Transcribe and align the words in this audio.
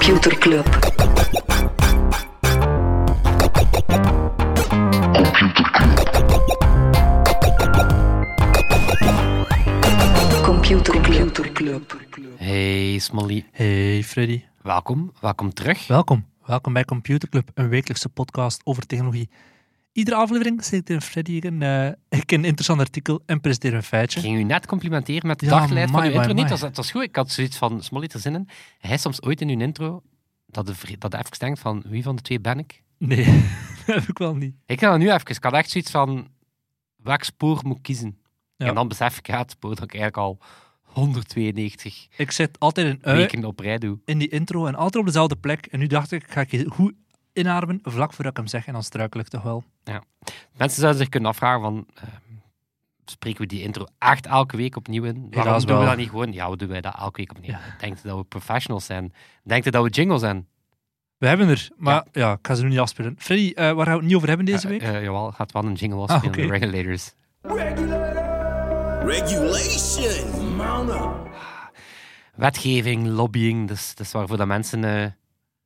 Computer 0.00 0.38
Club. 0.38 0.66
Computer 10.42 11.52
Club. 11.52 11.82
Hey 12.36 12.98
Smolly, 12.98 13.44
Hey 13.52 14.02
Freddy, 14.02 14.44
welkom. 14.62 15.12
Welkom 15.20 15.52
terug. 15.52 15.86
welkom. 15.86 16.26
Welkom 16.46 16.72
bij 16.72 16.84
Computer 16.84 17.28
Club, 17.28 17.50
een 17.54 17.68
wekelijkse 17.68 18.08
podcast 18.08 18.60
over 18.64 18.86
technologie. 18.86 19.28
Iedere 19.92 20.16
aflevering 20.16 20.64
zit 20.64 20.90
er 20.90 21.00
Freddy 21.00 21.40
een, 21.42 21.62
ik 22.08 22.32
een 22.32 22.44
interessant 22.44 22.80
artikel 22.80 23.22
en 23.26 23.40
presenteer 23.40 23.74
een 23.74 23.82
feitje. 23.82 24.18
Ik 24.20 24.24
ging 24.24 24.38
u 24.38 24.42
net 24.42 24.66
complimenteren 24.66 25.26
met 25.26 25.38
de 25.38 25.46
Ja, 25.46 25.50
daglijst 25.50 25.90
van 25.90 26.02
uw 26.02 26.10
intro. 26.10 26.32
Niet, 26.32 26.36
dat 26.36 26.50
was, 26.50 26.60
dat 26.60 26.76
was 26.76 26.90
goed. 26.90 27.02
Ik 27.02 27.16
had 27.16 27.30
zoiets 27.30 27.56
van, 27.56 27.82
Smolly 27.82 28.10
zin 28.16 28.34
in. 28.34 28.48
Hij 28.78 28.96
soms 28.96 29.22
ooit 29.22 29.40
in 29.40 29.48
uw 29.48 29.58
intro 29.58 30.02
dat 30.46 30.66
de, 30.66 30.74
dat 30.98 31.12
hij 31.12 31.20
even 31.20 31.38
denkt 31.38 31.58
van, 31.58 31.82
wie 31.86 32.02
van 32.02 32.16
de 32.16 32.22
twee 32.22 32.40
ben 32.40 32.58
ik? 32.58 32.82
Nee, 32.98 33.24
dat 33.86 33.94
heb 33.94 34.08
ik 34.08 34.18
wel 34.18 34.34
niet. 34.34 34.54
Ik 34.66 34.80
ga 34.80 34.90
dat 34.90 34.98
nu 34.98 35.10
even. 35.10 35.28
Ik 35.28 35.44
had 35.44 35.52
echt 35.52 35.70
zoiets 35.70 35.90
van, 35.90 36.28
welk 36.96 37.22
spoor 37.22 37.60
moet 37.64 37.76
ik 37.76 37.82
kiezen? 37.82 38.18
Ja. 38.56 38.66
En 38.66 38.74
dan 38.74 38.88
besef 38.88 39.18
ik, 39.18 39.26
ja, 39.26 39.38
het 39.38 39.50
spoor 39.50 39.74
dat 39.74 39.84
ik 39.84 39.94
eigenlijk 39.94 40.22
al 40.22 40.38
192 40.82 42.06
Ik 42.16 42.30
zet 42.30 42.58
altijd 42.58 42.86
een 42.86 43.14
weken 43.14 43.44
op 43.44 43.58
rij 43.58 43.78
doe. 43.78 43.98
in 44.04 44.18
die 44.18 44.28
intro 44.28 44.66
en 44.66 44.74
altijd 44.74 44.96
op 44.96 45.06
dezelfde 45.06 45.36
plek. 45.36 45.66
En 45.66 45.78
nu 45.78 45.86
dacht 45.86 46.12
ik, 46.12 46.30
ga 46.30 46.40
ik 46.40 46.50
je 46.50 46.70
goed 46.70 46.94
inademen 47.32 47.78
vlak 47.82 48.12
voordat 48.12 48.32
ik 48.32 48.38
hem 48.38 48.46
zeg 48.46 48.66
en 48.66 48.72
dan 48.72 48.82
struikel 48.82 49.20
ik 49.20 49.28
toch 49.28 49.42
wel. 49.42 49.64
Mensen 50.56 50.80
zouden 50.80 51.00
zich 51.00 51.08
kunnen 51.08 51.30
afvragen 51.30 51.60
van, 51.60 51.86
eh, 51.94 52.02
spreken 53.04 53.40
we 53.40 53.46
die 53.46 53.62
intro 53.62 53.86
echt 53.98 54.26
elke 54.26 54.56
week 54.56 54.76
opnieuw 54.76 55.04
in? 55.04 55.14
Waarom 55.14 55.30
Helaas 55.42 55.64
doen 55.66 55.78
we 55.78 55.84
dat 55.84 55.96
niet 55.96 56.08
gewoon? 56.08 56.32
Ja, 56.32 56.50
we 56.50 56.56
doen 56.56 56.68
wij 56.68 56.80
dat 56.80 56.94
elke 56.98 57.16
week 57.16 57.30
opnieuw. 57.30 57.56
Denkt 57.78 58.04
u 58.04 58.08
dat 58.08 58.18
we 58.18 58.24
professionals 58.24 58.84
zijn? 58.84 59.14
Denkt 59.44 59.66
u 59.66 59.70
dat 59.70 59.82
we 59.84 59.88
jingle 59.90 60.18
zijn? 60.18 60.46
We 61.18 61.26
hebben 61.26 61.48
er, 61.48 61.68
maar 61.76 62.04
ja, 62.12 62.32
ik 62.32 62.46
ga 62.46 62.54
ze 62.54 62.62
nu 62.62 62.68
niet 62.68 62.78
afspelen. 62.78 63.14
Freddy, 63.18 63.52
eh, 63.54 63.72
waar 63.72 63.84
gaan 63.86 63.94
we 63.94 63.98
het 64.00 64.06
niet 64.06 64.14
over 64.14 64.28
hebben 64.28 64.46
deze 64.46 64.68
week? 64.68 64.82
eh, 64.82 65.02
jawel, 65.02 65.32
gaat 65.32 65.52
wel 65.52 65.64
een 65.64 65.72
jingle 65.74 65.98
Ah, 65.98 66.08
afspelen, 66.08 66.34
oké. 66.34 66.46
de 66.46 66.52
regulators. 66.58 67.12
Regulation. 69.04 70.56
Mount 70.56 70.90
up. 70.90 71.28
Wetgeving, 72.34 73.06
lobbying, 73.06 73.68
dus 73.68 73.94
dat 73.94 74.06
is 74.06 74.12
waarvoor 74.12 74.36
dat 74.36 74.46
mensen 74.46 74.84
eh, 74.84 75.06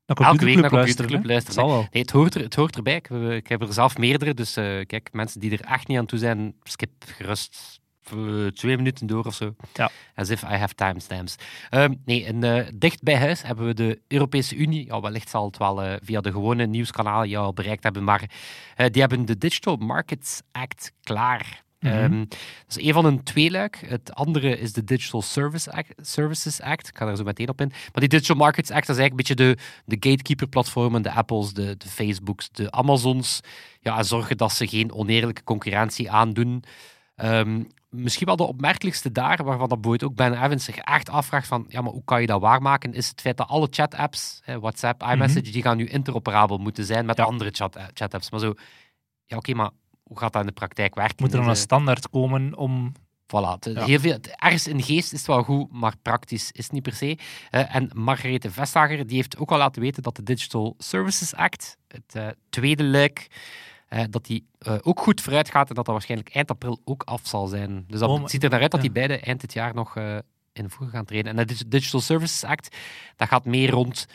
naar 0.06 0.16
elke 0.16 0.44
week 0.44 0.56
naar 0.56 0.70
Computerclub 0.70 1.22
hè? 1.22 1.28
luisteren. 1.28 1.68
Zal. 1.68 1.86
Nee, 1.90 2.02
het 2.02 2.10
hoort, 2.10 2.34
er, 2.34 2.42
het 2.42 2.54
hoort 2.54 2.76
erbij. 2.76 2.96
Ik, 2.96 3.10
eh, 3.10 3.30
ik 3.30 3.48
heb 3.48 3.62
er 3.62 3.72
zelf 3.72 3.98
meerdere, 3.98 4.34
dus 4.34 4.56
eh, 4.56 4.64
kijk, 4.86 5.08
mensen 5.12 5.40
die 5.40 5.50
er 5.50 5.60
echt 5.60 5.88
niet 5.88 5.98
aan 5.98 6.06
toe 6.06 6.18
zijn, 6.18 6.54
skip 6.62 6.90
gerust 7.06 7.80
eh, 8.10 8.46
twee 8.46 8.76
minuten 8.76 9.06
door 9.06 9.24
of 9.24 9.34
zo. 9.34 9.54
Ja. 9.74 9.90
As 10.14 10.30
if 10.30 10.42
I 10.42 10.54
have 10.54 10.74
timestamps. 10.74 11.36
Ehm 11.70 11.94
nee, 12.04 12.24
en, 12.24 12.44
eh, 12.44 12.66
dicht 12.74 13.02
bij 13.02 13.16
huis 13.16 13.42
hebben 13.42 13.66
we 13.66 13.74
de 13.74 14.00
Europese 14.08 14.56
Unie. 14.56 14.86
Ja, 14.86 15.00
wellicht 15.00 15.28
zal 15.28 15.44
het 15.44 15.58
wel 15.58 15.82
eh, 15.82 15.96
via 16.02 16.20
de 16.20 16.32
gewone 16.32 16.66
nieuwskanalen 16.66 17.28
jou 17.28 17.52
bereikt 17.52 17.82
hebben, 17.82 18.04
maar 18.04 18.30
eh, 18.76 18.86
die 18.90 19.00
hebben 19.00 19.24
de 19.24 19.38
Digital 19.38 19.76
Markets 19.76 20.40
Act 20.52 20.92
klaar. 21.02 21.63
Mhm. 21.84 21.94
Ehm, 21.94 22.18
dat 22.66 22.76
is 22.76 22.86
een 22.86 22.92
van 22.92 23.04
een 23.04 23.22
tweeluik. 23.22 23.82
Het 23.86 24.14
andere 24.14 24.58
is 24.58 24.72
de 24.72 24.84
Digital 24.84 25.22
Service 25.22 25.72
Act, 25.72 25.92
Services 25.96 26.60
Act. 26.60 26.88
Ik 26.88 26.96
ga 26.96 27.04
daar 27.06 27.16
zo 27.16 27.24
meteen 27.24 27.48
op 27.48 27.60
in. 27.60 27.68
Maar 27.68 27.90
die 27.92 28.08
Digital 28.08 28.36
Markets 28.36 28.70
Act 28.70 28.86
dat 28.86 28.96
is 28.96 29.02
eigenlijk 29.02 29.30
een 29.30 29.36
beetje 29.36 29.56
de, 29.84 29.96
de 29.96 30.08
gatekeeper-platformen, 30.10 31.02
de 31.02 31.12
Apples, 31.12 31.52
de, 31.52 31.76
de 31.76 31.88
Facebooks, 31.88 32.48
de 32.50 32.70
Amazons. 32.70 33.40
Ja, 33.80 33.98
en 33.98 34.04
zorgen 34.04 34.36
dat 34.36 34.52
ze 34.52 34.66
geen 34.66 34.92
oneerlijke 34.92 35.44
concurrentie 35.44 36.10
aandoen. 36.10 36.64
Ehm, 37.16 37.62
misschien 37.88 38.26
wel 38.26 38.36
de 38.36 38.42
opmerkelijkste 38.46 39.12
daar, 39.12 39.44
waarvan 39.44 39.68
dat 39.68 39.80
bijvoorbeeld 39.80 40.10
ook 40.10 40.16
Ben 40.16 40.44
Evans 40.44 40.64
zich 40.64 40.76
echt 40.76 41.08
afvraagt 41.10 41.46
van, 41.46 41.64
ja, 41.68 41.80
maar 41.80 41.92
hoe 41.92 42.04
kan 42.04 42.20
je 42.20 42.26
dat 42.26 42.40
waarmaken, 42.40 42.92
is 42.94 43.08
het 43.08 43.20
feit 43.20 43.36
dat 43.36 43.48
alle 43.48 43.68
chat-apps, 43.70 44.42
WhatsApp, 44.60 45.02
iMessage, 45.02 45.50
die 45.50 45.62
gaan 45.62 45.76
nu 45.76 45.86
interoperabel 45.86 46.58
moeten 46.58 46.84
zijn 46.84 47.06
met 47.06 47.16
Ja. 47.16 47.24
andere 47.24 47.50
chat- 47.50 47.78
chat-apps. 47.94 48.30
Maar 48.30 48.40
zo, 48.40 48.52
ja, 49.26 49.36
oké, 49.36 49.54
maar 49.54 49.70
hoe 50.04 50.18
gaat 50.18 50.32
dat 50.32 50.40
in 50.40 50.46
de 50.48 50.52
praktijk 50.54 50.94
werken? 50.94 51.16
Moet 51.18 51.32
er 51.32 51.40
dan 51.40 51.50
Is, 51.50 51.50
een 51.50 51.56
eh, 51.56 51.62
standaard 51.62 52.08
komen 52.10 52.56
om... 52.56 52.92
Voilà, 53.26 53.58
Ja. 53.72 53.84
heel 53.84 53.98
veel, 54.00 54.18
ergens 54.36 54.66
in 54.66 54.82
geest 54.82 55.12
is 55.12 55.18
het 55.18 55.26
wel 55.26 55.42
goed, 55.42 55.72
maar 55.72 55.94
praktisch 56.02 56.50
is 56.52 56.64
het 56.64 56.72
niet 56.72 56.82
per 56.82 56.92
se. 56.94 57.18
Eh, 57.50 57.74
en 57.74 57.90
Margarethe 57.94 58.50
Vestager 58.50 59.06
die 59.06 59.16
heeft 59.16 59.38
ook 59.38 59.50
al 59.52 59.58
laten 59.58 59.82
weten 59.82 60.02
dat 60.02 60.16
de 60.16 60.22
Digital 60.22 60.74
Services 60.78 61.34
Act, 61.34 61.76
het 61.88 62.14
eh, 62.14 62.26
tweede 62.50 62.84
luik, 62.84 63.26
dat 64.10 64.24
die 64.24 64.46
ook 64.82 65.00
goed 65.00 65.20
vooruit 65.20 65.50
gaat 65.50 65.68
en 65.68 65.74
dat 65.74 65.84
dat 65.84 65.94
waarschijnlijk 65.94 66.34
eind 66.34 66.50
april 66.50 66.80
ook 66.84 67.02
af 67.02 67.20
zal 67.24 67.46
zijn. 67.46 67.84
Dus 67.88 68.00
dat 68.00 68.08
Oh, 68.08 68.26
ziet 68.26 68.44
er 68.44 68.50
naar 68.50 68.60
uit 68.60 68.70
dat 68.70 68.80
ja. 68.82 68.86
die 68.86 68.94
beide 68.96 69.18
eind 69.20 69.40
dit 69.40 69.52
jaar 69.52 69.74
nog 69.74 69.96
in 70.52 70.70
voegen 70.70 70.88
gaan 70.90 71.04
treden. 71.04 71.30
En 71.30 71.36
de 71.36 71.44
Dig- 71.44 71.68
Digital 71.68 72.00
Services 72.00 72.44
Act, 72.44 72.76
dat 73.16 73.28
gaat 73.28 73.44
meer 73.44 73.70
rond 73.70 74.06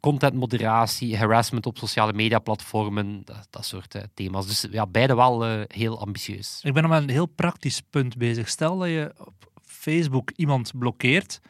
contentmoderatie, 0.00 1.16
harassment 1.16 1.66
op 1.66 1.78
sociale 1.78 2.12
mediaplatformen, 2.12 3.22
dat, 3.24 3.46
dat 3.50 3.64
soort 3.64 3.94
eh, 3.94 4.02
thema's. 4.14 4.46
Dus 4.46 4.66
ja, 4.70 4.86
beide 4.86 5.14
wel 5.14 5.44
eh, 5.44 5.60
heel 5.66 6.00
ambitieus. 6.00 6.60
Ik 6.62 6.72
ben 6.72 6.82
nog 6.82 6.92
met 6.92 7.02
een 7.02 7.08
heel 7.10 7.26
praktisch 7.26 7.80
punt 7.80 8.16
bezig. 8.16 8.48
Stel 8.48 8.78
dat 8.78 8.88
je 8.88 9.14
op 9.18 9.50
Facebook 9.62 10.30
iemand 10.30 10.72
blokkeert 10.78 11.40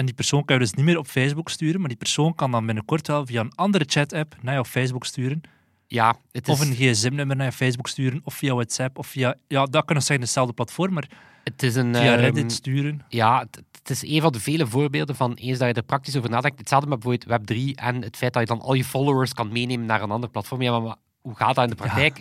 en 0.00 0.06
die 0.06 0.14
persoon 0.14 0.44
kan 0.44 0.56
je 0.56 0.62
dus 0.62 0.72
niet 0.72 0.84
meer 0.84 0.98
op 0.98 1.06
Facebook 1.06 1.48
sturen, 1.48 1.80
maar 1.80 1.88
die 1.88 1.98
persoon 1.98 2.34
kan 2.34 2.50
dan 2.50 2.66
binnenkort 2.66 3.06
wel 3.06 3.26
via 3.26 3.40
een 3.40 3.54
andere 3.54 3.84
chat-app 3.86 4.36
naar 4.40 4.58
op 4.58 4.66
Facebook 4.66 5.04
sturen, 5.04 5.40
Ja, 5.86 6.16
het 6.32 6.48
is... 6.48 6.54
of 6.54 6.60
een 6.60 6.74
gsm-nummer 6.74 7.36
naar 7.36 7.46
je 7.46 7.52
Facebook 7.52 7.88
sturen, 7.88 8.20
of 8.24 8.34
via 8.34 8.54
WhatsApp, 8.54 8.98
of 8.98 9.06
via... 9.06 9.34
Ja, 9.48 9.64
dat 9.64 9.84
kan 9.84 9.94
nog 9.94 10.04
zeggen 10.04 10.24
hetzelfde 10.24 10.52
platform, 10.52 10.92
maar 10.92 11.08
Het 11.44 11.62
is 11.62 11.74
een, 11.74 11.94
via 11.94 12.12
ehm, 12.12 12.20
Reddit 12.20 12.52
sturen. 12.52 13.04
Ja, 13.08 13.38
het, 13.38 13.62
het 13.82 13.90
is 13.90 14.02
een 14.02 14.20
van 14.20 14.32
de 14.32 14.40
vele 14.40 14.66
voorbeelden 14.66 15.16
van 15.16 15.34
eens 15.34 15.58
dat 15.58 15.68
je 15.68 15.74
er 15.74 15.82
praktisch 15.82 16.16
over 16.16 16.30
nadenkt. 16.30 16.58
Hetzelfde 16.58 16.88
met 16.88 17.00
bijvoorbeeld 17.00 17.40
Web3 17.40 17.74
en 17.74 18.02
het 18.02 18.16
feit 18.16 18.32
dat 18.32 18.42
je 18.42 18.48
dan 18.54 18.60
al 18.60 18.74
je 18.74 18.84
followers 18.84 19.34
kan 19.34 19.52
meenemen 19.52 19.86
naar 19.86 20.02
een 20.02 20.10
ander 20.10 20.30
platform. 20.30 20.62
Ja, 20.62 20.78
maar, 20.80 20.96
hoe 21.20 21.34
gaat 21.36 21.54
dat 21.54 21.64
in 21.64 21.70
de 21.70 21.76
praktijk? 21.76 22.20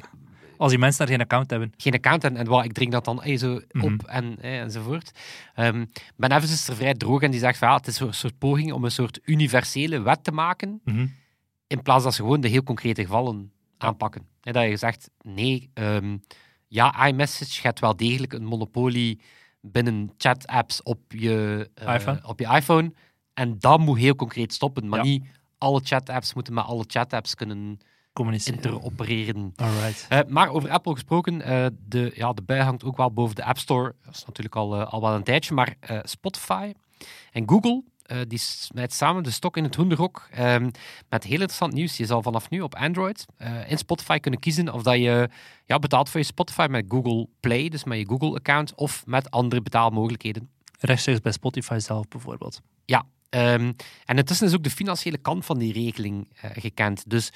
Als 0.57 0.69
die 0.69 0.79
mensen 0.79 0.99
daar 0.99 1.15
geen 1.15 1.21
account 1.25 1.49
hebben. 1.49 1.73
Geen 1.77 1.93
account 1.93 2.23
en, 2.23 2.37
en 2.37 2.47
wat, 2.47 2.65
ik 2.65 2.73
drink 2.73 2.91
dat 2.91 3.05
dan 3.05 3.23
eh, 3.23 3.37
zo 3.37 3.59
Mhm. 3.71 3.85
op 3.85 4.03
en, 4.03 4.37
eh, 4.41 4.59
enzovoort. 4.59 5.11
Ehm 5.55 5.85
ben 6.15 6.31
Evans 6.31 6.51
is 6.51 6.67
er 6.67 6.75
vrij 6.75 6.93
droog 6.93 7.21
en 7.21 7.31
die 7.31 7.39
zegt 7.39 7.57
van 7.57 7.67
ja, 7.67 7.75
het 7.75 7.87
is 7.87 7.99
een 7.99 8.13
soort 8.13 8.37
poging 8.37 8.73
om 8.73 8.83
een 8.83 8.91
soort 8.91 9.19
universele 9.23 10.01
wet 10.01 10.23
te 10.23 10.31
maken 10.31 10.81
Mhm. 10.83 11.07
in 11.67 11.81
plaats 11.81 12.03
dat 12.03 12.13
ze 12.13 12.21
gewoon 12.21 12.41
de 12.41 12.47
heel 12.47 12.63
concrete 12.63 13.01
gevallen 13.01 13.51
aanpakken. 13.77 14.27
Hè, 14.41 14.51
dat 14.51 14.63
je 14.69 14.77
zegt, 14.77 15.09
nee, 15.21 15.69
ehm, 15.73 16.17
ja, 16.67 17.07
iMessage 17.07 17.61
gaat 17.61 17.79
wel 17.79 17.95
degelijk 17.95 18.33
een 18.33 18.45
monopolie 18.45 19.19
binnen 19.61 20.13
chat-apps 20.17 20.83
op 20.83 20.99
je, 21.07 21.69
eh, 21.73 21.93
iPhone. 21.95 22.19
op 22.25 22.39
je 22.39 22.47
iPhone. 22.47 22.93
En 23.33 23.59
dat 23.59 23.79
moet 23.79 23.97
heel 23.97 24.15
concreet 24.15 24.53
stoppen. 24.53 24.87
Maar 24.89 24.99
Ja. 24.99 25.05
niet 25.05 25.23
alle 25.57 25.81
chat-apps 25.83 26.33
moeten 26.33 26.53
met 26.53 26.63
alle 26.63 26.83
chat-apps 26.87 27.35
kunnen 27.35 27.79
interopereren. 28.45 29.53
Alright. 29.55 30.05
Eh, 30.09 30.19
maar 30.27 30.49
over 30.49 30.69
Apple 30.69 30.93
gesproken, 30.93 31.41
eh, 31.41 31.65
de, 31.87 32.11
ja, 32.15 32.33
de 32.33 32.41
bui 32.41 32.61
hangt 32.61 32.83
ook 32.83 32.97
wel 32.97 33.11
boven 33.11 33.35
de 33.35 33.43
App 33.43 33.57
Store. 33.57 33.95
Dat 34.05 34.15
is 34.15 34.25
natuurlijk 34.25 34.55
al, 34.55 34.83
al 34.83 35.01
wel 35.01 35.13
een 35.13 35.23
tijdje. 35.23 35.53
Maar 35.53 35.75
Spotify 36.03 36.73
en 37.31 37.49
Google, 37.49 37.83
eh, 38.09 38.17
die 38.27 38.37
smijt 38.37 38.93
samen 38.93 39.23
de 39.23 39.31
stok 39.31 39.57
in 39.57 39.63
het 39.63 39.75
hoenderhok. 39.75 40.27
ehm, 40.31 40.69
met 41.09 41.23
heel 41.23 41.33
interessant 41.33 41.73
nieuws. 41.73 41.97
Je 41.97 42.05
zal 42.05 42.21
vanaf 42.21 42.49
nu 42.49 42.61
op 42.61 42.75
Android 42.75 43.25
eh, 43.37 43.71
in 43.71 43.77
Spotify 43.77 44.17
kunnen 44.17 44.39
kiezen 44.39 44.73
of 44.73 44.83
dat 44.83 44.95
je 44.95 45.29
ja, 45.65 45.79
betaalt 45.79 46.09
voor 46.09 46.19
je 46.19 46.25
Spotify 46.25 46.67
met 46.69 46.85
Google 46.87 47.27
Play, 47.39 47.69
dus 47.69 47.83
met 47.83 47.97
je 47.97 48.05
Google-account, 48.05 48.75
of 48.75 49.05
met 49.05 49.31
andere 49.31 49.61
betaalmogelijkheden. 49.61 50.49
Rechtstreeks 50.79 51.21
bij 51.21 51.31
Spotify 51.31 51.77
zelf 51.79 52.07
bijvoorbeeld. 52.07 52.61
Ja, 52.85 53.05
ehm, 53.29 53.71
en 54.05 54.17
intussen 54.17 54.47
is 54.47 54.53
ook 54.53 54.63
de 54.63 54.69
financiële 54.69 55.17
kant 55.17 55.45
van 55.45 55.57
die 55.57 55.73
regeling 55.73 56.29
eh, 56.41 56.51
gekend. 56.53 57.09
Dus 57.09 57.31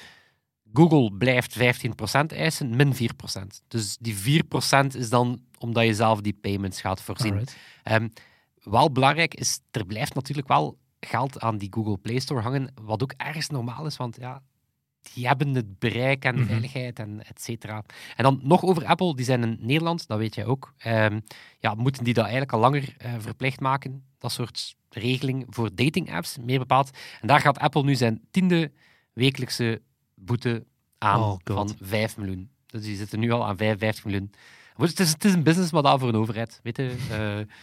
Google 0.72 1.12
blijft 1.12 1.56
15% 1.56 2.32
eisen, 2.32 2.76
min 2.76 2.94
4%. 2.94 3.62
Dus 3.68 3.96
die 4.00 4.14
4% 4.14 4.94
is 4.94 5.08
dan 5.08 5.40
omdat 5.58 5.84
je 5.84 5.94
zelf 5.94 6.20
die 6.20 6.38
payments 6.40 6.80
gaat 6.80 7.02
voorzien. 7.02 7.46
Wel 8.64 8.92
belangrijk 8.92 9.34
is, 9.34 9.60
er 9.70 9.86
blijft 9.86 10.14
natuurlijk 10.14 10.48
wel 10.48 10.78
geld 11.00 11.40
aan 11.40 11.58
die 11.58 11.72
Google 11.72 11.96
Play 11.96 12.18
Store 12.18 12.40
hangen, 12.40 12.72
wat 12.82 13.02
ook 13.02 13.12
ergens 13.16 13.48
normaal 13.48 13.86
is, 13.86 13.96
want 13.96 14.16
ja, 14.20 14.42
die 15.14 15.26
hebben 15.26 15.54
het 15.54 15.78
bereik 15.78 16.24
en 16.24 16.34
Mhm. 16.36 16.44
veiligheid 16.44 16.98
en 16.98 17.24
et 17.26 17.40
cetera. 17.42 17.84
En 18.16 18.22
dan 18.24 18.40
nog 18.42 18.62
over 18.62 18.84
Apple, 18.86 19.16
die 19.16 19.24
zijn 19.24 19.42
in 19.42 19.56
Nederland, 19.60 20.06
dat 20.06 20.18
weet 20.18 20.34
jij 20.34 20.44
ook. 20.46 20.74
Ehm, 20.78 21.20
ja, 21.58 21.74
moeten 21.74 22.04
die 22.04 22.14
dat 22.14 22.22
eigenlijk 22.24 22.52
al 22.52 22.60
langer 22.60 22.94
eh, 22.98 23.12
verplicht 23.18 23.60
maken? 23.60 24.04
Dat 24.18 24.32
soort 24.32 24.76
regeling 24.88 25.46
voor 25.48 25.74
dating-apps, 25.74 26.38
meer 26.38 26.58
bepaald. 26.58 26.90
En 27.20 27.26
daar 27.28 27.40
gaat 27.40 27.58
Apple 27.58 27.82
nu 27.82 27.94
zijn 27.94 28.20
tiende 28.30 28.72
wekelijkse 29.12 29.82
boete 30.14 30.64
aan 30.98 31.20
Oh, 31.20 31.36
van 31.44 31.76
5 31.80 32.16
miljoen. 32.16 32.50
Dus 32.66 32.82
die 32.82 32.96
zitten 32.96 33.18
nu 33.20 33.30
al 33.30 33.46
aan 33.46 33.56
55 33.56 34.04
miljoen. 34.04 34.30
Het 34.76 35.00
is, 35.00 35.10
het 35.12 35.24
is 35.24 35.32
een 35.32 35.42
businessmodel 35.42 35.98
voor 35.98 36.08
een 36.08 36.16
overheid. 36.16 36.60
Weet 36.62 36.76
je, 36.76 36.96
Eh, 37.10 37.54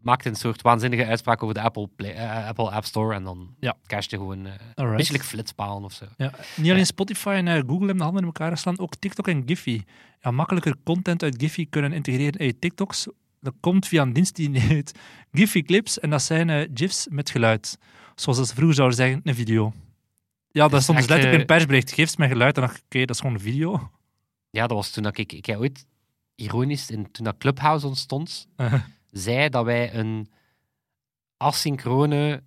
maakt 0.00 0.24
een 0.24 0.34
soort 0.34 0.62
waanzinnige 0.62 1.06
uitspraak 1.06 1.42
over 1.42 1.54
de 1.54 1.60
Apple, 1.60 1.88
Play, 1.96 2.14
eh, 2.14 2.46
Apple 2.46 2.70
App 2.70 2.84
Store 2.84 3.14
en 3.14 3.24
dan 3.24 3.54
Ja. 3.60 3.74
cash 3.86 4.06
je 4.06 4.16
gewoon 4.16 4.46
eh 4.46 4.52
een 4.74 4.96
beetje 4.96 5.12
like 5.12 5.24
flitspalen 5.24 5.84
of 5.84 5.92
zo. 5.92 6.04
Ja, 6.16 6.32
niet 6.56 6.70
alleen 6.70 6.86
Spotify 6.86 7.28
en 7.28 7.48
eh, 7.48 7.54
Google 7.54 7.76
hebben 7.78 7.96
de 7.96 8.02
handen 8.02 8.20
in 8.20 8.26
elkaar 8.26 8.50
geslaan, 8.50 8.78
ook 8.78 8.94
TikTok 8.94 9.28
en 9.28 9.42
Giphy. 9.46 9.82
Ja, 10.20 10.30
makkelijker 10.30 10.74
content 10.84 11.22
uit 11.22 11.34
Giphy 11.38 11.66
kunnen 11.70 11.92
integreren 11.92 12.40
in 12.40 12.46
je 12.46 12.58
TikToks 12.58 13.06
Dat 13.40 13.54
komt 13.60 13.86
via 13.86 14.02
een 14.02 14.12
dienst 14.12 14.36
die 14.36 14.60
heet 14.60 14.92
Giphy 15.32 15.62
Clips. 15.62 16.00
En 16.00 16.10
dat 16.10 16.22
zijn 16.22 16.50
eh, 16.50 16.68
GIFs 16.74 17.06
met 17.10 17.30
geluid. 17.30 17.78
Zoals 18.14 18.38
ze 18.38 18.54
vroeger 18.54 18.74
zouden 18.74 18.96
zeggen, 18.96 19.20
een 19.24 19.34
video. 19.34 19.72
Ja, 20.50 20.68
dat 20.68 20.78
is 20.78 20.82
stond 20.82 20.98
dus 20.98 21.06
echt, 21.06 21.08
letterlijk 21.08 21.24
in 21.26 21.32
eh, 21.32 21.40
een 21.40 21.46
persbericht. 21.46 21.92
GIFs 21.92 22.16
met 22.16 22.28
geluid. 22.28 22.54
En 22.54 22.60
dan 22.60 22.70
dacht 22.70 22.76
ik, 22.78 22.84
oké, 22.84 22.98
dat 23.04 23.10
is 23.14 23.20
gewoon 23.20 23.34
een 23.36 23.42
video. 23.42 23.90
Ja, 24.50 24.66
dat 24.66 24.76
was 24.76 24.90
toen 24.90 25.02
dat 25.02 25.18
ik... 25.18 25.32
Ik 25.32 25.46
heb 25.46 25.58
ooit, 25.58 25.86
ironisch, 26.34 26.90
in, 26.90 27.10
toen 27.10 27.24
dat 27.24 27.36
Clubhouse 27.38 27.86
ontstond, 27.86 28.48
zei 29.18 29.48
dat 29.48 29.64
wij 29.64 29.94
een 29.94 30.30
asynchrone, 31.36 32.42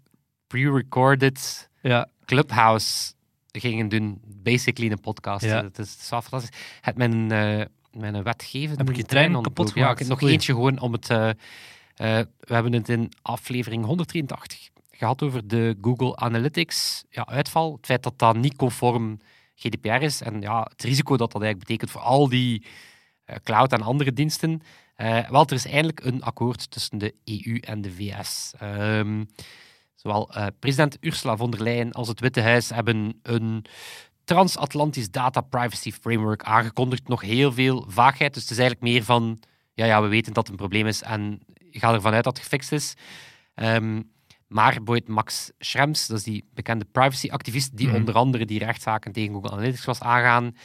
pre-recorded 0.48 1.70
ja, 1.82 2.08
Clubhouse 2.26 3.14
gingen 3.52 3.90
doen. 3.90 4.22
Basically 4.26 4.92
een 4.92 5.00
podcast. 5.00 5.46
Ja. 5.46 5.64
Het 5.64 5.80
is, 5.80 6.10
wel 6.10 6.22
fantastisch. 6.22 6.60
Het 6.82 6.98
mijn, 6.98 7.32
eh 7.32 7.66
mijn 7.92 8.24
wetgevende 8.24 8.78
Heb 8.78 8.90
ik 8.90 8.96
je 8.96 9.04
trein 9.04 9.42
kapot 9.42 9.66
Ja, 9.66 9.72
ik 9.72 9.80
gemaakt? 9.80 10.00
heb 10.00 10.08
nog 10.08 10.22
eentje 10.22 10.54
gewoon 10.54 10.80
om 10.80 10.92
het... 10.92 11.10
eh, 11.10 11.30
eh, 11.30 11.36
we 12.40 12.54
hebben 12.54 12.74
het 12.74 12.90
in 12.90 13.12
aflevering 13.22 13.86
183 13.86 14.70
gehad 14.92 15.24
over 15.24 15.48
de 15.48 15.78
Google 15.82 16.16
Analytics 16.16 17.04
ja, 17.10 17.28
uitval. 17.28 17.74
Het 17.76 17.86
feit 17.86 18.04
dat 18.04 18.20
dat 18.20 18.36
niet 18.36 18.56
conform 18.56 19.20
GDPR 19.56 19.88
is. 19.88 20.22
En 20.22 20.42
ja, 20.42 20.68
het 20.72 20.84
risico 20.84 21.18
dat 21.18 21.32
dat 21.32 21.42
eigenlijk 21.42 21.68
betekent 21.68 21.92
voor 21.92 22.02
al 22.02 22.30
die 22.30 22.66
cloud 23.44 23.74
en 23.74 23.82
andere 23.82 24.14
diensten. 24.14 24.62
Eh, 25.00 25.30
wel, 25.30 25.46
er 25.46 25.54
is 25.54 25.66
eindelijk 25.66 26.04
een 26.04 26.24
akkoord 26.24 26.72
tussen 26.72 26.98
de 26.98 27.16
EU 27.24 27.58
en 27.58 27.82
de 27.82 27.92
VS. 27.92 28.54
Ehm, 28.60 29.24
zowel 29.96 30.34
eh, 30.34 30.46
president 30.60 30.98
Ursula 31.00 31.38
von 31.38 31.52
der 31.52 31.62
Leyen 31.64 31.92
als 31.92 32.08
het 32.08 32.20
Witte 32.20 32.42
Huis 32.42 32.70
hebben 32.70 33.20
een 33.24 33.66
transatlantisch 34.24 35.12
data 35.12 35.42
privacy 35.42 35.92
framework 35.92 36.44
aangekondigd. 36.44 37.08
Nog 37.08 37.22
heel 37.22 37.52
veel 37.52 37.86
vaagheid, 37.88 38.34
dus 38.34 38.42
het 38.42 38.52
is 38.52 38.58
eigenlijk 38.58 38.92
meer 38.92 39.04
van, 39.04 39.40
ja, 39.74 39.86
ja 39.86 40.02
we 40.02 40.08
weten 40.08 40.34
dat 40.34 40.44
het 40.44 40.52
een 40.52 40.68
probleem 40.68 40.88
is 40.88 41.02
en 41.02 41.40
ga 41.72 41.94
ervan 41.94 42.14
uit 42.14 42.24
dat 42.24 42.34
het 42.34 42.44
gefixt 42.44 42.72
is. 42.72 42.94
Ehm, 43.56 44.02
maar 44.48 44.74
bijvoorbeeld 44.74 45.08
Max 45.08 45.52
Schrems, 45.60 46.08
dat 46.08 46.18
is 46.18 46.24
die 46.24 46.46
bekende 46.54 46.86
privacy-activist, 46.86 47.78
die 47.78 47.88
Mhm. 47.88 47.96
onder 47.96 48.14
andere 48.16 48.46
die 48.46 48.60
rechtszaken 48.60 49.12
tegen 49.12 49.34
Google 49.34 49.52
Analytics 49.52 49.86
was 49.86 50.00
aangaan, 50.00 50.56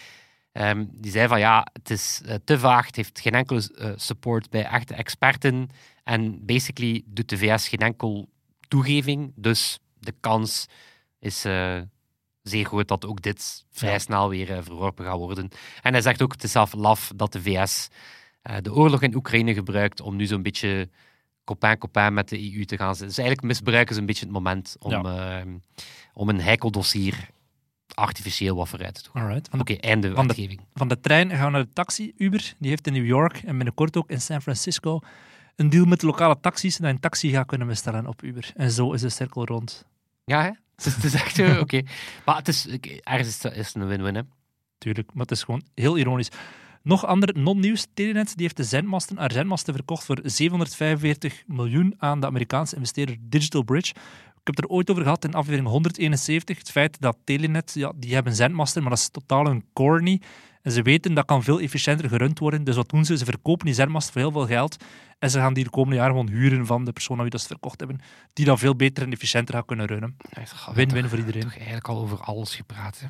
ehm, 0.54 0.84
die 0.90 1.10
zei 1.10 1.28
van 1.28 1.38
ja, 1.38 1.66
het 1.72 1.90
is 1.90 2.20
eh, 2.24 2.34
te 2.44 2.58
vaag, 2.58 2.86
het 2.86 2.96
heeft 2.96 3.20
geen 3.20 3.32
enkele 3.34 3.70
eh, 3.78 3.92
support 3.96 4.50
bij 4.50 4.64
echte 4.64 4.94
experten 4.94 5.68
en 6.04 6.44
basically 6.46 7.02
doet 7.06 7.28
de 7.28 7.38
VS 7.38 7.68
geen 7.68 7.78
enkel 7.78 8.28
toegeving, 8.68 9.32
dus 9.36 9.78
de 9.98 10.14
kans 10.20 10.66
is 11.18 11.44
eh, 11.44 11.80
zeer 12.42 12.64
groot 12.64 12.88
dat 12.88 13.06
ook 13.06 13.22
dit 13.22 13.64
vrij 13.70 13.92
Ja. 13.92 13.98
snel 13.98 14.28
weer 14.28 14.62
verworpen 14.62 15.04
gaat 15.04 15.16
worden. 15.16 15.48
En 15.82 15.92
hij 15.92 16.02
zegt 16.02 16.22
ook, 16.22 16.32
het 16.32 16.44
is 16.44 16.52
zelf 16.52 16.72
laf 16.72 17.10
dat 17.16 17.32
de 17.32 17.42
VS 17.42 17.88
de 18.60 18.74
oorlog 18.74 19.02
in 19.02 19.14
Oekraïne 19.14 19.54
gebruikt 19.54 20.00
om 20.00 20.16
nu 20.16 20.26
zo'n 20.26 20.42
beetje 20.42 20.88
copain-copain 21.44 22.14
met 22.14 22.28
de 22.28 22.54
EU 22.54 22.64
te 22.64 22.76
gaan 22.76 22.88
zitten. 22.88 23.06
Dus 23.06 23.18
eigenlijk 23.18 23.46
misbruiken 23.46 23.94
ze 23.94 24.00
een 24.00 24.06
beetje 24.06 24.24
het 24.24 24.34
moment 24.34 24.76
om, 24.78 25.06
eh, 25.06 25.40
om 26.12 26.28
een 26.28 26.40
heikel 26.40 26.70
dossier 26.70 27.28
artificieel 27.94 28.56
wat 28.56 28.70
doen. 28.70 29.22
alright. 29.22 29.50
De, 29.52 29.58
Oké, 29.58 29.74
einde 29.74 30.14
van 30.14 30.26
de- 30.26 30.34
wetgeving. 30.34 30.60
van 30.74 30.88
de 30.88 31.00
trein 31.00 31.30
gaan 31.30 31.44
we 31.44 31.50
naar 31.50 31.64
de 31.64 31.72
taxi. 31.72 32.12
Uber, 32.16 32.54
die 32.58 32.68
heeft 32.70 32.86
in 32.86 32.92
New 32.92 33.06
York 33.06 33.36
en 33.44 33.56
binnenkort 33.56 33.96
ook 33.96 34.10
in 34.10 34.20
San 34.20 34.42
Francisco 34.42 35.00
een 35.56 35.70
deal 35.70 35.84
met 35.84 36.00
de 36.00 36.06
lokale 36.06 36.40
taxis 36.40 36.76
dat 36.76 36.86
je 36.86 36.92
een 36.94 37.00
taxi 37.00 37.30
gaat 37.30 37.46
kunnen 37.46 37.66
bestellen 37.66 38.06
op 38.06 38.22
Uber. 38.22 38.52
En 38.56 38.70
zo 38.70 38.92
is 38.92 39.00
de 39.00 39.08
cirkel 39.08 39.44
rond. 39.46 39.84
Ja, 40.24 40.42
hè? 40.42 40.50
Het 40.76 40.86
is, 40.86 40.94
het 41.02 41.04
is 41.04 41.14
echt... 41.14 41.58
Oké. 41.60 41.82
Maar 42.24 42.36
het 42.36 42.48
is, 42.48 42.66
ergens 43.02 43.44
is 43.44 43.66
het, 43.66 43.74
een 43.74 43.86
win-win, 43.86 44.14
hè? 44.14 44.22
Tuurlijk, 44.78 45.10
maar 45.12 45.22
het 45.22 45.30
is 45.30 45.42
gewoon 45.42 45.62
heel 45.74 45.96
ironisch. 45.96 46.28
Nog 46.82 47.06
ander 47.06 47.38
non-nieuws. 47.38 47.86
Telenet 47.94 48.32
die 48.32 48.42
heeft 48.42 48.56
de 48.56 48.64
zendmasten, 48.64 49.18
haar 49.18 49.32
zendmasten 49.32 49.74
verkocht 49.74 50.04
voor 50.04 50.18
745 50.22 51.42
miljoen 51.46 51.94
aan 51.98 52.20
de 52.20 52.26
Amerikaanse 52.26 52.74
investeerder 52.74 53.16
Digital 53.20 53.62
Bridge. 53.62 53.94
Heb 54.46 54.56
het 54.56 54.64
er 54.64 54.70
ooit 54.70 54.90
over 54.90 55.02
gehad 55.02 55.24
in 55.24 55.34
aflevering 55.34 55.68
171. 55.68 56.58
Het 56.58 56.70
feit 56.70 57.00
dat 57.00 57.16
Telenet, 57.24 57.72
ja, 57.74 57.92
die 57.96 58.14
hebben 58.14 58.34
zendmasten, 58.34 58.82
maar 58.82 58.90
dat 58.90 59.00
is 59.00 59.08
totaal 59.08 59.46
een 59.46 59.64
core 59.72 60.02
niet. 60.02 60.26
En 60.62 60.72
ze 60.72 60.82
weten 60.82 61.14
dat 61.14 61.24
kan 61.24 61.42
veel 61.42 61.60
efficiënter 61.60 62.08
gerund 62.08 62.38
worden. 62.38 62.64
Dus 62.64 62.76
wat 62.76 62.88
doen 62.88 63.04
ze? 63.04 63.16
Ze 63.16 63.24
verkopen 63.24 63.66
die 63.66 63.74
zendmasten 63.74 64.12
voor 64.12 64.22
heel 64.22 64.30
veel 64.30 64.46
geld. 64.46 64.84
En 65.18 65.30
ze 65.30 65.38
gaan 65.38 65.54
die 65.54 65.64
de 65.64 65.70
komende 65.70 65.96
jaren 65.96 66.12
gewoon 66.12 66.28
huren 66.28 66.66
van 66.66 66.84
de 66.84 66.92
persoon 66.92 67.16
aan 67.16 67.22
wie 67.22 67.30
dat 67.30 67.40
ze 67.40 67.46
verkocht 67.46 67.78
hebben. 67.78 68.00
Die 68.32 68.44
dan 68.44 68.58
veel 68.58 68.76
beter 68.76 69.02
en 69.02 69.12
efficiënter 69.12 69.54
gaan 69.54 69.64
kunnen 69.64 69.86
runnen. 69.86 70.16
Win-win 70.74 71.08
voor 71.08 71.18
iedereen. 71.18 71.42
toch 71.42 71.56
eigenlijk 71.56 71.88
al 71.88 71.98
over 71.98 72.20
alles 72.20 72.54
gepraat, 72.54 73.00
hè? 73.00 73.06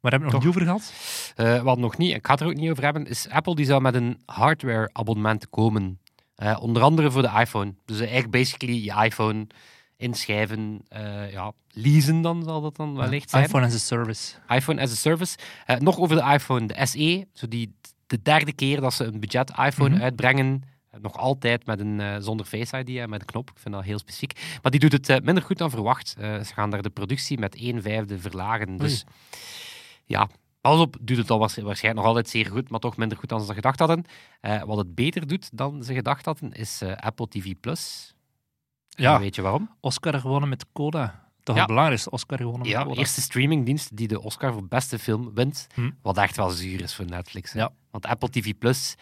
Waar 0.00 0.10
hebben 0.10 0.28
we 0.28 0.34
nog 0.34 0.44
niet 0.44 0.54
over 0.54 0.66
gehad? 0.66 0.92
Eh, 1.36 1.62
wat 1.62 1.78
nog 1.78 1.96
niet, 1.96 2.14
ik 2.14 2.26
ga 2.26 2.32
het 2.32 2.40
er 2.40 2.46
ook 2.46 2.54
niet 2.54 2.70
over 2.70 2.84
hebben, 2.84 3.06
is 3.06 3.28
Apple 3.28 3.54
die 3.54 3.64
zou 3.64 3.80
met 3.80 3.94
een 3.94 4.20
hardware-abonnement 4.26 5.50
komen. 5.50 5.98
Eh, 6.34 6.56
onder 6.60 6.82
andere 6.82 7.10
voor 7.10 7.22
de 7.22 7.30
iPhone. 7.38 7.74
Dus 7.84 7.98
eigenlijk 7.98 8.30
basically 8.30 8.84
je 8.84 9.04
iPhone 9.04 9.46
inschrijven, 9.98 10.80
eh, 10.88 11.30
ja, 11.32 11.52
leasen 11.68 12.20
dan 12.20 12.42
zal 12.44 12.60
dat 12.60 12.76
dan 12.76 12.94
wellicht 12.96 13.30
zijn. 13.30 13.44
iPhone 13.44 13.66
as 13.66 13.74
a 13.74 13.78
service. 13.78 14.34
iPhone 14.48 14.80
as 14.82 14.90
a 14.90 14.94
service. 14.94 15.38
Eh, 15.66 15.76
nog 15.76 15.98
over 15.98 16.16
de 16.16 16.32
iPhone, 16.32 16.66
de 16.66 16.86
SE. 16.86 17.26
Zo 17.32 17.48
die, 17.48 17.74
de 18.06 18.22
derde 18.22 18.52
keer 18.52 18.80
dat 18.80 18.94
ze 18.94 19.04
een 19.04 19.20
budget 19.20 19.50
iPhone 19.50 19.94
Mhm. 19.94 20.02
uitbrengen. 20.02 20.62
Eh, 20.90 21.00
Nog 21.00 21.16
altijd 21.16 21.66
met 21.66 21.80
een, 21.80 22.22
zonder 22.22 22.46
Face 22.46 22.78
ID 22.78 22.96
en 22.98 23.10
met 23.10 23.20
een 23.20 23.26
knop. 23.26 23.50
Ik 23.50 23.58
vind 23.58 23.74
dat 23.74 23.84
heel 23.84 23.98
specifiek. 23.98 24.40
Maar 24.62 24.70
die 24.70 24.80
doet 24.80 24.92
het 25.06 25.24
minder 25.24 25.42
goed 25.44 25.58
dan 25.58 25.70
verwacht. 25.70 26.08
Ze 26.18 26.50
gaan 26.54 26.70
daar 26.70 26.82
de 26.82 26.90
productie 26.90 27.38
met 27.38 27.54
1 27.54 27.82
vijfde 27.82 28.18
verlagen. 28.18 28.76
Dus 28.76 29.04
ja, 30.04 30.28
pas 30.60 30.80
op, 30.80 30.96
doet 31.00 31.16
het 31.16 31.28
waarsch- 31.28 31.56
waarschijnlijk 31.58 31.94
nog 32.04 32.04
altijd 32.14 32.28
zeer 32.28 32.46
goed, 32.46 32.70
maar 32.70 32.80
toch 32.80 32.96
minder 32.96 33.18
goed 33.18 33.28
dan 33.28 33.44
ze 33.44 33.54
gedacht 33.54 33.78
hadden. 33.78 34.04
Wat 34.66 34.76
het 34.78 34.94
beter 34.94 35.26
doet 35.26 35.48
dan 35.56 35.82
ze 35.84 35.94
gedacht 35.94 36.24
hadden, 36.24 36.52
is 36.52 36.82
Apple 36.96 37.28
TV+. 37.28 37.52
Plus. 37.60 38.14
Ja. 38.98 39.14
En 39.14 39.20
weet 39.20 39.34
je 39.34 39.42
waarom? 39.42 39.70
Oscar 39.80 40.20
gewonnen 40.20 40.48
met 40.48 40.66
Coda. 40.72 41.26
Toch 41.42 41.54
Ja. 41.54 41.60
het 41.62 41.70
belangrijkste 41.70 42.10
Oscar 42.10 42.38
gewonnen 42.38 42.60
met 42.62 42.70
Ja, 42.70 42.82
Coda. 42.84 42.98
eerste 42.98 43.20
streamingdienst 43.20 43.96
die 43.96 44.08
de 44.08 44.22
Oscar 44.22 44.52
voor 44.52 44.66
beste 44.68 44.98
film 44.98 45.34
wint. 45.34 45.66
Hm. 45.74 45.90
Wat 46.02 46.16
echt 46.18 46.36
wel 46.36 46.50
zuur 46.50 46.80
is 46.82 46.94
voor 46.94 47.04
Netflix. 47.06 47.52
hè. 47.52 47.58
Ja. 47.60 47.70
Want 47.90 48.06
Apple 48.06 48.28
TV 48.30 48.52
Plus 48.58 48.94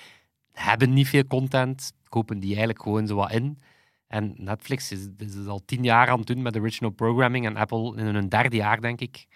hebben 0.52 0.92
niet 0.92 1.08
veel 1.08 1.26
content, 1.26 1.92
kopen 2.08 2.38
die 2.38 2.48
eigenlijk 2.48 2.82
gewoon 2.82 3.06
zo 3.06 3.14
wat 3.14 3.32
in. 3.32 3.58
En 4.06 4.34
Netflix 4.36 4.92
is, 4.92 5.06
is 5.18 5.34
het 5.34 5.46
al 5.48 5.62
tien 5.64 5.82
jaar 5.84 6.08
aan 6.08 6.18
het 6.18 6.26
doen 6.26 6.42
met 6.42 6.56
original 6.56 6.90
programming. 6.90 7.46
En 7.46 7.56
Apple 7.56 7.96
in 7.96 8.04
hun 8.14 8.28
derde 8.28 8.56
jaar, 8.56 8.80
denk 8.80 9.00
ik. 9.00 9.26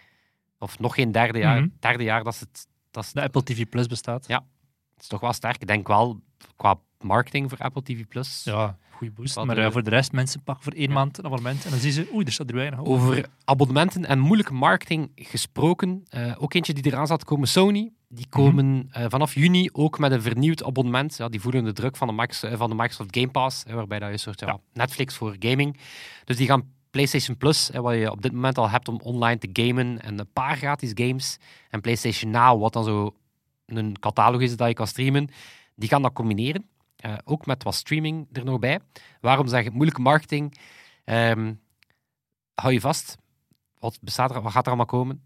Of 0.58 0.78
nog 0.78 0.94
geen 0.94 1.12
derde 1.12 1.38
jaar. 1.38 1.60
Mhm. 1.60 1.68
Derde 1.80 2.02
jaar 2.02 2.24
dat 2.24 2.34
ze 2.34 2.44
het. 2.50 2.66
Dat 2.90 3.10
De 3.12 3.22
Apple 3.22 3.42
TV 3.42 3.68
Plus 3.68 3.86
bestaat. 3.86 4.26
Ja. 4.26 4.44
het 4.94 5.02
is 5.02 5.06
toch 5.08 5.20
wel 5.20 5.32
sterk. 5.32 5.56
Ik 5.60 5.66
denk 5.66 5.86
wel 5.88 6.20
qua 6.56 6.74
marketing 7.00 7.48
voor 7.50 7.58
Apple 7.58 7.82
TV 7.82 8.06
Plus. 8.08 8.44
Ja, 8.44 8.78
goede 9.00 9.12
boost. 9.22 9.34
Wat 9.34 9.46
Maar 9.46 9.58
eh, 9.58 9.70
voor 9.70 9.82
de 9.82 9.90
rest, 9.90 10.12
mensen 10.12 10.42
pakken 10.42 10.64
voor 10.64 10.72
één 10.72 10.88
Ja. 10.88 10.94
maand 10.94 11.18
een 11.18 11.24
abonnement 11.24 11.64
en 11.64 11.70
dan 11.70 11.80
zien 11.80 11.92
ze, 11.92 12.10
oei, 12.14 12.24
er 12.24 12.32
staat 12.32 12.48
er 12.48 12.54
weinig 12.54 12.78
op. 12.78 12.86
Over 12.86 13.26
abonnementen 13.44 14.04
en 14.06 14.18
moeilijke 14.18 14.52
marketing 14.54 15.10
gesproken. 15.14 16.04
eh, 16.08 16.32
ook 16.38 16.54
eentje 16.54 16.72
die 16.72 16.86
eraan 16.86 17.06
zat 17.06 17.18
te 17.18 17.24
komen, 17.24 17.48
Sony. 17.48 17.92
Die 18.08 18.26
komen 18.28 18.88
eh, 18.90 19.04
vanaf 19.08 19.34
juni 19.34 19.68
ook 19.72 19.98
met 19.98 20.12
een 20.12 20.22
vernieuwd 20.22 20.64
abonnement. 20.64 21.16
Ja, 21.16 21.28
die 21.28 21.40
voelen 21.40 21.64
de 21.64 21.72
druk 21.72 21.96
van 21.96 22.16
de, 22.16 22.26
eh, 22.40 22.56
van 22.58 22.68
de 22.68 22.74
Microsoft 22.74 23.16
Game 23.16 23.28
Pass, 23.30 23.64
waarbij 23.68 23.98
dat 23.98 24.08
je 24.08 24.12
een 24.14 24.20
soort 24.20 24.40
ja, 24.40 24.46
Ja. 24.46 24.58
Netflix 24.72 25.14
voor 25.14 25.36
gaming. 25.38 25.76
Dus 26.24 26.36
die 26.36 26.46
gaan 26.46 26.62
PlayStation 26.90 27.36
Plus, 27.36 27.70
wat 27.74 27.94
je 27.94 28.10
op 28.10 28.22
dit 28.22 28.32
moment 28.32 28.58
al 28.58 28.70
hebt 28.70 28.88
om 28.88 29.00
online 29.02 29.38
te 29.38 29.48
gamen, 29.52 30.02
en 30.02 30.18
een 30.18 30.32
paar 30.32 30.56
gratis 30.56 30.90
games. 30.94 31.38
En 31.68 31.80
PlayStation 31.80 32.30
Now, 32.30 32.60
wat 32.60 32.72
dan 32.72 32.84
zo 32.84 33.14
een 33.66 33.98
catalogus 34.00 34.50
is 34.50 34.56
dat 34.56 34.68
je 34.68 34.74
kan 34.74 34.86
streamen. 34.86 35.28
Die 35.74 35.88
gaan 35.88 36.02
dat 36.02 36.12
combineren. 36.12 36.64
Eh, 37.02 37.14
ook 37.24 37.46
met 37.46 37.62
wat 37.62 37.74
streaming 37.74 38.28
er 38.32 38.44
nog 38.44 38.58
bij. 38.58 38.80
Waarom 39.20 39.48
zeg 39.48 39.64
ik 39.64 39.72
moeilijke 39.72 40.00
marketing? 40.00 40.58
Ehm, 41.04 41.54
hou 42.54 42.72
je 42.72 42.80
vast. 42.80 43.16
Wat, 43.78 43.98
bestaat 44.00 44.34
er, 44.34 44.42
wat 44.42 44.52
gaat 44.52 44.62
er 44.62 44.68
allemaal 44.68 44.86
komen? 44.86 45.22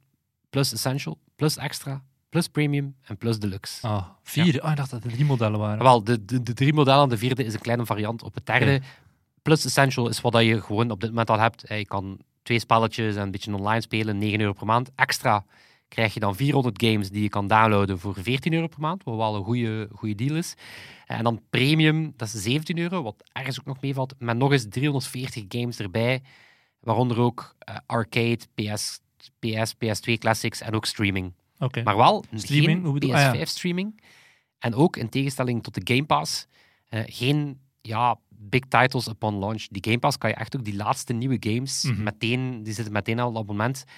Plus 0.51 0.73
Essential, 0.73 1.19
plus 1.37 1.57
Extra, 1.57 2.03
plus 2.29 2.49
Premium 2.49 2.97
en 3.03 3.17
plus 3.17 3.39
Deluxe. 3.39 3.87
Ah, 3.89 4.07
vier. 4.23 4.61
Ah, 4.61 4.71
ik 4.71 4.77
dacht 4.77 4.91
dat 4.91 5.05
er 5.05 5.11
drie 5.11 5.25
modellen 5.25 5.59
waren. 5.59 5.83
Wel, 5.83 6.05
de, 6.05 6.25
de, 6.25 6.43
de 6.43 6.53
drie 6.53 6.73
modellen, 6.73 7.09
de 7.09 7.19
vierde 7.19 7.45
is 7.45 7.55
een 7.55 7.61
kleine 7.61 7.87
variant 7.87 8.23
op 8.23 8.35
het 8.35 8.47
derde. 8.47 8.81
Plus 9.43 9.65
Essential 9.65 10.09
is 10.09 10.21
wat 10.21 10.33
dat 10.33 10.45
je 10.45 10.61
gewoon 10.63 10.91
op 10.91 11.01
dit 11.01 11.11
moment 11.11 11.31
al 11.31 11.39
hebt. 11.39 11.65
Eh, 11.65 11.79
Je 11.79 11.87
kan 11.87 12.19
twee 12.43 12.59
spelletjes 12.59 13.15
en 13.17 13.23
een 13.23 13.31
beetje 13.31 13.55
online 13.55 13.81
spelen, 13.81 14.19
9 14.19 14.41
euro 14.41 14.53
per 14.53 14.67
maand. 14.67 14.91
Extra 14.95 15.45
krijg 15.95 16.15
je 16.15 16.21
dan 16.21 16.37
400 16.37 16.83
games 16.85 17.11
die 17.11 17.23
je 17.23 17.29
kan 17.29 17.47
downloaden 17.47 17.99
voor 17.99 18.15
14 18.21 18.53
euro 18.53 18.67
per 18.67 18.81
maand, 18.81 19.05
wat 19.05 19.17
wel 19.17 19.35
een 19.35 19.45
goede, 19.45 19.89
goede 19.95 20.15
deal 20.15 20.37
is. 20.37 20.55
En 21.07 21.25
dan 21.25 21.41
Premium, 21.51 22.13
dat 22.17 22.29
is 22.29 22.43
17 22.43 22.79
euro, 22.79 23.03
wat 23.03 23.23
ergens 23.33 23.61
ook 23.61 23.67
nog 23.67 23.81
meevalt, 23.81 24.15
met 24.19 24.37
nog 24.37 24.53
eens 24.53 24.67
340 24.69 25.45
games 25.49 25.79
erbij, 25.79 26.23
waaronder 26.81 27.19
ook 27.19 27.55
eh, 27.59 27.77
arcade, 27.87 28.39
PS, 28.55 29.01
PS, 29.39 29.75
PS2 29.75 30.13
Classics 30.19 30.61
en 30.61 30.75
ook 30.75 30.87
streaming. 30.87 31.33
Oké. 31.59 31.83
Maar 31.83 31.97
wel 31.97 32.25
Streaming, 32.35 32.85
hoe 32.85 33.01
ah, 33.01 33.09
ja. 33.09 33.35
PS5-streaming. 33.35 34.03
En 34.59 34.75
ook 34.75 34.97
in 34.97 35.09
tegenstelling 35.09 35.63
tot 35.63 35.75
de 35.75 35.95
Game 35.95 36.07
Pass, 36.07 36.47
eh, 36.89 37.01
geen 37.07 37.61
ja, 37.81 38.19
big 38.29 38.63
titles 38.69 39.09
upon 39.09 39.39
launch. 39.39 39.67
Die 39.71 39.85
Game 39.85 39.99
Pass 39.99 40.19
kan 40.19 40.31
je 40.31 40.37
echt 40.37 40.57
ook 40.57 40.65
die 40.65 40.77
laatste 40.77 41.13
nieuwe 41.13 41.37
games 41.41 41.83
Mhm. 41.83 42.03
meteen, 42.03 42.63
die 42.63 42.73
zitten 42.73 42.93
meteen 42.93 43.19
al 43.19 43.29
op 43.29 43.37
abonnement. 43.37 43.85
Eh, 43.87 43.93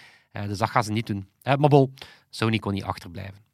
dus 0.46 0.58
dat 0.58 0.70
gaan 0.70 0.84
ze 0.84 0.92
niet 0.92 1.06
doen. 1.06 1.28
Eh, 1.42 1.54
maar 1.56 1.68
bon, 1.68 1.94
Sony 2.30 2.58
kon 2.58 2.72
niet 2.72 2.82
achterblijven. 2.84 3.44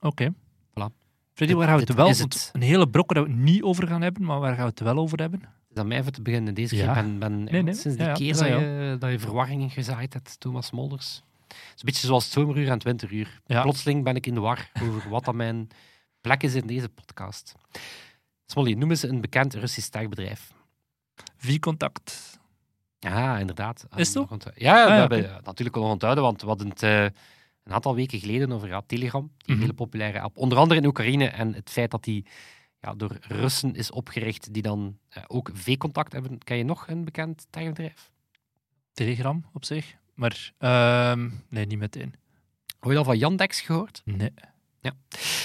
Oké. 0.00 0.32
Voilà. 0.70 0.84
Freddy, 1.32 1.54
waar 1.54 1.66
gaan 1.66 1.76
we 1.78 1.82
het 1.82 1.94
wel... 1.94 2.08
het. 2.08 2.50
Een 2.52 2.62
hele 2.62 2.88
brok 2.88 3.12
waar 3.12 3.22
we 3.24 3.28
het 3.30 3.38
niet 3.38 3.62
over 3.62 3.86
gaan 3.88 4.02
hebben, 4.02 4.24
maar 4.24 4.40
waar 4.40 4.54
gaan 4.54 4.64
we 4.64 4.70
het 4.70 4.80
wel 4.80 4.96
over 4.98 5.18
hebben? 5.20 5.40
Het 5.40 5.50
is 5.70 5.76
aan 5.76 5.88
mij 5.88 5.98
even 5.98 6.12
te 6.12 6.22
beginnen. 6.22 6.54
Deze 6.54 6.76
Ja. 6.76 6.84
keer 6.92 7.02
ben, 7.02 7.18
ben 7.18 7.44
Nee, 7.44 7.62
nee. 7.62 7.74
sinds 7.74 7.96
die 7.96 8.06
Ja, 8.06 8.12
ja, 8.12 8.14
keer 8.14 8.32
dat 8.32 8.42
dat 8.42 8.48
je, 8.48 8.96
dat 8.98 9.10
je 9.10 9.18
verwarring 9.18 9.72
gezaaid 9.72 10.12
hebt, 10.12 10.40
Thomas 10.40 10.70
Molders. 10.70 11.22
Het 11.48 11.56
is 11.58 11.80
een 11.82 11.84
beetje 11.84 12.06
zoals 12.06 12.24
het 12.24 12.32
zomeruur 12.32 12.66
en 12.66 12.72
het 12.72 12.82
winteruur. 12.82 13.40
Ja. 13.46 13.62
Plotseling 13.62 14.04
ben 14.04 14.16
ik 14.16 14.26
in 14.26 14.34
de 14.34 14.40
war 14.40 14.70
over 14.82 15.08
wat 15.08 15.24
dan 15.24 15.36
mijn 15.36 15.68
plek 16.20 16.42
is 16.42 16.54
in 16.54 16.66
deze 16.66 16.88
podcast. 16.88 17.54
Smolly, 18.46 18.72
noem 18.72 18.90
eens 18.90 19.02
een 19.02 19.20
bekend 19.20 19.54
Russisch 19.54 19.88
techbedrijf. 19.88 20.52
V-contact. 21.36 22.38
Ja, 23.00 23.38
inderdaad. 23.38 23.86
Is? 23.96 24.12
Nog 24.12 24.30
onthouden. 24.30 24.64
Ja, 24.64 24.84
we 24.86 24.90
ja, 24.92 24.98
hebben 24.98 25.34
het 25.34 25.44
natuurlijk 25.44 25.76
al 25.76 25.82
onthouden, 25.82 26.24
want 26.24 26.40
we 26.40 26.46
hadden 26.46 26.68
het 26.68 26.82
eh, 26.82 27.02
een 27.64 27.72
aantal 27.72 27.94
weken 27.94 28.18
geleden 28.20 28.52
over 28.52 28.68
ja, 28.68 28.82
Telegram, 28.86 29.30
die 29.36 29.52
Mhm. 29.54 29.60
hele 29.60 29.74
populaire 29.74 30.20
app. 30.20 30.36
Onder 30.36 30.58
andere 30.58 30.80
in 30.80 30.86
Oekraïne 30.86 31.28
en 31.28 31.54
het 31.54 31.70
feit 31.70 31.90
dat 31.90 32.04
die 32.04 32.26
ja, 32.80 32.94
door 32.94 33.16
Russen 33.20 33.74
is 33.74 33.90
opgericht, 33.90 34.52
die 34.54 34.62
dan 34.62 34.98
eh, 35.08 35.22
ook 35.26 35.50
V-contact 35.54 36.12
hebben. 36.12 36.38
Ken 36.38 36.56
je 36.56 36.64
nog 36.64 36.88
een 36.88 37.04
bekend 37.04 37.46
techbedrijf? 37.50 38.10
Telegram 38.92 39.44
op 39.52 39.64
zich. 39.64 39.94
Maar 40.14 40.52
ehm, 40.58 41.30
nee, 41.48 41.66
niet 41.66 41.78
meteen. 41.78 42.14
Heb 42.80 42.90
je 42.90 42.98
al 42.98 43.04
van 43.04 43.18
Yandex 43.18 43.60
gehoord? 43.60 44.02
Nee. 44.04 44.32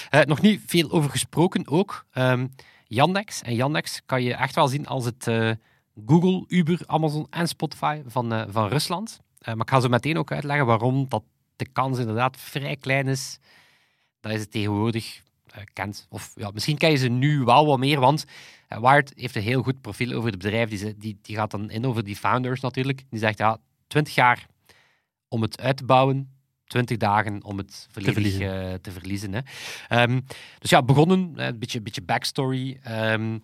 Eh, 0.10 0.22
nog 0.22 0.42
niet 0.42 0.62
veel 0.66 0.92
over 0.92 1.10
gesproken 1.10 1.68
ook. 1.68 2.06
Ehm, 2.12 2.48
Yandex. 2.88 3.42
En 3.42 3.56
Yandex 3.56 4.02
kan 4.06 4.24
je 4.24 4.34
echt 4.34 4.56
wel 4.56 4.68
zien 4.68 4.88
als 4.88 5.06
het 5.06 5.28
Google, 6.06 6.44
Uber, 6.48 6.80
Amazon 6.86 7.28
en 7.30 7.48
Spotify 7.48 8.02
van, 8.08 8.34
eh, 8.34 8.44
van 8.50 8.68
Rusland. 8.68 9.20
Eh, 9.40 9.54
maar 9.54 9.66
ik 9.66 9.70
ga 9.70 9.80
zo 9.80 9.88
meteen 9.90 10.18
ook 10.18 10.32
uitleggen 10.32 10.66
waarom 10.66 11.06
dat 11.10 11.24
de 11.56 11.68
kans 11.72 12.00
inderdaad 12.00 12.38
vrij 12.40 12.76
klein 12.76 13.08
is 13.08 13.40
dat 14.20 14.32
je 14.32 14.38
ze 14.40 14.48
tegenwoordig 14.48 15.22
eh, 15.46 15.62
kent. 15.74 16.06
Of 16.10 16.32
ja, 16.36 16.52
misschien 16.54 16.78
ken 16.78 16.92
je 16.92 16.98
ze 16.98 17.08
nu 17.08 17.40
wel 17.44 17.66
wat 17.66 17.80
meer, 17.80 18.00
want 18.00 18.26
Wired 18.68 19.14
heeft 19.16 19.36
een 19.36 19.42
heel 19.42 19.62
goed 19.64 19.82
profiel 19.82 20.12
over 20.14 20.30
het 20.30 20.38
bedrijf. 20.40 20.70
Die, 20.70 20.78
ze- 20.78 20.98
die, 20.98 21.20
die 21.22 21.36
gaat 21.36 21.52
dan 21.52 21.70
in 21.70 21.86
over 21.86 22.04
die 22.04 22.16
founders 22.16 22.62
natuurlijk. 22.62 23.04
Die 23.10 23.20
zegt 23.20 23.38
ja, 23.38 23.58
20 23.88 24.16
jaar 24.16 24.46
om 25.28 25.42
het 25.42 25.62
uit 25.62 25.78
te 25.78 25.86
bouwen, 25.86 26.30
20 26.66 26.98
dagen 26.98 27.44
om 27.44 27.58
het 27.58 27.88
volledig 27.92 28.14
verliezen. 28.14 28.68
eh, 28.72 28.74
te 28.74 28.92
verliezen. 28.92 29.34
Hè. 29.34 29.40
Ehm, 29.88 30.20
dus 30.60 30.70
ja, 30.70 30.84
begonnen, 30.84 31.32
een 31.36 31.60
beetje, 31.60 31.82
beetje 31.82 32.02
backstory. 32.02 32.80
Ehm, 32.84 33.38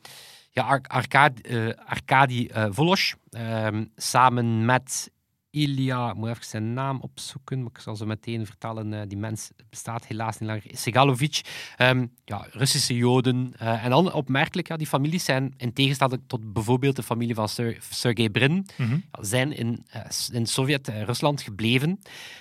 ja, 0.53 0.63
Ar 0.63 0.81
Arkadi, 0.88 1.41
eh, 1.41 1.67
Arkadi 1.86 2.48
eh, 2.48 2.65
Volos, 2.70 3.15
ehm, 3.29 3.86
samen 3.96 4.65
met 4.65 5.12
Ilya, 5.50 6.10
ik 6.10 6.15
moet 6.15 6.29
even 6.29 6.46
zijn 6.46 6.74
naam 6.74 7.00
opzoeken, 7.01 7.60
maar 7.62 7.72
ik 7.74 7.79
zal 7.81 7.96
zo 7.96 8.05
meteen 8.05 8.46
vertellen. 8.46 8.93
eh, 8.93 9.01
die 9.08 9.17
mens 9.17 9.51
bestaat 9.70 10.05
helaas 10.08 10.38
niet 10.38 10.50
langer. 10.50 10.63
Segalovic, 10.67 11.41
ehm, 11.77 12.05
ja, 12.25 12.48
Russische 12.51 12.96
Joden. 12.96 13.53
en 13.58 13.89
dan 13.89 14.13
opmerkelijk, 14.13 14.67
ja, 14.67 14.77
die 14.77 14.88
families 14.88 15.24
zijn 15.25 15.53
in 15.58 15.74
tegenstelling 15.74 16.22
tot 16.27 16.53
bijvoorbeeld 16.53 16.96
de 16.96 17.03
familie 17.03 17.36
van 17.36 17.50
Ser 17.50 17.77
Sergei 17.89 18.29
Brin, 18.29 18.65
Mhm. 18.77 18.91
ja, 19.12 19.24
zijn 19.24 19.51
in, 19.58 19.86
in 20.31 20.46
Sovjet-Rusland 20.46 21.41
gebleven. 21.41 22.00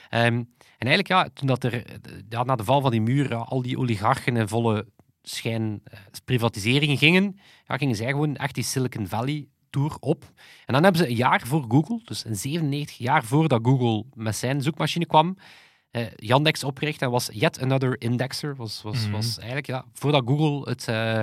Ehm, 0.08 0.34
en 0.78 0.86
eigenlijk, 0.88 1.08
ja, 1.08 1.28
toen 1.34 1.46
dat 1.46 1.64
er, 1.64 1.84
ja, 2.28 2.42
na 2.44 2.56
de 2.56 2.64
val 2.64 2.80
van 2.80 2.90
die 2.90 3.00
muur, 3.00 3.30
ja, 3.30 3.36
al 3.36 3.62
die 3.62 3.78
oligarchen 3.78 4.36
in 4.36 4.48
volle 4.48 4.86
schijn 5.30 5.80
eh, 5.84 6.96
gingen, 6.98 7.38
ja, 7.66 7.76
gingen 7.76 7.96
zij 7.96 8.06
gewoon 8.10 8.36
echt 8.36 8.54
die 8.54 8.64
Silicon 8.64 9.06
Valley 9.06 9.46
tour 9.70 9.96
op. 10.00 10.24
En 10.66 10.74
dan 10.74 10.82
hebben 10.82 11.00
ze 11.02 11.08
een 11.08 11.16
jaar 11.16 11.40
voor 11.46 11.64
Google, 11.68 12.00
dus 12.04 12.24
een 12.24 12.36
97 12.36 12.96
jaar 12.98 13.24
voordat 13.24 13.60
Google 13.62 14.04
met 14.14 14.36
zijn 14.36 14.62
zoekmachine 14.62 15.06
kwam, 15.06 15.36
eh, 15.90 16.06
Yandex 16.16 16.64
opgericht 16.64 17.02
en 17.02 17.10
was 17.10 17.28
yet 17.32 17.60
another 17.62 18.00
indexer. 18.00 18.56
Was, 18.56 18.82
was, 18.82 19.02
Mhm. 19.02 19.10
was 19.10 19.36
eigenlijk, 19.38 19.66
ja, 19.66 19.84
voordat 19.92 20.22
Google 20.26 20.70
het, 20.70 20.88
eh, 20.88 21.22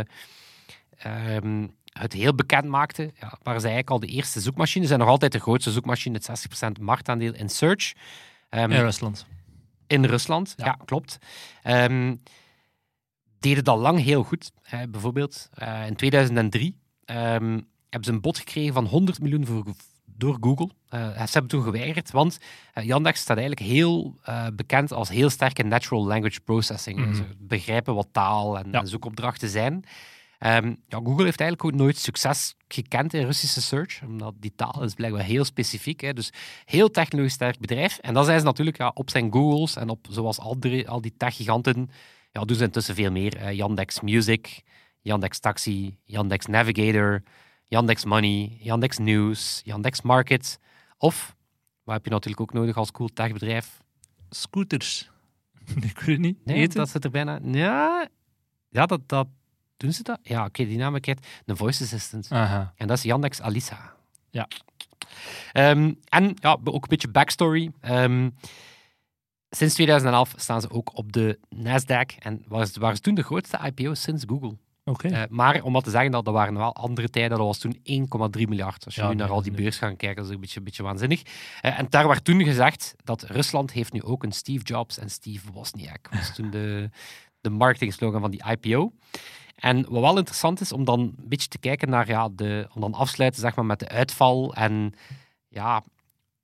ehm, 0.98 1.68
het 1.92 2.14
heel 2.14 2.36
bekend 2.36 2.66
maakte, 2.66 3.02
ja, 3.04 3.38
waren 3.44 3.62
zij 3.62 3.72
eigenlijk 3.72 3.90
al 3.90 4.00
de 4.00 4.16
eerste 4.16 4.40
zoekmachine. 4.40 4.82
Ze 4.82 4.88
zijn 4.88 5.00
nog 5.00 5.10
altijd 5.10 5.32
de 5.32 5.40
grootste 5.40 5.72
zoekmachine, 5.72 6.16
het 6.16 6.24
60% 6.26 6.80
marktaandeel 6.80 7.34
in 7.34 7.50
search. 7.50 7.94
Ehm, 8.50 8.72
In 8.72 8.80
Rusland. 8.80 9.26
in 9.88 10.06
Rusland, 10.06 10.54
ja, 10.58 10.66
Ja. 10.66 10.78
klopt. 10.86 11.18
Ehm, 11.64 12.16
deden 13.40 13.64
dat 13.64 13.78
lang 13.78 14.00
heel 14.04 14.24
goed. 14.24 14.52
hè. 14.62 14.88
bijvoorbeeld 14.88 15.50
eh, 15.54 15.88
in 15.88 15.96
2003 15.96 16.78
ehm, 17.06 17.60
hebben 17.90 18.04
ze 18.04 18.12
een 18.12 18.22
bod 18.22 18.38
gekregen 18.38 18.74
van 18.74 18.86
100 18.86 19.20
miljoen 19.22 19.46
voor, 19.46 19.64
door 20.06 20.38
Google. 20.42 20.70
Eh, 20.90 21.12
ze 21.16 21.32
hebben 21.32 21.48
toen 21.48 21.64
geweigerd, 21.64 22.12
want 22.12 22.38
eh, 22.74 22.84
Yandex 22.86 23.20
staat 23.20 23.38
eigenlijk 23.38 23.68
heel 23.70 24.16
bekend 24.54 24.92
als 24.94 25.10
heel 25.10 25.30
sterke 25.30 25.64
natural 25.64 26.06
language 26.08 26.40
processing. 26.40 27.16
Ze 27.16 27.24
begrijpen 27.38 27.96
wat 27.96 28.08
taal 28.12 28.58
en, 28.58 28.68
Ja. 28.72 28.80
en 28.80 28.88
zoekopdrachten 28.88 29.50
zijn. 29.50 29.84
Ehm, 30.40 30.68
ja, 30.88 30.98
Google 30.98 31.24
heeft 31.24 31.40
eigenlijk 31.40 31.64
ook 31.64 31.74
nooit 31.82 31.98
succes 31.98 32.56
gekend 32.68 33.14
in 33.14 33.26
Russische 33.26 33.62
search, 33.62 34.02
omdat 34.04 34.34
die 34.40 34.54
taal 34.56 34.84
is 34.84 34.94
blijkbaar 34.94 35.24
heel 35.24 35.44
specifiek. 35.46 36.02
Hè. 36.02 36.14
Dus 36.14 36.30
heel 36.66 36.92
technologisch 36.92 37.34
sterk 37.34 37.60
bedrijf. 37.60 37.98
En 37.98 38.14
dan 38.14 38.26
zijn 38.26 38.40
ze 38.40 38.46
natuurlijk 38.46 38.78
ja, 38.78 38.92
op 38.94 39.10
zijn 39.10 39.32
Googles 39.34 39.76
en 39.76 39.90
op, 39.90 40.08
zoals 40.10 40.40
al 40.40 40.60
die, 40.60 40.90
al 40.90 41.02
die 41.02 41.14
tech-giganten, 41.18 41.90
ja, 42.38 42.46
doen 42.46 42.58
ze 42.58 42.64
intussen 42.64 42.96
veel 42.96 43.12
meer. 43.12 43.54
Yandex 43.54 44.02
Music, 44.02 44.62
Yandex 45.02 45.40
Taxi, 45.40 45.98
Yandex 46.04 46.46
Navigator, 46.46 47.24
Yandex 47.64 48.06
Money, 48.06 48.58
Yandex 48.62 48.98
News, 48.98 49.62
Yandex 49.64 50.02
Market. 50.02 50.60
Of, 50.98 51.36
wat 51.84 51.96
heb 51.96 52.06
je 52.06 52.12
natuurlijk 52.12 52.42
ook 52.42 52.54
nodig 52.54 52.78
als 52.78 52.92
cool 52.92 53.10
techbedrijf? 53.14 53.82
Scooters. 54.30 55.12
ik 55.92 56.00
weet 56.00 56.16
het 56.16 56.20
niet. 56.20 56.46
Nee, 56.46 56.58
Eten? 56.58 56.78
dat 56.78 56.90
zit 56.90 57.04
er 57.04 57.12
bijna... 57.12 57.40
Ja, 57.44 58.08
ja 58.70 58.86
dat, 58.86 59.02
dat... 59.06 59.28
Doen 59.78 59.94
ze 59.94 60.04
dat? 60.04 60.20
Ja, 60.22 60.46
oké, 60.46 60.66
die 60.66 60.78
naam 60.78 60.94
heb 60.94 61.06
ik 61.06 61.16
kwijt. 61.16 61.42
De 61.46 61.56
voice 61.56 61.84
assistant. 61.84 62.28
Aha. 62.32 62.74
En 62.76 62.88
dat 62.88 62.98
is 62.98 63.04
Yandex 63.04 63.42
Alisa. 63.42 63.94
Ja. 64.30 64.48
Ehm, 65.52 65.94
en 66.10 66.34
ja, 66.40 66.58
ook 66.64 66.84
een 66.84 66.90
beetje 66.90 67.08
backstory. 67.08 67.72
Ehm, 67.82 68.30
sinds 69.58 69.74
2011 69.74 70.34
staan 70.36 70.62
ze 70.62 70.70
ook 70.70 70.98
op 70.98 71.12
de 71.12 71.40
Nasdaq. 71.56 72.18
En 72.20 72.44
waren 72.48 72.68
ze, 72.68 73.02
toen 73.02 73.16
de 73.16 73.24
grootste 73.24 73.60
IPO 73.64 73.94
sinds 73.94 74.24
Google. 74.28 74.58
Oké. 74.84 75.08
Eh, 75.08 75.24
maar 75.30 75.62
om 75.62 75.74
wat 75.74 75.84
te 75.84 75.90
zeggen, 75.90 76.12
dat, 76.12 76.26
dat 76.26 76.34
waren 76.34 76.58
wel 76.58 76.76
andere 76.76 77.10
tijden. 77.10 77.38
Dat 77.38 77.48
was 77.48 77.58
toen 77.58 77.78
1,3 77.78 78.48
miljard. 78.48 78.86
Als 78.86 78.96
je 78.96 79.02
Ja, 79.02 79.08
nu 79.08 79.16
naar 79.16 79.30
al 79.30 79.42
die 79.42 79.52
beurs 79.52 79.78
gaat 79.78 79.96
kijken, 79.96 80.16
dat 80.16 80.26
is 80.26 80.32
een 80.32 80.40
beetje, 80.40 80.58
een 80.58 80.64
beetje 80.64 80.84
waanzinnig. 80.84 81.22
Eh, 81.62 81.80
en 81.80 81.86
daar 81.90 82.08
werd 82.08 82.24
toen 82.24 82.44
gezegd 82.44 82.96
dat 83.04 83.22
Rusland 83.22 83.72
heeft 83.72 83.94
nu 83.94 84.04
ook 84.04 84.24
een 84.24 84.32
Steve 84.32 84.64
Jobs 84.64 84.98
en 84.98 85.10
Steve 85.10 85.52
Wozniak. 85.52 86.12
Dat 86.12 86.20
was 86.20 86.36
toen 86.36 86.50
de, 86.50 86.90
de 87.42 87.50
marketingslogan 87.50 88.22
van 88.22 88.32
die 88.32 88.44
IPO. 88.50 88.92
En 89.56 89.86
wat 89.90 90.02
wel 90.02 90.18
interessant 90.18 90.62
is, 90.62 90.72
om 90.72 90.86
dan 90.86 91.00
een 91.00 91.16
beetje 91.28 91.48
te 91.48 91.58
kijken 91.58 91.90
naar, 91.90 92.08
ja, 92.08 92.30
de, 92.32 92.70
om 92.74 92.82
dan 92.82 92.94
afsluiten 92.94 93.42
zeg 93.42 93.56
maar, 93.56 93.66
met 93.66 93.80
de 93.80 93.88
uitval 93.88 94.54
en 94.54 94.94
ja, 95.48 95.84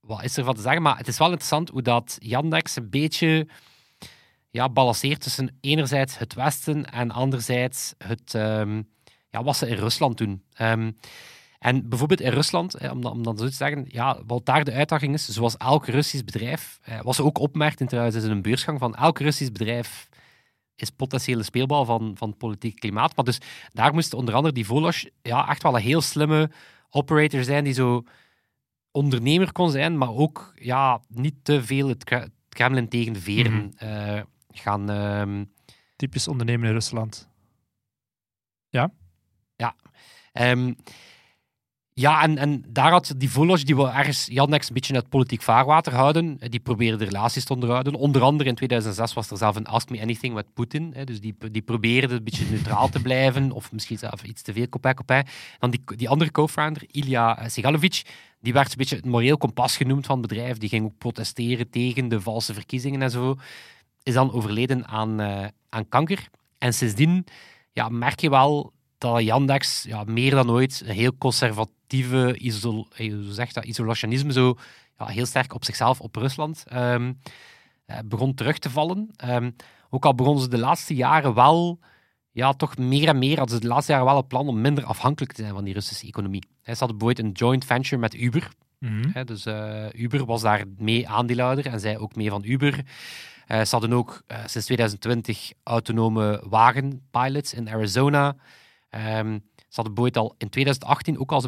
wat 0.05 0.23
is 0.23 0.37
er 0.37 0.43
van 0.43 0.55
te 0.55 0.61
zeggen? 0.61 0.81
Maar 0.81 0.97
het 0.97 1.07
is 1.07 1.17
wel 1.17 1.27
interessant 1.27 1.69
hoe 1.69 1.81
dat 1.81 2.15
Yandex 2.19 2.75
een 2.75 2.89
beetje 2.89 3.47
ja, 4.49 4.69
balanceert 4.69 5.21
tussen 5.21 5.57
enerzijds 5.61 6.17
het 6.17 6.33
Westen 6.33 6.91
en 6.91 7.11
anderzijds 7.11 7.93
het, 7.97 8.33
ehm, 8.35 8.81
ja, 9.29 9.43
wat 9.43 9.57
ze 9.57 9.67
in 9.67 9.75
Rusland 9.77 10.17
doen. 10.17 10.43
Ehm, 10.53 10.91
en 11.59 11.89
bijvoorbeeld 11.89 12.21
in 12.21 12.31
Rusland, 12.31 12.89
om, 12.89 13.01
dan- 13.01 13.11
om 13.11 13.23
dan 13.23 13.37
zo 13.37 13.45
te 13.45 13.51
zeggen, 13.51 13.85
ja, 13.87 14.19
wat 14.25 14.45
daar 14.45 14.63
de 14.63 14.71
uitdaging 14.71 15.13
is, 15.13 15.27
zoals 15.27 15.57
elk 15.57 15.85
Russisch 15.87 16.23
bedrijf, 16.23 16.79
eh, 16.81 17.11
ze 17.11 17.23
ook 17.23 17.37
opmerkten 17.37 17.87
trouwens 17.87 18.15
in 18.15 18.31
een 18.31 18.41
beursgang, 18.41 18.79
van 18.79 18.95
elk 18.95 19.19
Russisch 19.19 19.51
bedrijf 19.51 20.09
is 20.75 20.89
potentiële 20.89 21.43
speelbal 21.43 21.85
van, 21.85 22.11
van 22.17 22.37
politiek 22.37 22.79
klimaat. 22.79 23.15
Maar 23.15 23.25
dus 23.25 23.37
daar 23.71 23.93
moest 23.93 24.13
onder 24.13 24.33
andere 24.33 24.53
die 24.53 24.65
Volos 24.65 25.07
ja, 25.21 25.49
echt 25.49 25.63
wel 25.63 25.75
een 25.75 25.81
heel 25.81 26.01
slimme 26.01 26.51
operator 26.89 27.43
zijn 27.43 27.63
die 27.63 27.73
zo 27.73 28.03
ondernemer 28.93 29.51
kon 29.51 29.71
zijn, 29.71 29.97
maar 29.97 30.09
ook 30.13 30.53
ja, 30.55 31.01
niet 31.07 31.35
te 31.41 31.63
veel 31.63 31.87
het 31.87 32.03
Kre- 32.03 32.29
Kremlin 32.49 32.87
tegen 32.89 33.13
de 33.13 33.21
veren 33.21 33.53
Mhm. 33.53 33.71
eh, 33.77 34.21
gaan... 34.49 34.89
ehm, 34.89 35.43
Typisch 35.95 36.27
ondernemen 36.27 36.67
in 36.67 36.73
Rusland. 36.73 37.29
Ehm, 38.69 38.87
ja, 39.55 39.75
en, 41.95 42.37
en 42.37 42.63
daar 42.69 42.91
had 42.91 43.13
die 43.17 43.31
Volos, 43.31 43.63
die 43.63 43.75
wil 43.75 43.91
ergens 43.91 44.25
Yandex 44.25 44.67
een 44.67 44.73
beetje 44.73 44.93
uit 44.93 45.09
politiek 45.09 45.41
vaarwater 45.41 45.93
houden. 45.93 46.37
Eh, 46.39 46.49
Die 46.49 46.59
probeerde 46.59 46.97
de 46.97 47.05
relaties 47.05 47.45
te 47.45 47.53
onderhouden. 47.53 47.93
Onder 47.93 48.21
andere 48.21 48.49
in 48.49 48.55
2006 48.55 49.13
was 49.13 49.31
er 49.31 49.37
zelf 49.37 49.55
een 49.55 49.65
Ask 49.65 49.89
Me 49.89 50.01
Anything 50.01 50.33
met 50.33 50.53
Poetin. 50.53 50.93
Dus 51.05 51.21
die, 51.21 51.35
die 51.51 51.61
probeerde 51.61 52.15
een 52.15 52.23
beetje 52.23 52.45
neutraal 52.49 52.89
te 52.89 53.01
blijven, 53.01 53.51
of 53.51 53.71
misschien 53.71 53.97
zelf 53.97 54.23
iets 54.23 54.41
te 54.41 54.53
veel 54.53 54.67
kopij 54.67 54.93
kopij. 54.93 55.25
Dan 55.59 55.69
die, 55.69 55.81
die 55.95 56.09
andere 56.09 56.31
co-founder, 56.31 56.83
Ilya 56.91 57.37
eh, 57.37 57.49
Segalovic, 57.49 58.01
die 58.39 58.53
werd 58.53 58.71
een 58.71 58.77
beetje 58.77 58.95
het 58.95 59.05
moreel 59.05 59.37
kompas 59.37 59.77
genoemd 59.77 60.05
van 60.05 60.19
het 60.19 60.27
bedrijf. 60.27 60.57
Die 60.57 60.69
ging 60.69 60.85
ook 60.85 60.97
protesteren 60.97 61.69
tegen 61.69 62.07
de 62.07 62.21
valse 62.21 62.53
verkiezingen 62.53 63.01
en 63.01 63.11
zo. 63.11 63.35
Is 64.03 64.13
dan 64.13 64.31
overleden 64.31 64.87
aan, 64.87 65.19
eh, 65.19 65.45
aan 65.69 65.89
kanker. 65.89 66.27
En 66.57 66.73
sindsdien 66.73 67.25
ja, 67.71 67.89
merk 67.89 68.19
je 68.19 68.29
wel 68.29 68.73
dat 69.03 69.23
Yandex 69.23 69.83
ja, 69.83 70.03
meer 70.03 70.31
dan 70.31 70.51
ooit 70.51 70.81
een 70.85 70.95
heel 70.95 71.17
conservatieve 71.17 72.37
isol, 72.37 72.87
eh, 72.95 73.13
hoe 73.13 73.33
zeg 73.33 73.47
je 73.47 73.53
dat, 73.53 73.65
isolationisme, 73.65 74.31
zo 74.31 74.57
ja, 74.97 75.05
heel 75.05 75.25
sterk 75.25 75.53
op 75.53 75.65
zichzelf, 75.65 75.99
op 75.99 76.15
Rusland, 76.15 76.63
ehm, 76.67 77.13
eh, 77.85 77.97
begon 78.05 78.33
terug 78.33 78.59
te 78.59 78.69
vallen. 78.69 79.09
Ehm, 79.15 79.51
ook 79.89 80.05
al 80.05 80.15
begonnen 80.15 80.43
ze 80.43 80.49
de 80.49 80.57
laatste 80.57 80.95
jaren 80.95 81.33
wel 81.33 81.79
ja, 82.31 82.53
toch 82.53 82.77
meer 82.77 83.07
en 83.07 83.19
meer 83.19 83.37
hadden 83.37 83.55
ze 83.55 83.61
de 83.61 83.67
laatste 83.67 83.91
jaren 83.91 84.07
wel 84.07 84.17
het 84.17 84.27
plan 84.27 84.47
om 84.47 84.61
minder 84.61 84.83
afhankelijk 84.83 85.33
te 85.33 85.41
zijn 85.41 85.53
van 85.53 85.63
die 85.63 85.73
Russische 85.73 86.07
economie. 86.07 86.43
Ze 86.63 86.69
hadden 86.69 86.97
bijvoorbeeld 86.97 87.27
een 87.27 87.31
joint 87.31 87.65
venture 87.65 87.97
met 87.97 88.13
Uber. 88.13 88.49
Mhm. 88.79 89.25
Dus 89.25 89.45
eh, 89.45 89.85
Uber 89.93 90.25
was 90.25 90.41
daar 90.41 90.63
mee 90.77 91.09
aandeelhouder 91.09 91.65
en 91.65 91.79
zij 91.79 91.97
ook 91.97 92.15
mee 92.15 92.29
van 92.29 92.43
Uber. 92.45 92.81
Ze 93.47 93.67
hadden 93.69 93.93
ook 93.93 94.21
sinds 94.27 94.65
2020 94.65 95.51
autonome 95.63 96.43
wagenpilots 96.49 97.53
in 97.53 97.69
Arizona. 97.69 98.35
Ehm, 98.93 99.33
ze 99.57 99.75
hadden 99.81 99.93
bijvoorbeeld 99.93 100.17
al 100.17 100.35
in 100.37 100.49
2018 100.49 101.19
ook 101.19 101.31
als 101.31 101.43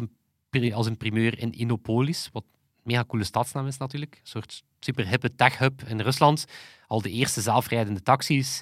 een, 0.50 0.72
als 0.72 0.86
een 0.86 0.96
primeur 0.96 1.38
in 1.38 1.52
Innopolis, 1.52 2.28
wat 2.32 2.42
een 2.52 2.82
mega 2.82 3.04
coole 3.04 3.24
stadsnaam 3.24 3.66
is 3.66 3.76
natuurlijk. 3.78 4.14
Een 4.14 4.20
soort 4.26 4.62
super 4.80 5.08
hippe 5.08 5.34
tech-hub 5.34 5.82
in 5.86 6.00
Rusland. 6.00 6.44
Al 6.86 7.00
de 7.02 7.10
eerste 7.10 7.40
zelfrijdende 7.40 8.02
taxis. 8.02 8.56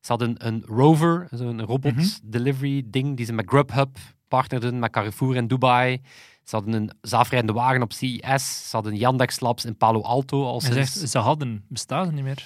Ze 0.00 0.08
hadden 0.08 0.46
een 0.46 0.62
Rover, 0.66 1.28
zo'n 1.30 1.62
robot 1.64 1.94
Mhm. 1.94 2.06
delivery 2.22 2.82
ding, 2.86 3.16
die 3.16 3.26
ze 3.26 3.32
met 3.32 3.48
Grubhub 3.48 3.96
partnerden, 4.28 4.78
met 4.78 4.90
Carrefour 4.90 5.36
in 5.36 5.46
Dubai. 5.46 6.00
Ze 6.44 6.56
hadden 6.56 6.74
een 6.74 6.90
zelfrijdende 7.00 7.52
wagen 7.52 7.82
op 7.82 7.92
CES. 7.92 8.68
Ze 8.70 8.76
hadden 8.76 8.96
Yandex 8.96 9.40
Labs 9.40 9.64
in 9.64 9.76
Palo 9.76 10.00
Alto. 10.00 10.44
Al 10.44 10.60
Hij 10.62 10.72
sinds... 10.72 10.92
zegt, 10.92 11.10
ze 11.10 11.18
hadden, 11.18 11.64
bestaat 11.68 12.06
het 12.06 12.14
niet 12.14 12.24
meer. 12.24 12.44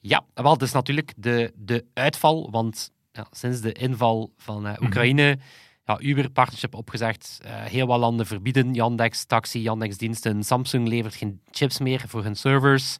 Ja, 0.00 0.24
wel, 0.34 0.58
dus 0.58 0.72
natuurlijk 0.72 1.12
de, 1.16 1.52
de 1.56 1.84
uitval, 1.94 2.50
want 2.50 2.92
ja, 3.16 3.26
sinds 3.30 3.60
de 3.60 3.72
inval 3.72 4.32
van 4.36 4.66
eh, 4.66 4.82
Oekraïne, 4.82 5.38
ja, 5.84 6.00
Uber 6.00 6.30
partnership 6.30 6.74
opgezegd, 6.74 7.40
eh, 7.42 7.64
heel 7.64 7.86
wat 7.86 7.98
landen 7.98 8.26
verbieden 8.26 8.74
Yandex 8.74 9.24
taxi, 9.24 9.60
Yandex 9.60 9.96
diensten. 9.96 10.42
Samsung 10.42 10.88
levert 10.88 11.14
geen 11.14 11.40
chips 11.50 11.78
meer 11.78 12.04
voor 12.06 12.22
hun 12.22 12.36
servers. 12.36 12.96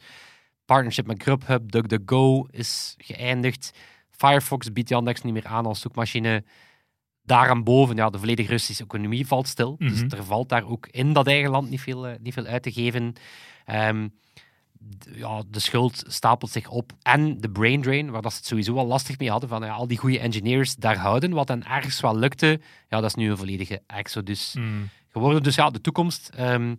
Partnership 0.64 1.06
met 1.06 1.22
Grubhub, 1.22 1.70
DuckDuckGo 1.70 2.46
is 2.50 2.94
geëindigd. 2.98 3.70
Firefox 4.10 4.72
biedt 4.72 4.88
Yandex 4.88 5.22
niet 5.22 5.32
meer 5.32 5.46
aan 5.46 5.66
als 5.66 5.80
zoekmachine. 5.80 6.44
Daaraan 7.22 7.64
boven, 7.64 7.96
ja, 7.96 8.10
de 8.10 8.18
volledige 8.18 8.48
Russische 8.48 8.82
economie 8.82 9.26
valt 9.26 9.48
stil. 9.48 9.74
Mhm. 9.78 9.88
Dus 9.90 10.00
er 10.00 10.24
valt 10.24 10.48
daar 10.48 10.64
ook 10.64 10.86
in 10.90 11.12
dat 11.12 11.26
eigen 11.26 11.50
land 11.50 11.70
niet 11.70 11.80
veel, 11.80 12.06
eh, 12.06 12.18
niet 12.20 12.32
veel 12.32 12.44
uit 12.44 12.62
te 12.62 12.72
geven. 12.72 13.12
Ehm, 13.64 14.08
ja, 15.14 15.42
de 15.50 15.60
schuld 15.60 16.04
stapelt 16.06 16.50
zich 16.50 16.68
op. 16.68 16.92
En 17.02 17.38
de 17.40 17.50
brain 17.50 17.82
drain, 17.82 18.10
waar 18.10 18.22
dat 18.22 18.32
ze 18.32 18.38
het 18.38 18.46
sowieso 18.46 18.76
al 18.76 18.86
lastig 18.86 19.18
mee 19.18 19.30
hadden, 19.30 19.48
van 19.48 19.62
ja, 19.62 19.72
al 19.72 19.86
die 19.86 19.98
goede 19.98 20.18
engineers 20.18 20.74
daar 20.74 20.96
houden, 20.96 21.32
wat 21.32 21.48
hen 21.48 21.66
ergens 21.66 22.00
wel 22.00 22.16
lukte, 22.16 22.60
ja, 22.88 23.00
dat 23.00 23.04
is 23.04 23.14
nu 23.14 23.30
een 23.30 23.36
volledige 23.36 23.82
exodus 23.86 24.54
Mm. 24.58 24.88
geworden. 25.08 25.42
Dus 25.42 25.54
ja, 25.54 25.70
de 25.70 25.80
toekomst, 25.80 26.28
ehm, 26.28 26.74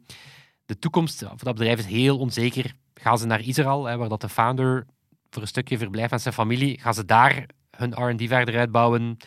de 0.66 0.80
toekomst 0.80 1.20
voor 1.20 1.38
dat 1.44 1.56
bedrijf 1.56 1.80
is 1.80 1.86
heel 1.86 2.18
onzeker. 2.18 2.74
Gaan 2.94 3.18
ze 3.18 3.26
naar 3.26 3.42
Israël, 3.42 3.86
hè, 3.86 3.98
waar 3.98 4.10
dat 4.10 4.22
de 4.22 4.30
founder 4.30 4.86
voor 5.30 5.42
een 5.42 5.48
stukje 5.48 5.78
verblijft 5.78 6.12
met 6.12 6.22
zijn 6.22 6.34
familie, 6.34 6.80
gaan 6.80 6.94
ze 6.94 7.06
daar 7.06 7.46
hun 7.72 7.94
R&D 7.94 8.28
verder 8.28 8.58
uitbouwen? 8.58 9.18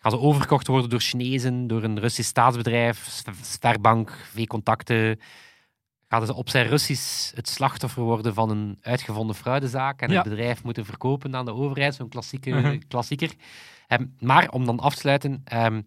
Gaan 0.00 0.10
ze 0.10 0.18
overgekocht 0.18 0.66
worden 0.66 0.90
door 0.90 1.00
Chinezen, 1.00 1.66
door 1.66 1.82
een 1.82 1.98
Russisch 2.00 2.28
staatsbedrijf, 2.28 3.22
Sverbank, 3.42 4.28
V-contacten? 4.32 5.20
Gaan 6.08 6.26
ze 6.26 6.34
op 6.34 6.48
zijn 6.50 6.66
Russisch 6.66 7.32
het 7.34 7.48
slachtoffer 7.48 8.02
worden 8.02 8.34
van 8.34 8.50
een 8.50 8.78
uitgevonden 8.80 9.36
fraudezaak 9.36 10.00
en 10.02 10.10
Ja. 10.10 10.14
het 10.22 10.28
bedrijf 10.28 10.62
moeten 10.64 10.84
verkopen 10.84 11.36
aan 11.36 11.44
de 11.44 11.54
overheid? 11.54 11.94
Zo'n 11.94 12.08
klassieke, 12.08 12.50
Mhm. 12.50 12.78
klassieker. 12.88 13.30
Ehm, 13.86 14.06
maar 14.18 14.48
om 14.50 14.66
dan 14.66 14.80
af 14.80 14.94
te 14.94 15.00
sluiten, 15.00 15.40
ehm 15.44 15.80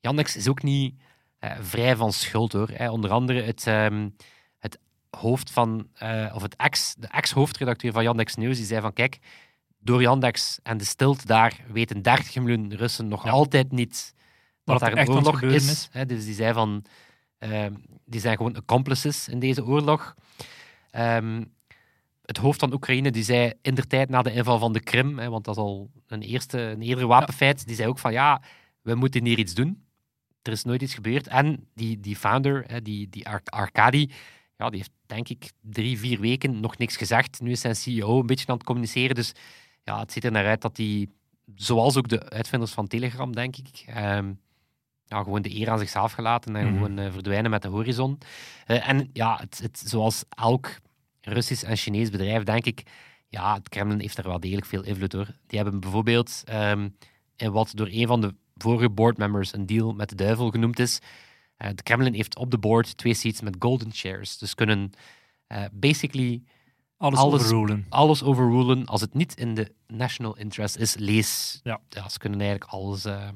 Yandex 0.00 0.36
is 0.36 0.48
ook 0.48 0.62
niet 0.62 0.94
eh, 1.38 1.50
vrij 1.60 1.96
van 1.96 2.12
schuld 2.12 2.52
hoor. 2.52 2.68
Hè. 2.72 2.90
Onder 2.90 3.10
andere 3.10 3.42
het, 3.42 3.66
ehm, 3.66 4.08
het 4.58 4.78
hoofd 5.10 5.50
van, 5.50 5.88
eh, 5.94 6.32
of 6.34 6.42
het 6.42 6.56
ex, 6.56 6.94
de 6.98 7.06
ex-hoofdredacteur 7.06 7.92
van 7.92 8.02
Yandex 8.02 8.34
News, 8.34 8.56
die 8.56 8.66
zei 8.66 8.80
van 8.80 8.92
kijk, 8.92 9.18
door 9.78 10.00
Yandex 10.02 10.58
en 10.62 10.76
de 10.76 10.84
stilte 10.84 11.26
daar 11.26 11.60
weten 11.72 12.02
30 12.02 12.34
miljoen 12.36 12.74
Russen 12.74 13.08
nog 13.08 13.24
Ja. 13.24 13.30
altijd 13.30 13.72
niet 13.72 14.14
Wat 14.64 14.78
dat 14.80 14.88
daar 14.90 14.98
een 14.98 15.08
oorlog 15.08 15.42
is. 15.42 15.88
Hè. 15.92 16.06
Dus 16.06 16.24
die 16.24 16.34
zei 16.34 16.52
van, 16.52 16.84
die 18.04 18.20
zijn 18.20 18.36
gewoon 18.36 18.56
accomplices 18.56 19.28
in 19.28 19.38
deze 19.38 19.64
oorlog. 19.64 20.14
Ehm, 20.90 21.44
het 22.24 22.36
hoofd 22.36 22.60
van 22.60 22.72
Oekraïne 22.72 23.10
die 23.10 23.22
zei 23.22 23.52
in 23.62 23.74
de 23.74 23.86
tijd 23.86 24.08
na 24.08 24.22
de 24.22 24.32
inval 24.32 24.58
van 24.58 24.72
de 24.72 24.80
Krim, 24.80 25.18
hè, 25.18 25.28
want 25.28 25.44
dat 25.44 25.56
is 25.56 25.62
al 25.62 25.90
een, 26.06 26.22
eerste, 26.22 26.60
een 26.60 26.82
eerder 26.82 27.06
wapenfeit, 27.06 27.66
die 27.66 27.76
zei 27.76 27.88
ook 27.88 27.98
van 27.98 28.12
ja, 28.12 28.42
we 28.82 28.94
moeten 28.94 29.24
hier 29.24 29.38
iets 29.38 29.54
doen. 29.54 29.82
Er 30.42 30.52
is 30.52 30.64
nooit 30.64 30.82
iets 30.82 30.94
gebeurd. 30.94 31.26
En 31.26 31.68
die, 31.74 32.00
die 32.00 32.16
founder, 32.16 32.64
hè, 32.66 32.82
die, 32.82 33.08
die 33.08 33.28
Ar- 33.28 33.70
ja, 34.56 34.70
die 34.70 34.78
heeft 34.78 34.92
denk 35.06 35.28
ik 35.28 35.52
drie, 35.60 35.98
vier 35.98 36.20
weken 36.20 36.60
nog 36.60 36.78
niks 36.78 36.96
gezegd. 36.96 37.40
Nu 37.40 37.50
is 37.50 37.60
zijn 37.60 37.76
CEO 37.76 38.20
een 38.20 38.26
beetje 38.26 38.46
aan 38.46 38.54
het 38.54 38.64
communiceren. 38.64 39.14
Dus 39.14 39.32
ja, 39.82 39.98
het 39.98 40.12
ziet 40.12 40.24
er 40.24 40.30
naar 40.30 40.46
uit 40.46 40.60
dat 40.60 40.76
hij, 40.76 41.08
zoals 41.54 41.96
ook 41.96 42.08
de 42.08 42.30
uitvinders 42.30 42.72
van 42.72 42.86
Telegram, 42.86 43.34
denk 43.34 43.56
ik, 43.56 43.84
ehm, 43.86 44.32
ja, 45.06 45.22
gewoon 45.22 45.42
de 45.42 45.54
eer 45.56 45.70
aan 45.70 45.78
zichzelf 45.78 46.12
gelaten 46.12 46.56
en 46.56 46.64
Mhm. 46.66 46.72
gewoon 46.74 46.98
eh, 46.98 47.12
verdwijnen 47.12 47.50
met 47.50 47.62
de 47.62 47.68
horizon. 47.68 48.18
Eh, 48.66 48.88
en 48.88 49.10
ja, 49.12 49.36
het, 49.40 49.58
het, 49.62 49.82
zoals 49.86 50.24
elk 50.28 50.70
Russisch 51.20 51.62
en 51.64 51.76
Chinees 51.76 52.10
bedrijf, 52.10 52.42
denk 52.42 52.64
ik, 52.64 52.82
ja, 53.28 53.54
het 53.54 53.68
Kremlin 53.68 54.00
heeft 54.00 54.18
er 54.18 54.24
wel 54.28 54.40
degelijk 54.40 54.66
veel 54.66 54.84
invloed 54.84 55.10
door. 55.10 55.26
Die 55.46 55.58
hebben 55.60 55.80
bijvoorbeeld, 55.80 56.42
in 57.36 57.50
wat 57.52 57.72
door 57.74 57.88
een 57.90 58.06
van 58.06 58.20
de 58.20 58.34
vorige 58.56 58.90
boardmembers 58.90 59.52
een 59.54 59.66
deal 59.66 59.92
met 59.92 60.08
de 60.08 60.14
duivel 60.14 60.50
genoemd 60.50 60.78
is, 60.78 60.98
eh 61.56 61.68
de 61.74 61.82
Kremlin 61.82 62.14
heeft 62.14 62.36
op 62.36 62.50
de 62.50 62.58
board 62.58 62.96
twee 62.96 63.14
seats 63.14 63.40
met 63.40 63.56
golden 63.58 63.92
shares. 63.94 64.38
Dus 64.38 64.54
kunnen 64.54 64.90
basically 65.72 66.42
Alles, 67.04 67.18
Alles- 67.18 67.42
overrulen. 67.42 67.86
alles 67.88 68.22
overrulen 68.22 68.86
als 68.86 69.00
het 69.00 69.14
niet 69.14 69.34
in 69.36 69.54
de 69.54 69.72
national 69.86 70.36
interest 70.36 70.76
is. 70.76 70.94
Lees. 70.96 71.60
Ja. 71.62 71.80
ze 72.08 72.18
kunnen 72.18 72.40
eigenlijk 72.40 72.70
alles. 72.70 73.04
eh 73.04 73.28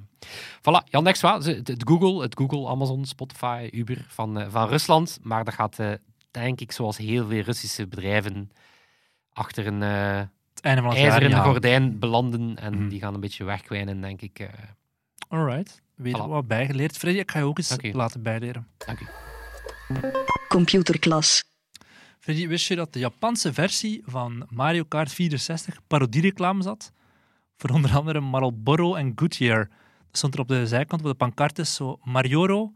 Voilà, 0.58 0.90
wel, 1.20 1.42
ze- 1.42 1.50
het, 1.52 1.68
het 1.68 1.82
Google, 1.88 2.22
het 2.22 2.36
Google, 2.38 2.68
Amazon, 2.68 3.04
Spotify, 3.04 3.68
Uber 3.72 4.04
van, 4.08 4.38
eh, 4.40 4.46
van 4.50 4.68
Rusland. 4.68 5.18
Maar 5.22 5.44
dat 5.44 5.54
gaat, 5.54 5.78
eh, 5.78 5.90
denk 6.30 6.60
ik, 6.60 6.72
zoals 6.72 6.96
heel 6.96 7.26
veel 7.26 7.40
Russische 7.42 7.86
bedrijven, 7.86 8.50
achter 9.32 9.66
een 9.66 9.82
eh 9.82 10.16
Het 10.54 10.60
einde 10.66 10.82
van 10.82 10.90
het 10.90 11.00
jaar 11.00 11.10
ijzeren 11.22 11.44
gordijn 11.44 11.98
belanden. 11.98 12.56
En 12.56 12.74
Mhm. 12.74 12.88
die 12.88 13.00
gaan 13.00 13.14
een 13.14 13.20
beetje 13.20 13.44
wegkwijnen, 13.44 14.00
denk 14.00 14.20
ik. 14.22 14.38
eh. 14.38 14.48
Alright. 15.28 15.82
Weer 15.94 16.16
Voilà. 16.16 16.28
wat 16.28 16.46
bijgeleerd. 16.46 16.96
Freddy, 16.96 17.18
ik 17.20 17.30
ga 17.30 17.38
je 17.38 17.44
ook 17.44 17.58
eens 17.58 17.76
laten 17.92 18.22
bijleren. 18.22 18.66
dank 18.86 19.00
u. 19.00 19.06
Computerklas. 20.48 21.44
Wist 22.24 22.66
je 22.66 22.76
dat 22.76 22.92
de 22.92 22.98
Japanse 22.98 23.52
versie 23.52 24.02
van 24.04 24.46
Mario 24.50 24.84
Kart 24.84 25.12
64 25.12 25.78
parodiereclame 25.86 26.62
zat? 26.62 26.92
Voor 27.56 27.70
onder 27.70 27.96
andere 27.96 28.20
Marlboro 28.20 28.94
en 28.94 29.12
Goodyear. 29.14 29.68
Dat 30.06 30.16
stond 30.16 30.34
er 30.34 30.40
op 30.40 30.48
de 30.48 30.66
zijkant 30.66 31.00
op 31.00 31.06
de 31.06 31.14
pancartes 31.14 31.74
zo 31.74 31.98
Marioro, 32.04 32.72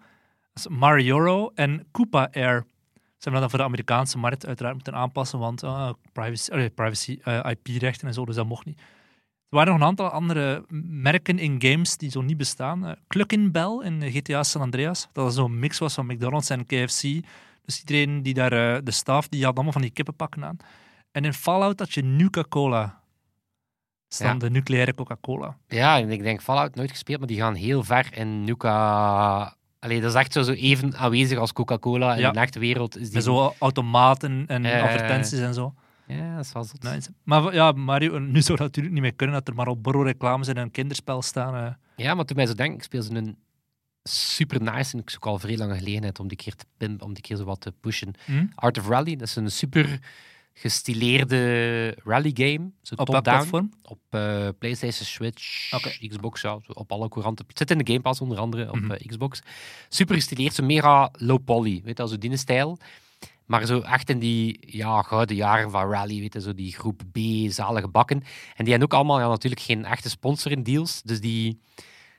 Marioro 0.68 1.50
en 1.54 1.86
Koopa 1.90 2.28
Air. 2.32 2.66
Ze 2.94 3.28
hebben 3.28 3.40
dat 3.40 3.50
voor 3.50 3.58
de 3.58 3.64
Amerikaanse 3.64 4.18
markt 4.18 4.46
uiteraard 4.46 4.74
moeten 4.74 4.94
aanpassen, 4.94 5.38
want 5.38 5.64
ah, 5.64 5.92
privacy, 6.12 6.70
privacy 6.70 7.18
eh, 7.22 7.50
IP-rechten 7.50 8.08
en 8.08 8.14
zo, 8.14 8.24
dus 8.24 8.34
dat 8.34 8.46
mocht 8.46 8.64
niet. 8.64 8.78
Er 8.78 9.58
waren 9.58 9.72
nog 9.72 9.80
een 9.80 9.86
aantal 9.86 10.08
andere 10.08 10.64
merken 10.88 11.38
in 11.38 11.62
games 11.62 11.96
die 11.96 12.10
zo 12.10 12.20
niet 12.20 12.36
bestaan. 12.36 12.86
Uh, 12.86 12.92
Cluckin 13.08 13.50
Bell 13.50 13.80
in 13.82 14.10
GTA 14.10 14.42
San 14.42 14.62
Andreas, 14.62 15.08
dat 15.12 15.34
zo'n 15.34 15.58
mix 15.58 15.78
was 15.78 15.94
van 15.94 16.06
McDonald's 16.06 16.50
en 16.50 16.66
KFC. 16.66 17.02
Dus 17.64 17.80
iedereen 17.80 18.22
die 18.22 18.34
daar, 18.34 18.52
eh, 18.76 18.80
de 18.84 18.90
staf, 18.90 19.28
die 19.28 19.44
had 19.44 19.54
allemaal 19.54 19.72
van 19.72 19.82
die 19.82 19.90
kippenpakken 19.90 20.44
aan. 20.44 20.56
En 21.12 21.24
in 21.24 21.32
Fallout 21.34 21.78
had 21.78 21.92
je 21.92 22.02
Nuka-Cola. 22.02 23.00
Ja. 24.18 24.34
de 24.34 24.50
nucleaire 24.50 24.94
Coca-Cola. 24.94 25.56
Ja, 25.68 25.98
en 25.98 26.10
ik 26.10 26.22
denk 26.22 26.42
Fallout 26.42 26.74
nooit 26.74 26.90
gespeeld, 26.90 27.18
maar 27.18 27.28
die 27.28 27.38
gaan 27.38 27.54
heel 27.54 27.82
ver 27.84 28.16
in 28.16 28.44
Nuka. 28.44 29.56
Allee, 29.78 30.00
dat 30.00 30.10
is 30.10 30.16
echt 30.16 30.32
zo, 30.32 30.42
zo 30.42 30.52
even 30.52 30.96
aanwezig 30.96 31.38
als 31.38 31.52
Coca-Cola 31.52 32.14
in 32.14 32.20
Ja. 32.20 32.30
de 32.30 32.38
echte 32.40 32.58
wereld. 32.58 32.96
Is 32.96 33.04
die... 33.04 33.14
Met 33.14 33.22
zo 33.24 33.54
automaten 33.58 34.44
en 34.46 34.64
Eh. 34.64 34.82
advertenties 34.82 35.38
en 35.38 35.54
zo. 35.54 35.74
Ja, 36.06 36.36
dat 36.36 36.44
is 36.44 36.52
wel 36.52 36.64
zot. 36.64 36.82
Nice. 36.82 37.10
Maar 37.22 37.54
ja, 37.54 37.72
Mario, 37.72 38.18
nu 38.18 38.42
zou 38.42 38.58
dat 38.58 38.66
natuurlijk 38.66 38.94
niet 38.94 39.02
meer 39.02 39.14
kunnen, 39.14 39.36
dat 39.36 39.48
er 39.48 39.54
maar 39.54 39.66
op 39.66 39.86
reclames 39.86 40.48
in 40.48 40.56
een 40.56 40.70
kinderspel 40.70 41.22
staan. 41.22 41.54
eh. 41.66 41.72
Ja, 41.96 42.14
maar 42.14 42.24
toen 42.24 42.36
mij 42.36 42.46
zo 42.46 42.54
denk, 42.54 42.74
ik 42.74 42.82
speel 42.82 43.02
ze 43.02 43.14
een 43.14 43.36
super 44.02 44.62
nice 44.62 44.92
en 44.92 44.98
ik 45.00 45.10
zoek 45.10 45.26
al 45.26 45.38
vrij 45.38 45.56
lange 45.56 45.74
gelegenheid 45.76 46.18
om 46.20 46.28
die 46.28 46.36
keer 46.36 46.54
te 46.54 46.64
pimpen, 46.76 47.06
om 47.06 47.12
die 47.14 47.22
keer 47.22 47.36
zo 47.36 47.44
wat 47.44 47.60
te 47.60 47.72
pushen. 47.80 48.12
Hm? 48.24 48.46
Art 48.54 48.78
of 48.78 48.88
Rally, 48.88 49.16
dat 49.16 49.28
is 49.28 49.36
een 49.36 49.50
super 49.50 49.98
gestileerde 50.54 51.96
rally 52.04 52.30
game. 52.34 52.70
Zo 52.82 52.94
Op 52.94 53.08
welk 53.08 53.24
top-down. 53.24 53.36
platform? 53.38 53.70
Op 53.82 53.98
eh, 54.10 54.48
PlayStation, 54.58 55.06
Switch. 55.06 55.70
Xbox, 56.08 56.40
ja, 56.40 56.58
op 56.66 56.92
alle 56.92 57.08
couranten. 57.08 57.44
Het 57.48 57.58
zit 57.58 57.70
in 57.70 57.78
de 57.78 57.86
Game 57.86 58.00
Pass 58.00 58.20
onder 58.20 58.38
andere 58.38 58.68
op 58.70 58.80
Mhm. 58.80 58.90
eh, 58.90 59.06
Xbox. 59.06 59.40
Super 59.88 60.14
gestileerd, 60.14 60.54
zo 60.54 60.64
mega 60.64 61.10
low 61.12 61.44
poly, 61.44 61.80
weet 61.84 61.98
je, 61.98 62.08
zo 62.08 62.18
die 62.18 62.36
stijl. 62.36 62.78
Maar 63.46 63.66
zo 63.66 63.80
echt 63.80 64.10
in 64.10 64.18
die 64.18 64.58
ja, 64.66 65.02
gouden 65.02 65.36
jaren 65.36 65.70
van 65.70 65.90
Rally, 65.90 66.20
weet 66.20 66.32
je, 66.32 66.40
zo 66.40 66.54
die 66.54 66.72
groep 66.72 67.02
B, 67.12 67.18
zalige 67.48 67.88
bakken. 67.88 68.22
En 68.56 68.64
die 68.64 68.70
hebben 68.70 68.82
ook 68.92 68.94
allemaal 68.98 69.20
ja, 69.20 69.28
natuurlijk 69.28 69.62
geen 69.62 69.84
echte 69.84 70.08
sponsor 70.08 70.52
in 70.52 70.62
deals. 70.62 71.02
Dus 71.02 71.20
die, 71.20 71.60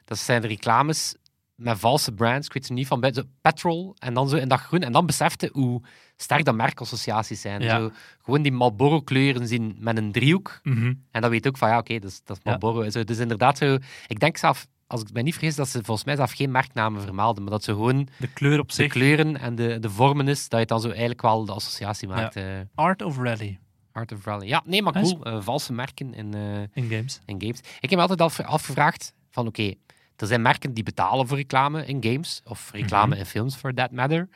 dat 0.06 0.18
zijn 0.18 0.42
de 0.42 0.48
reclames 0.48 1.16
met 1.64 1.80
valse 1.80 2.12
brands. 2.12 2.48
Ik 2.48 2.54
weet 2.54 2.64
het 2.68 2.72
niet 2.78 2.88
van 2.88 3.10
zo 3.14 3.22
petrol 3.42 3.96
en 4.00 4.14
dan 4.14 4.30
zo 4.30 4.36
in 4.36 4.48
dat 4.48 4.60
groen. 4.60 4.80
En 4.82 4.92
dan 4.92 5.06
besefte 5.06 5.50
hoe 5.54 5.82
sterk 6.16 6.46
dat 6.46 6.56
merkassociaties 6.56 7.42
zijn. 7.42 7.62
Ja. 7.62 7.78
Zo, 7.80 7.92
gewoon 8.22 8.42
die 8.42 8.52
Marlboro 8.52 9.02
kleuren 9.02 9.48
zien 9.48 9.76
met 9.80 9.98
een 9.98 10.12
driehoek. 10.12 10.60
Mhm. 10.64 10.94
En 11.12 11.22
dan 11.22 11.30
weet 11.30 11.44
je 11.44 11.50
ook 11.50 11.58
van 11.58 11.70
ja, 11.70 11.78
oké, 11.78 12.00
dat, 12.00 12.10
is, 12.12 12.22
dat 12.24 12.38
is 12.38 12.44
Ja. 12.44 12.50
Marlboro. 12.50 12.90
Zo, 12.90 13.04
dus 13.04 13.18
inderdaad, 13.18 13.58
zo, 13.58 13.78
ik 14.08 14.20
denk 14.20 14.38
zelf, 14.38 14.68
als 14.88 15.02
ik 15.02 15.12
mij 15.14 15.22
niet 15.24 15.34
vergis, 15.34 15.56
dat 15.56 15.68
ze 15.68 15.84
volgens 15.84 16.06
mij 16.06 16.16
zelf 16.16 16.32
geen 16.32 16.52
merknamen 16.52 17.02
vermelden, 17.02 17.44
maar 17.44 17.52
dat 17.52 17.64
ze 17.64 17.72
gewoon 17.72 18.08
De 18.20 18.28
kleur 18.28 18.60
op 18.60 18.68
de 18.68 18.74
zich. 18.74 18.92
kleuren 18.92 19.38
en 19.40 19.56
de, 19.56 19.80
de 19.80 19.90
vormen 19.90 20.28
is, 20.28 20.50
dat 20.50 20.60
je 20.60 20.66
dan 20.66 20.82
zo 20.82 20.88
eigenlijk 20.90 21.22
wel 21.22 21.46
de 21.46 21.52
associatie 21.52 22.08
maakt. 22.08 22.36
eh 22.36 22.44
Art 22.76 23.02
of 23.02 23.18
Rally 23.18 23.60
Art 23.92 24.12
of 24.12 24.26
Rally. 24.26 24.48
Ja, 24.48 24.62
nee, 24.66 24.82
maar 24.82 24.94
cool. 24.94 25.24
eh, 25.24 25.42
valse 25.42 25.74
merken 25.74 26.14
in, 26.14 26.34
eh, 26.34 26.62
in 26.84 26.90
games. 26.90 27.20
in 27.26 27.42
games. 27.42 27.60
Ik 27.60 27.90
heb 27.90 27.92
me 27.92 27.98
altijd 28.08 28.22
af, 28.22 28.40
afgevraagd 28.40 29.14
van 29.32 29.48
oké, 29.48 29.74
er 30.16 30.28
zijn 30.28 30.42
merken 30.42 30.74
die 30.74 30.84
betalen 30.84 31.28
voor 31.28 31.38
reclame 31.38 31.86
in 31.86 32.04
games, 32.04 32.42
of 32.44 32.72
reclame 32.72 33.08
Mhm. 33.12 33.20
in 33.20 33.26
films, 33.26 33.56
for 33.56 33.74
that 33.74 33.92
matter. 33.92 34.30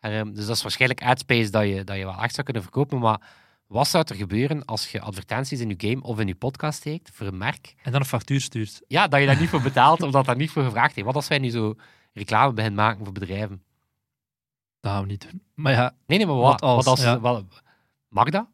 Ehm, 0.00 0.32
dus 0.32 0.46
dat 0.46 0.56
is 0.56 0.62
waarschijnlijk 0.62 1.02
adspace 1.02 1.50
dat 1.50 1.62
je, 1.68 1.84
dat 1.84 1.96
je 1.96 2.04
wel 2.04 2.22
echt 2.22 2.32
zou 2.34 2.44
kunnen 2.44 2.62
verkopen, 2.62 2.98
maar 2.98 3.20
wat 3.66 3.88
zou 3.88 4.04
er 4.08 4.14
gebeuren 4.16 4.64
als 4.64 4.90
je 4.90 5.00
advertenties 5.00 5.60
in 5.60 5.68
je 5.68 5.88
game 5.90 6.02
of 6.02 6.18
in 6.18 6.26
je 6.26 6.34
podcast 6.34 6.78
steekt 6.78 7.10
voor 7.12 7.26
een 7.26 7.36
merk? 7.38 7.74
En 7.82 7.92
dan 7.92 8.00
een 8.00 8.06
factuur 8.06 8.40
stuurt. 8.40 8.80
Ja, 8.86 9.08
dat 9.08 9.20
je 9.20 9.26
daar 9.26 9.40
niet 9.40 9.48
voor 9.48 9.62
betaalt 9.72 10.02
of 10.02 10.10
dat 10.10 10.24
daar 10.24 10.36
niet 10.36 10.50
voor 10.50 10.64
gevraagd 10.64 10.94
heeft. 10.94 11.06
Wat 11.06 11.14
als 11.16 11.28
wij 11.28 11.38
nu 11.38 11.50
zo 11.50 11.74
reclame 12.12 12.52
beginnen 12.52 12.84
maken 12.84 13.04
voor 13.04 13.12
bedrijven? 13.12 13.62
Dat 14.80 14.92
gaan 14.92 15.00
we 15.02 15.06
niet 15.08 15.30
doen. 15.30 15.42
Maar 15.54 15.72
ja, 15.72 15.94
Nee, 16.06 16.18
nee, 16.18 16.26
maar 16.26 16.36
wat, 16.36 16.60
Wat 16.60 16.62
als, 16.62 16.84
wat 16.84 16.86
als 16.86 17.02
ja. 17.02 17.20
wat- 17.20 17.44
mag 18.08 18.30
dat? 18.30 18.46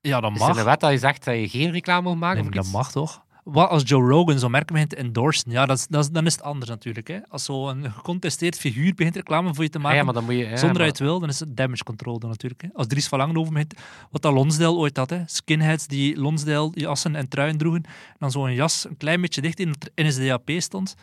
ja 0.00 0.20
dat 0.20 0.32
Is 0.32 0.40
er 0.40 0.48
een 0.48 0.54
mag. 0.54 0.64
wet 0.64 0.80
dat 0.80 0.90
je 0.90 0.98
zegt 0.98 1.24
dat 1.24 1.34
je 1.34 1.48
geen 1.48 1.70
reclame 1.70 2.08
mag 2.08 2.18
maken? 2.18 2.42
Nee, 2.42 2.50
dat 2.50 2.64
iets? 2.64 2.72
mag 2.72 2.90
toch? 2.92 3.21
Wat 3.42 3.68
als 3.68 3.82
Joe 3.86 4.08
Rogan 4.08 4.38
zo'n 4.38 4.50
merk 4.50 4.66
begint 4.70 4.88
te 4.90 4.96
endorsen? 4.96 5.50
Ja, 5.50 5.66
dat 5.66 5.78
is, 5.78 5.86
dat 5.86 6.04
is, 6.04 6.10
dan 6.10 6.26
is 6.26 6.32
het 6.32 6.42
anders 6.42 6.70
natuurlijk. 6.70 7.08
Hè? 7.08 7.18
Als 7.28 7.44
zo'n 7.44 7.90
gecontesteerd 7.92 8.56
figuur 8.58 8.94
begint 8.94 9.16
reclame 9.16 9.54
voor 9.54 9.64
je 9.64 9.70
te 9.70 9.76
Ah 9.78 9.82
maken, 9.82 9.98
ja, 9.98 10.04
maar 10.04 10.14
dan 10.14 10.24
moet 10.24 10.34
je... 10.34 10.38
ja, 10.44 10.56
zonder 10.56 10.78
maar- 10.78 10.86
het 10.86 10.98
wil, 10.98 11.20
dan 11.20 11.28
is 11.28 11.40
het 11.40 11.56
damage 11.56 11.84
control 11.84 12.18
dan 12.18 12.30
natuurlijk. 12.30 12.62
Hè? 12.62 12.68
Als 12.72 12.86
Dries 12.86 13.08
van 13.08 13.18
Langenhoven 13.18 13.52
begint, 13.52 13.74
wat 14.10 14.22
dat 14.22 14.32
Lonsdale 14.32 14.76
ooit 14.76 14.96
had, 14.96 15.10
hè? 15.10 15.22
skinheads 15.26 15.86
die 15.86 16.16
Lonsdale 16.16 16.70
jassen 16.74 17.16
en 17.16 17.28
truien 17.28 17.56
droegen, 17.58 17.82
en 17.84 18.16
dan 18.18 18.30
zo'n 18.30 18.54
jas 18.54 18.84
een 18.88 18.96
klein 18.96 19.20
beetje 19.20 19.40
dicht 19.40 19.60
in 19.60 19.68
het 19.68 19.90
NSDAP 19.94 20.50
stond, 20.56 20.94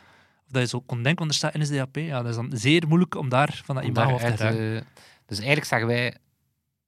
of 0.46 0.52
dat 0.52 0.62
je 0.62 0.68
zo 0.68 0.80
kon 0.82 1.04
denken, 1.04 1.20
want 1.28 1.30
er 1.32 1.38
staat 1.38 1.54
NSDAP, 1.58 1.96
ja, 1.96 2.22
dat 2.22 2.30
is 2.30 2.36
dan 2.36 2.52
zeer 2.54 2.88
moeilijk 2.88 3.16
om 3.16 3.30
daar 3.30 3.62
van 3.66 3.76
dat 3.76 3.84
imago 3.84 4.14
af 4.14 4.22
te 4.22 4.28
raken. 4.36 4.76
eh, 4.76 4.82
dus 5.26 5.38
eigenlijk 5.38 5.68
zeggen 5.68 5.88
wij... 5.88 6.16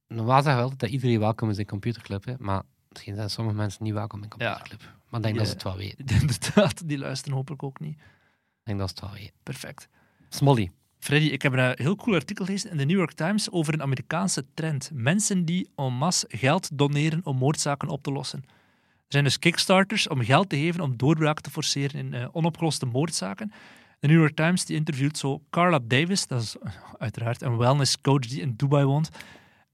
Normaal 0.07 0.35
zeggen 0.41 0.55
we 0.55 0.61
altijd 0.61 0.79
dat 0.79 0.89
iedereen 0.89 1.19
welkom 1.19 1.49
is 1.49 1.57
in 1.57 1.65
computerclub, 1.65 2.25
hè, 2.25 2.33
maar 2.37 2.61
misschien 2.89 3.15
zijn 3.15 3.29
sommige 3.29 3.57
mensen 3.57 3.83
niet 3.83 3.93
welkom 3.93 4.23
in 4.23 4.29
computerclub. 4.29 4.81
Maar 5.11 5.19
ik 5.19 5.25
denk 5.25 5.37
dat 5.37 5.47
ze 5.47 5.53
het 5.53 5.63
wel 5.63 5.77
weten. 5.77 6.05
Inderdaad, 6.21 6.87
die 6.87 6.97
luisteren 6.97 7.37
hopelijk 7.37 7.63
ook 7.63 7.79
niet. 7.79 7.95
Ik 7.95 8.63
denk 8.63 8.79
dat 8.79 8.89
ze 8.89 8.95
het 8.95 9.03
wel 9.03 9.13
weten. 9.19 9.35
Perfect. 9.43 9.87
Smolly. 10.29 10.71
Freddy, 10.99 11.27
ik 11.27 11.41
heb 11.41 11.53
een 11.53 11.73
heel 11.75 11.95
cool 11.95 12.15
artikel 12.15 12.45
gelezen 12.45 12.71
in 12.71 12.77
de 12.77 12.85
New 12.85 12.97
York 12.97 13.11
Times 13.11 13.51
over 13.51 13.73
een 13.73 13.81
Amerikaanse 13.81 14.45
trend. 14.53 14.89
Mensen 14.93 15.45
die 15.45 15.69
en 15.75 15.93
masse 15.93 16.25
geld 16.29 16.77
doneren 16.77 17.21
om 17.23 17.37
moordzaken 17.37 17.87
op 17.87 18.03
te 18.03 18.11
lossen. 18.11 18.43
Er 18.47 19.17
zijn 19.17 19.23
dus 19.23 19.39
kickstarters 19.39 20.07
om 20.07 20.23
geld 20.23 20.49
te 20.49 20.57
geven 20.57 20.81
om 20.81 20.97
doorbraak 20.97 21.39
te 21.39 21.49
forceren 21.49 21.99
in 21.99 22.13
eh, 22.13 22.27
onopgeloste 22.31 22.85
moordzaken. 22.85 23.51
De 23.99 24.07
New 24.07 24.19
York 24.19 24.35
Times 24.35 24.65
die 24.65 24.75
interviewt 24.75 25.17
zo 25.17 25.41
Carla 25.49 25.79
Davis, 25.83 26.27
dat 26.27 26.41
is 26.41 26.55
uiteraard 26.97 27.41
een 27.41 27.57
wellness 27.57 28.01
coach 28.01 28.27
die 28.27 28.41
in 28.41 28.53
Dubai 28.55 28.85
woont. 28.85 29.09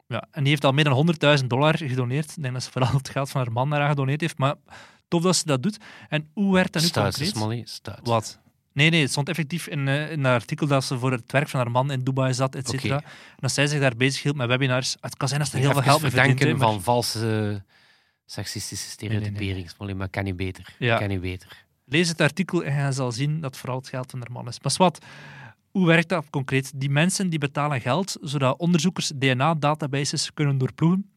Ja, 0.07 0.27
en 0.31 0.41
die 0.41 0.49
heeft 0.49 0.65
al 0.65 0.71
meer 0.71 0.83
dan 0.83 1.15
100.000 1.39 1.45
dollar 1.45 1.77
gedoneerd. 1.77 2.29
Ik 2.29 2.41
denk 2.41 2.53
dat 2.53 2.63
ze 2.63 2.71
vooral 2.71 2.93
het 2.93 3.09
geld 3.09 3.29
van 3.29 3.41
haar 3.41 3.51
man 3.51 3.69
daaraan 3.69 3.89
gedoneerd 3.89 4.21
heeft. 4.21 4.37
Maar 4.37 4.55
tof 5.07 5.21
dat 5.21 5.35
ze 5.35 5.45
dat 5.45 5.63
doet. 5.63 5.77
En 6.09 6.29
hoe 6.33 6.53
werd 6.53 6.73
dat 6.73 6.81
nu 6.81 6.87
Stuit, 6.87 7.15
concreet? 7.15 7.35
Smolly. 7.35 7.61
Stuit. 7.65 7.99
Wat? 8.03 8.39
Nee, 8.73 8.89
nee, 8.89 9.01
het 9.01 9.11
stond 9.11 9.29
effectief 9.29 9.67
in, 9.67 9.87
eh, 9.87 10.11
in 10.11 10.19
een 10.19 10.25
artikel 10.33 10.67
dat 10.67 10.83
ze 10.83 10.97
voor 10.97 11.11
het 11.11 11.31
werk 11.31 11.47
van 11.49 11.59
haar 11.59 11.71
man 11.71 11.91
in 11.91 12.03
Dubai 12.03 12.33
zat, 12.33 12.55
et 12.55 12.67
cetera. 12.69 12.95
En 12.95 13.03
dat 13.35 13.51
zij 13.51 13.67
zich 13.67 13.79
daar 13.79 13.95
bezig 13.95 14.23
hield 14.23 14.35
met 14.35 14.47
webinars. 14.47 14.95
Het 14.99 15.17
kan 15.17 15.27
zijn 15.27 15.39
dat 15.39 15.49
ze 15.49 15.55
er 15.55 15.61
heel 15.61 15.71
veel 15.71 15.81
geld 15.81 16.01
mee 16.01 16.11
verdient. 16.11 16.57
maar- 16.57 16.71
van 16.71 16.81
valse 16.81 17.51
eh, 17.53 17.73
seksistische 18.25 18.89
stereotypering, 18.89 19.71
nee. 19.77 19.95
Maar 19.95 20.09
kan 20.09 20.23
niet 20.23 20.35
beter. 20.35 20.75
Ja. 20.79 20.97
Kan 20.97 21.07
niet 21.07 21.21
beter. 21.21 21.65
Lees 21.85 22.09
het 22.09 22.21
artikel 22.21 22.63
en 22.63 22.85
je 22.85 22.91
zal 22.91 23.11
zien 23.11 23.41
dat 23.41 23.57
vooral 23.57 23.77
het 23.77 23.87
geld 23.89 24.11
van 24.11 24.19
haar 24.19 24.31
man 24.31 24.47
is. 24.47 24.59
Maar 24.59 24.73
wat, 24.77 25.05
hoe 25.71 25.85
werkt 25.85 26.09
dat 26.09 26.29
concreet? 26.29 26.71
Die 26.75 26.89
mensen 26.89 27.29
die 27.29 27.39
betalen 27.39 27.81
geld, 27.81 28.17
zodat 28.21 28.57
onderzoekers 28.57 29.11
DNA-databases 29.15 30.33
kunnen 30.33 30.57
doorploegen. 30.57 31.11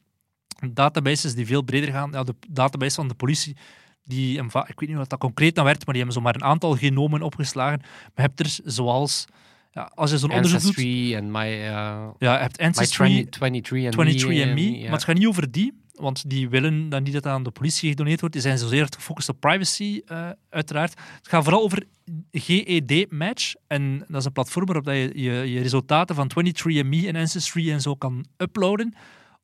Databases 0.71 1.35
die 1.35 1.45
veel 1.45 1.61
breder 1.61 1.91
gaan. 1.91 2.11
Ja, 2.11 2.23
de 2.23 2.35
database 2.49 2.95
van 2.95 3.07
de 3.07 3.13
politie, 3.13 3.55
die, 4.03 4.43
ik 4.43 4.79
weet 4.79 4.89
niet 4.89 4.97
wat 4.97 5.09
dat 5.09 5.19
concreet 5.19 5.55
dan 5.55 5.65
werd, 5.65 5.85
maar 5.85 5.95
die 5.95 6.03
hebben 6.03 6.21
zomaar 6.21 6.35
een 6.35 6.43
aantal 6.43 6.75
genomen 6.75 7.21
opgeslagen. 7.21 7.79
Maar 7.79 8.11
je 8.15 8.21
hebt 8.21 8.39
er 8.39 8.59
zoals, 8.63 9.25
ja, 9.71 9.91
als 9.95 10.11
je 10.11 10.17
zo'n 10.17 10.31
onderzoek 10.31 10.61
doet, 10.61 10.67
Ancestry 10.67 11.15
en 11.15 11.31
my, 11.31 11.47
uh, 11.47 12.07
ja, 12.17 12.33
je 12.33 12.39
hebt 12.39 12.59
Ancestry, 12.59 13.25
23 13.25 13.85
and 13.85 14.21
23andMe, 14.23 14.53
Me. 14.53 14.81
maar 14.81 14.91
het 14.91 15.03
gaat 15.03 15.17
niet 15.17 15.27
over 15.27 15.51
die, 15.51 15.81
want 16.01 16.29
die 16.29 16.49
willen 16.49 16.89
dan 16.89 17.03
niet 17.03 17.13
dat 17.13 17.25
aan 17.25 17.43
de 17.43 17.51
politie 17.51 17.89
gedoneerd 17.89 18.19
wordt. 18.19 18.35
Die 18.35 18.43
zijn 18.43 18.57
zozeer 18.57 18.87
gefocust 18.89 19.29
op 19.29 19.39
privacy, 19.39 20.01
eh, 20.05 20.29
uiteraard. 20.49 20.93
Het 21.17 21.27
gaat 21.27 21.43
vooral 21.43 21.63
over 21.63 21.83
GED-match. 22.31 23.53
En 23.67 24.03
dat 24.07 24.19
is 24.19 24.25
een 24.25 24.31
platform 24.31 24.65
waarop 24.65 24.85
dat 24.85 24.95
je, 24.95 25.11
je 25.13 25.51
je 25.51 25.61
resultaten 25.61 26.15
van 26.15 26.29
23andMe 26.29 27.07
en 27.07 27.15
Ancestry 27.15 27.71
en 27.71 27.81
zo 27.81 27.95
kan 27.95 28.25
uploaden, 28.37 28.95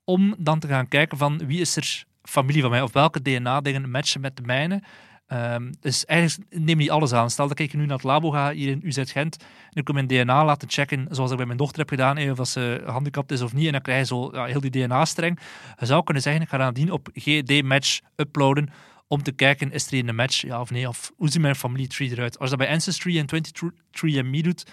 om 0.09 0.35
dan 0.37 0.59
te 0.59 0.67
gaan 0.67 0.87
kijken 0.87 1.17
van 1.17 1.41
wie 1.45 1.61
is 1.61 1.75
er 1.75 2.05
familie 2.23 2.61
van 2.61 2.69
mij, 2.69 2.81
of 2.81 2.93
welke 2.93 3.21
DNA-dingen 3.21 3.89
matchen 3.89 4.21
met 4.21 4.37
de 4.37 4.41
mijne. 4.41 4.83
Ehm, 5.27 5.71
dus 5.79 6.05
eigenlijk 6.05 6.49
neem 6.49 6.77
niet 6.77 6.89
alles 6.89 7.13
aan. 7.13 7.29
Stel 7.29 7.47
dat 7.47 7.59
ik 7.59 7.73
nu 7.73 7.85
naar 7.85 7.95
het 7.95 8.03
labo 8.03 8.31
ga 8.31 8.51
hier 8.51 8.71
in 8.71 8.81
UZ 8.83 9.11
Gent 9.11 9.37
en 9.69 9.79
ik 9.81 9.87
wil 9.87 9.95
mijn 9.95 10.07
DNA 10.07 10.45
laten 10.45 10.69
checken, 10.69 11.07
zoals 11.09 11.31
ik 11.31 11.37
bij 11.37 11.45
mijn 11.45 11.57
dochter 11.57 11.79
heb 11.79 11.89
gedaan, 11.89 12.17
eh, 12.17 12.39
of 12.39 12.47
ze 12.47 12.81
gehandicapt 12.85 13.31
is 13.31 13.41
of 13.41 13.53
niet, 13.53 13.65
en 13.65 13.71
dan 13.71 13.81
krijg 13.81 13.99
je 13.99 14.05
zo 14.05 14.29
ja, 14.33 14.45
heel 14.45 14.59
die 14.59 14.71
DNA-streng. 14.71 15.39
Je 15.79 15.85
zou 15.85 16.03
kunnen 16.03 16.23
zeggen, 16.23 16.41
ik 16.41 16.49
ga 16.49 16.57
nadien 16.57 16.91
op 16.91 17.09
GD-match 17.13 17.99
uploaden 18.15 18.69
om 19.07 19.23
te 19.23 19.31
kijken, 19.31 19.71
is 19.71 19.91
er 19.91 20.07
een 20.07 20.15
match, 20.15 20.41
ja 20.41 20.61
of 20.61 20.71
nee, 20.71 20.87
of 20.87 21.11
hoe 21.15 21.29
ziet 21.29 21.41
mijn 21.41 21.55
familie 21.55 21.87
tree 21.87 22.11
eruit. 22.11 22.39
Als 22.39 22.49
je 22.49 22.57
dat 22.57 22.65
bij 22.65 22.75
Ancestry 22.75 23.17
en 23.17 23.25
23andMe 23.35 24.41
doet, 24.41 24.65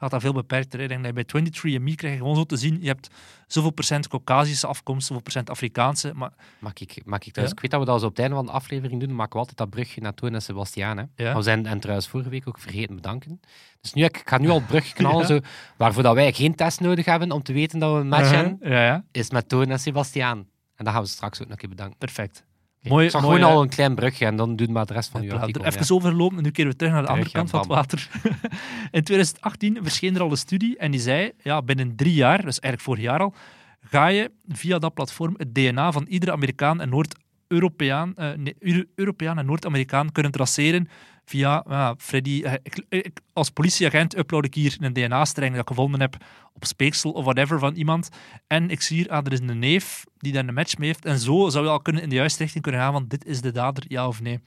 gaat 0.00 0.10
dat 0.10 0.20
veel 0.20 0.32
beperkter. 0.32 0.80
Ik 0.80 0.88
denk 0.88 1.04
dat 1.04 1.14
bij 1.14 1.24
23andMe 1.24 1.94
krijg 1.94 2.12
je 2.12 2.18
gewoon 2.18 2.36
zo 2.36 2.44
te 2.44 2.56
zien, 2.56 2.78
je 2.80 2.86
hebt 2.86 3.10
zoveel 3.46 3.70
procent 3.70 4.08
Caucasische 4.08 4.66
afkomst, 4.66 5.06
zoveel 5.06 5.22
procent 5.22 5.50
Afrikaanse, 5.50 6.12
maar 6.14 6.30
Mag 6.58 6.72
ik, 6.74 7.02
mag 7.04 7.18
ik 7.26 7.32
thuis? 7.32 7.46
Ja. 7.46 7.52
Ik 7.54 7.60
weet 7.60 7.70
dat 7.70 7.80
we 7.80 7.86
dat 7.86 8.00
zo 8.00 8.06
op 8.06 8.10
het 8.10 8.20
einde 8.20 8.34
van 8.36 8.46
de 8.46 8.52
aflevering 8.52 9.00
doen, 9.00 9.14
maar 9.14 9.26
ik 9.26 9.34
altijd 9.34 9.56
dat 9.56 9.70
brugje 9.70 10.00
naar 10.00 10.14
Toon 10.14 10.34
en 10.34 10.42
Sebastiaan. 10.42 10.96
Hè. 10.96 11.04
Ja. 11.16 11.34
We 11.36 11.42
zijn 11.42 11.66
en 11.66 11.80
trouwens 11.80 12.08
vorige 12.08 12.30
week 12.30 12.48
ook 12.48 12.58
vergeten 12.58 12.94
bedanken. 12.94 13.40
Dus 13.80 13.92
nu, 13.92 14.04
ik 14.04 14.22
ga 14.24 14.38
nu 14.38 14.48
al 14.48 14.56
het 14.58 14.66
brugje 14.66 14.94
knallen, 14.94 15.20
Ja. 15.26 15.26
zo, 15.26 15.40
waarvoor 15.76 16.02
dat 16.02 16.14
wij 16.14 16.32
geen 16.32 16.54
test 16.54 16.80
nodig 16.80 17.04
hebben 17.04 17.30
om 17.32 17.42
te 17.42 17.52
weten 17.52 17.78
dat 17.78 17.92
we 17.94 18.00
een 18.00 18.08
match 18.08 18.30
hebben, 18.30 18.58
Ja, 18.70 18.84
ja, 18.84 19.04
is 19.12 19.30
met 19.30 19.48
Toon 19.48 19.70
en 19.70 19.78
Sebastiaan. 19.80 20.38
En 20.74 20.84
dan 20.84 20.94
gaan 20.94 21.02
we 21.02 21.08
straks 21.08 21.36
ook 21.40 21.44
nog 21.44 21.52
een 21.52 21.58
keer 21.58 21.68
bedanken. 21.68 21.98
perfect. 21.98 22.44
Mooi- 22.82 23.04
ik 23.04 23.10
zag 23.10 23.22
mooi, 23.22 23.36
gewoon 23.36 23.52
al 23.52 23.62
een 23.62 23.68
klein 23.68 23.94
brugje 23.94 24.26
en 24.26 24.36
dan 24.36 24.56
doen 24.56 24.72
we 24.72 24.84
de 24.84 24.92
rest 24.92 25.10
van 25.10 25.22
er 25.22 25.38
artikel. 25.38 25.64
even 25.64 25.84
ja. 25.88 25.94
overlopen 25.94 26.36
en 26.36 26.42
nu 26.42 26.50
keren 26.50 26.70
we 26.70 26.76
terug 26.76 26.92
naar 26.92 27.02
de 27.02 27.08
andere 27.08 27.30
kant 27.30 27.50
van 27.50 27.58
het 27.58 27.68
water. 27.68 28.08
In 28.90 29.02
2018 29.02 29.78
verscheen 29.82 30.14
er 30.14 30.20
al 30.22 30.30
een 30.30 30.36
studie 30.36 30.76
en 30.78 30.90
die 30.90 31.00
zei, 31.00 31.32
ja, 31.42 31.62
binnen 31.62 31.96
drie 31.96 32.14
jaar, 32.14 32.36
dus 32.36 32.58
eigenlijk 32.58 32.82
vorig 32.82 33.02
jaar 33.02 33.20
al, 33.20 33.34
ga 33.80 34.06
je 34.06 34.30
via 34.48 34.78
dat 34.78 34.94
platform 34.94 35.34
het 35.36 35.54
DNA 35.54 35.92
van 35.92 36.06
iedere 36.08 36.32
Amerikaan 36.32 36.80
en 36.80 36.88
Noord-Europeaan 36.88 38.14
eh, 38.16 38.32
nee, 38.36 38.54
Euro- 38.58 38.84
Europeaan 38.94 39.38
en 39.38 39.46
Noord-Amerikaan 39.46 40.12
kunnen 40.12 40.32
traceren 40.32 40.88
via 41.30 41.64
ja, 41.68 41.94
Freddy. 41.98 42.42
eh, 42.44 42.52
ik- 42.62 42.84
ik- 42.88 43.20
als 43.32 43.50
politieagent 43.50 44.16
upload 44.18 44.44
ik 44.44 44.54
hier 44.54 44.76
een 44.80 44.92
DNA-streng 44.92 45.50
dat 45.52 45.60
ik 45.60 45.68
gevonden 45.68 46.00
heb 46.00 46.16
op 46.52 46.64
speeksel 46.64 47.10
of 47.10 47.24
whatever 47.24 47.58
van 47.58 47.74
iemand. 47.74 48.08
En 48.46 48.70
ik 48.70 48.80
zie 48.80 48.96
hier, 48.96 49.08
ah, 49.08 49.26
er 49.26 49.32
is 49.32 49.40
een 49.40 49.58
neef 49.58 50.04
die 50.18 50.32
daar 50.32 50.48
een 50.48 50.54
match 50.54 50.76
mee 50.78 50.88
heeft. 50.88 51.04
En 51.04 51.18
zo 51.18 51.48
zou 51.48 51.64
je 51.64 51.70
al 51.70 51.80
kunnen 51.80 52.02
in 52.02 52.08
de 52.08 52.14
juiste 52.14 52.42
richting 52.42 52.62
kunnen 52.62 52.80
gaan 52.80 52.92
van 52.92 53.04
dit 53.08 53.24
is 53.24 53.40
de 53.40 53.52
dader, 53.52 53.84
ja 53.88 54.06
of 54.08 54.20
nee. 54.20 54.40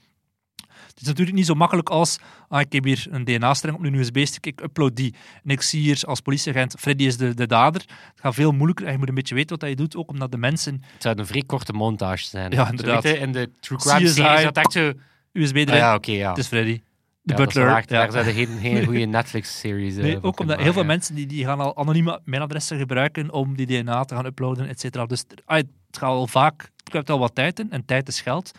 Het 0.86 1.00
is 1.02 1.06
natuurlijk 1.06 1.36
niet 1.36 1.46
zo 1.46 1.54
makkelijk 1.54 1.88
als 1.88 2.18
ah, 2.48 2.60
ik 2.60 2.72
heb 2.72 2.84
hier 2.84 3.06
een 3.10 3.24
DNA-streng 3.24 3.76
op 3.76 3.84
een 3.84 3.94
USB-stick, 3.94 4.46
ik 4.46 4.60
upload 4.60 4.96
die. 4.96 5.14
En 5.44 5.50
ik 5.50 5.62
zie 5.62 5.80
hier 5.80 6.02
als 6.06 6.20
politieagent, 6.20 6.74
Freddy 6.78 7.04
is 7.04 7.16
de, 7.16 7.34
de 7.34 7.46
dader. 7.46 7.80
Het 7.80 8.20
gaat 8.20 8.34
veel 8.34 8.52
moeilijker 8.52 8.86
en 8.86 8.92
je 8.92 8.98
moet 8.98 9.08
een 9.08 9.14
beetje 9.14 9.34
weten 9.34 9.58
wat 9.58 9.68
je 9.68 9.76
doet, 9.76 9.96
ook 9.96 10.10
omdat 10.10 10.30
de 10.32 10.38
mensen 10.38 10.82
Het 10.92 11.02
zou 11.02 11.18
een 11.18 11.26
vrij 11.26 11.42
korte 11.46 11.72
montage 11.72 12.24
zijn. 12.24 12.50
Ja, 12.52 12.70
inderdaad. 12.70 13.04
in 13.04 13.32
de 13.32 13.50
True 13.60 13.78
Crime 13.78 14.08
series 14.08 14.42
dat 14.42 14.56
echt 14.56 14.72
zo... 14.72 14.92
USB 15.34 15.54
erin, 15.56 15.68
Ah, 15.68 15.76
ja, 15.76 15.94
oké, 15.94 16.12
ja. 16.12 16.28
het 16.28 16.38
is 16.38 16.46
Freddy. 16.46 16.80
De 17.22 17.32
Ja, 17.32 17.38
butler. 17.38 17.66
ja. 17.68 17.80
Daar 17.86 18.12
zouden 18.12 18.34
geen, 18.34 18.58
geen 18.60 18.84
goede 18.84 19.04
Netflix-series 19.18 19.94
Nee, 19.96 20.22
ook 20.22 20.40
omdat 20.40 20.60
heel 20.60 20.72
veel 20.72 20.84
mensen 20.84 21.14
die, 21.14 21.26
die 21.26 21.44
gaan 21.44 21.60
al 21.60 21.76
anonieme 21.76 22.20
mailadressen 22.24 22.78
gebruiken 22.78 23.30
om 23.32 23.56
die 23.56 23.66
DNA 23.66 24.04
te 24.04 24.14
gaan 24.14 24.24
uploaden, 24.26 24.68
et 24.68 24.80
cetera. 24.80 25.06
Dus 25.06 25.24
ah, 25.44 25.56
het 25.56 25.66
gaat 25.90 26.08
al 26.08 26.26
vaak, 26.26 26.62
het 26.76 26.88
kruipt 26.88 27.10
al 27.10 27.18
wat 27.18 27.34
tijd 27.34 27.58
in 27.58 27.70
en 27.70 27.84
tijd 27.84 28.08
is 28.08 28.20
geld. 28.20 28.50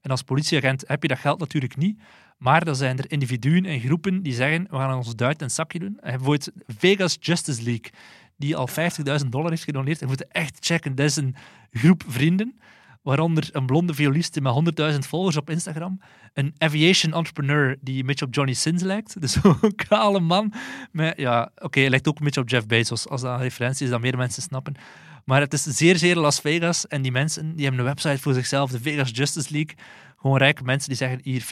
En 0.00 0.10
als 0.10 0.22
politieagent 0.22 0.84
heb 0.86 1.02
je 1.02 1.08
dat 1.08 1.18
geld 1.18 1.38
natuurlijk 1.38 1.76
niet. 1.76 2.00
Maar 2.38 2.64
dan 2.64 2.76
zijn 2.76 2.98
er 2.98 3.10
individuen 3.10 3.64
en 3.64 3.80
groepen 3.80 4.22
die 4.22 4.32
zeggen, 4.32 4.66
we 4.70 4.76
gaan 4.76 4.96
ons 4.96 5.14
duit 5.14 5.40
het 5.40 5.52
zakje 5.52 5.78
doen. 5.78 5.98
En 6.00 6.10
bijvoorbeeld 6.10 6.50
Vegas 6.66 7.16
Justice 7.20 7.62
League, 7.62 7.90
die 8.36 8.56
al 8.56 8.68
50.000 8.68 9.28
dollar 9.28 9.50
heeft 9.50 9.64
gedoneerd. 9.64 9.96
En 9.96 10.02
we 10.02 10.08
moeten 10.08 10.30
echt 10.30 10.56
checken, 10.60 10.94
dat 10.94 11.06
is 11.06 11.16
een 11.16 11.34
groep 11.70 12.02
vrienden. 12.06 12.58
Waaronder 13.04 13.48
een 13.52 13.66
blonde 13.66 13.94
violiste 13.94 14.40
met 14.40 14.74
100.000 14.92 14.98
volgers 14.98 15.36
op 15.36 15.50
Instagram, 15.50 16.00
een 16.32 16.54
aviation 16.58 17.12
entrepreneur 17.12 17.76
die 17.80 18.00
een 18.00 18.06
beetje 18.06 18.24
op 18.24 18.34
Johnny 18.34 18.54
Sins 18.54 18.82
lijkt, 18.82 19.16
dus 19.20 19.32
zo'n 19.32 19.74
kale 19.88 20.20
man. 20.20 20.52
Met, 20.92 21.16
ja, 21.16 21.50
oké, 21.58 21.80
lijkt 21.80 22.08
ook 22.08 22.18
een 22.18 22.24
beetje 22.24 22.40
op 22.40 22.48
Jeff 22.48 22.66
Bezos, 22.66 23.08
als 23.08 23.20
dat 23.20 23.34
een 23.34 23.42
referentie 23.42 23.84
is, 23.84 23.90
dat 23.90 24.00
meer 24.00 24.16
mensen 24.16 24.42
snappen. 24.42 24.74
Maar 25.24 25.40
het 25.40 25.52
is 25.52 25.62
zeer, 25.62 25.96
zeer 25.96 26.16
Las 26.16 26.40
Vegas. 26.40 26.86
En 26.86 27.02
die 27.02 27.12
mensen 27.12 27.54
die 27.54 27.64
hebben 27.64 27.80
een 27.80 27.86
website 27.86 28.18
voor 28.18 28.34
zichzelf, 28.34 28.70
de 28.70 28.80
Vegas 28.80 29.10
Justice 29.12 29.52
League. 29.52 29.74
Gewoon 30.16 30.36
rijke 30.36 30.62
mensen 30.62 30.88
die 30.88 30.98
zeggen, 30.98 31.20
hier 31.22 31.44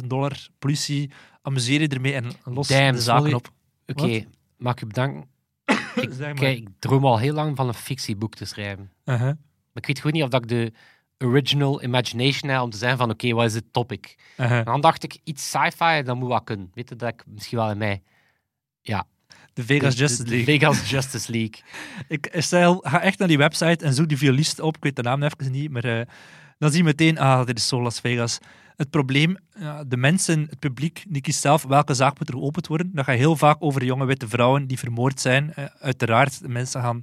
50.000 0.00 0.06
dollar, 0.06 0.48
politie, 0.58 1.10
amuseer 1.42 1.80
je 1.80 1.88
ermee 1.88 2.14
en 2.14 2.32
los 2.44 2.68
Damn, 2.68 2.92
de 2.92 3.00
zaken 3.00 3.22
sorry. 3.22 3.34
op. 3.34 3.52
Oké, 3.86 4.24
mag 4.56 4.72
ik 4.72 4.80
u 4.82 4.86
bedanken? 4.86 5.24
ik, 5.94 6.10
Zeg 6.12 6.18
maar. 6.18 6.34
kijk, 6.34 6.58
ik 6.58 6.68
droom 6.78 7.04
al 7.04 7.18
heel 7.18 7.34
lang 7.34 7.56
van 7.56 7.68
een 7.68 7.74
fictieboek 7.74 8.34
te 8.34 8.44
schrijven. 8.44 8.90
Uh-huh. 9.04 9.26
Maar 9.72 9.82
ik 9.82 9.86
weet 9.86 9.96
gewoon 9.96 10.12
niet 10.12 10.22
of 10.22 10.28
dat 10.28 10.42
ik 10.42 10.48
de 10.48 10.72
original 11.24 11.82
imagination 11.82 12.60
om 12.60 12.70
te 12.70 12.76
zeggen 12.76 12.98
van 12.98 13.10
oké, 13.10 13.32
wat 13.32 13.44
is 13.44 13.54
het 13.54 13.72
topic? 13.72 14.18
Uh-huh. 14.36 14.58
En 14.58 14.64
dan 14.64 14.80
dacht 14.80 15.02
ik, 15.02 15.18
iets 15.24 15.48
sci-fi, 15.50 16.02
dat 16.02 16.16
moet 16.16 16.28
wel 16.28 16.42
kunnen. 16.42 16.70
Weet 16.74 16.88
je, 16.88 16.96
dat 16.96 17.08
ik 17.08 17.24
misschien 17.26 17.58
wel 17.58 17.70
in 17.70 17.78
mij... 17.78 18.02
Ja, 18.82 19.06
De 19.52 19.64
Vegas 19.64 19.94
de- 19.94 20.00
Justice 20.00 20.24
de, 20.24 20.30
League. 20.30 20.58
De 20.58 20.58
Vegas 20.66 20.90
Justice 20.90 21.30
League. 21.30 21.62
Ik 22.08 22.30
stel, 22.38 22.80
ga 22.82 23.00
echt 23.00 23.18
naar 23.18 23.28
die 23.28 23.38
website 23.38 23.84
en 23.84 23.94
zoek 23.94 24.08
die 24.08 24.18
violist 24.18 24.60
op. 24.60 24.76
Ik 24.76 24.82
weet 24.82 24.96
de 24.96 25.02
naam 25.02 25.22
even 25.22 25.50
niet, 25.50 25.70
maar 25.70 25.84
eh, 25.84 26.06
dan 26.58 26.68
zie 26.70 26.78
je 26.78 26.84
meteen, 26.84 27.18
ah, 27.18 27.46
dit 27.46 27.58
is 27.58 27.68
zo 27.68 27.82
Las 27.82 28.00
Vegas. 28.00 28.38
Het 28.76 28.90
probleem, 28.90 29.36
de 29.86 29.96
mensen, 29.96 30.46
het 30.50 30.58
publiek, 30.58 31.04
die 31.08 31.22
kiest 31.22 31.40
zelf 31.40 31.62
welke 31.62 31.94
zaak 31.94 32.18
moet 32.18 32.28
er 32.28 32.34
geopend 32.34 32.66
worden. 32.66 32.90
Dat 32.94 33.04
gaat 33.04 33.16
heel 33.16 33.36
vaak 33.36 33.56
over 33.58 33.84
jonge 33.84 34.04
witte 34.04 34.28
vrouwen 34.28 34.66
die 34.66 34.78
vermoord 34.78 35.20
zijn. 35.20 35.54
Eh, 35.54 35.64
uiteraard, 35.80 36.40
mensen 36.46 36.80
gaan 36.82 37.00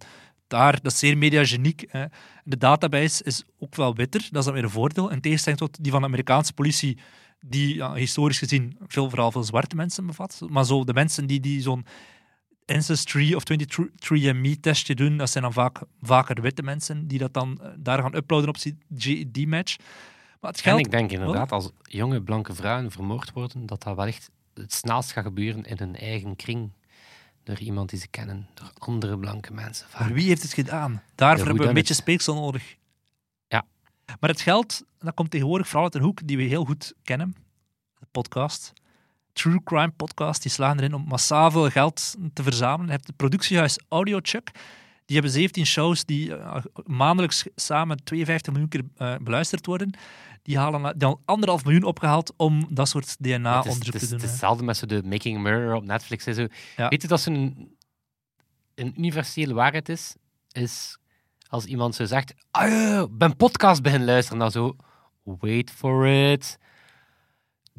daar, 0.47 0.81
dat 0.81 0.91
is 0.91 0.99
zeer 0.99 1.17
mediageniek. 1.17 1.81
eh. 1.81 2.03
De 2.43 2.57
database 2.57 3.23
is 3.23 3.43
ook 3.59 3.75
wel 3.75 3.95
witter, 3.95 4.27
dat 4.31 4.39
is 4.39 4.45
dan 4.45 4.53
weer 4.53 4.63
een 4.63 4.69
voordeel. 4.69 5.09
In 5.09 5.21
tegenstelling 5.21 5.61
tot 5.61 5.83
die 5.83 5.91
van 5.91 6.01
de 6.01 6.07
Amerikaanse 6.07 6.53
politie, 6.53 6.97
die 7.39 7.75
ja, 7.75 7.93
historisch 7.93 8.39
gezien 8.39 8.77
veel, 8.87 9.09
vooral 9.09 9.31
veel 9.31 9.43
zwarte 9.43 9.75
mensen 9.75 10.05
bevat. 10.05 10.41
Maar 10.49 10.65
zo 10.65 10.83
de 10.83 10.93
mensen 10.93 11.27
die, 11.27 11.39
die 11.39 11.61
zo'n 11.61 11.85
Ancestry 12.65 13.33
of 13.33 13.43
23andMe-testje 13.43 14.95
doen, 14.95 15.17
dat 15.17 15.29
zijn 15.29 15.43
dan 15.43 15.53
vaak 15.53 15.79
vaker 16.01 16.41
witte 16.41 16.63
mensen 16.63 17.07
die 17.07 17.19
dat 17.19 17.33
dan 17.33 17.59
eh, 17.61 17.69
daar 17.77 18.01
gaan 18.01 18.15
uploaden 18.15 18.49
op 18.49 18.61
die 18.61 18.77
GED-match. 18.97 19.77
Maar 20.41 20.51
het 20.51 20.61
En 20.61 20.77
ik 20.77 20.91
denk 20.91 21.11
inderdaad, 21.11 21.51
als 21.51 21.71
jonge 21.81 22.21
blanke 22.21 22.53
vrouwen 22.53 22.91
vermoord 22.91 23.31
worden, 23.31 23.65
dat 23.65 23.83
dat 23.83 23.95
wellicht 23.95 24.29
het 24.53 24.73
snelst 24.73 25.11
gaat 25.11 25.23
gebeuren 25.23 25.63
in 25.63 25.77
hun 25.77 25.95
eigen 25.95 26.35
kring. 26.35 26.71
Door 27.47 27.59
iemand 27.59 27.89
die 27.89 27.99
ze 27.99 28.07
kennen, 28.07 28.47
door 28.53 28.71
andere 28.77 29.17
blanke 29.17 29.53
mensen. 29.53 29.87
Maar 29.91 30.01
vaak. 30.01 30.13
wie 30.13 30.27
heeft 30.27 30.41
het 30.41 30.53
gedaan? 30.53 31.03
Daarvoor 31.15 31.45
hebben 31.45 31.63
we 31.63 31.69
een 31.69 31.73
beetje 31.73 31.93
speeksel 31.93 32.35
nodig. 32.35 32.75
Ja. 33.47 33.65
Maar 34.19 34.29
het 34.29 34.41
geld, 34.41 34.83
dat 34.99 35.13
komt 35.13 35.31
tegenwoordig 35.31 35.67
vooral 35.67 35.83
uit 35.83 35.95
een 35.95 36.01
hoek 36.01 36.27
die 36.27 36.37
we 36.37 36.43
heel 36.43 36.65
goed 36.65 36.93
kennen. 37.03 37.35
De 37.99 38.07
podcast. 38.11 38.73
True 39.33 39.63
Crime 39.63 39.91
Podcast. 39.91 40.41
Die 40.41 40.51
slaan 40.51 40.77
erin 40.77 40.93
om 40.93 41.05
massaal 41.07 41.51
veel 41.51 41.69
geld 41.69 42.15
te 42.33 42.43
verzamelen. 42.43 42.85
Je 42.85 42.91
hebt 42.91 43.07
het 43.07 43.15
productiehuis 43.15 43.79
Audiochuck. 43.87 44.51
Die 45.05 45.15
hebben 45.15 45.31
17 45.31 45.65
shows 45.65 46.05
die 46.05 46.35
eh, 46.35 46.63
maandelijks 46.85 47.45
samen 47.55 48.03
52 48.03 48.53
miljoen 48.53 48.69
keer 48.69 48.83
eh, 48.97 49.15
beluisterd 49.21 49.65
worden. 49.65 49.91
Die 50.47 50.57
halen 50.57 50.81
hadden 50.81 51.19
anderhalf 51.25 51.63
miljoen 51.63 51.83
opgehaald 51.83 52.33
om 52.37 52.67
dat 52.69 52.89
soort 52.89 53.15
DNA-onderzoek 53.19 53.83
te 53.83 53.89
doen. 53.91 53.93
het 54.01 54.11
is 54.11 54.21
hè. 54.21 54.27
hetzelfde 54.27 54.63
met 54.63 54.77
zo 54.77 54.85
de 54.85 55.01
Making 55.05 55.41
Mirror 55.43 55.75
op 55.75 55.83
Netflix. 55.83 56.25
En 56.25 56.33
zo. 56.33 56.47
Ja. 56.77 56.87
Weet 56.87 57.01
je 57.01 57.07
dat 57.07 57.21
zo'n 57.21 57.75
een 58.75 58.93
universele 58.97 59.53
waarheid 59.53 59.89
is? 59.89 60.15
Is 60.51 60.97
als 61.47 61.65
iemand 61.65 61.95
zo 61.95 62.05
zegt, 62.05 62.33
ah 62.51 63.03
ben 63.11 63.35
podcast 63.35 63.81
beginnen 63.81 64.07
luisteren, 64.07 64.39
dan 64.39 64.51
zo, 64.51 64.75
wait 65.23 65.71
for 65.71 66.07
it. 66.07 66.57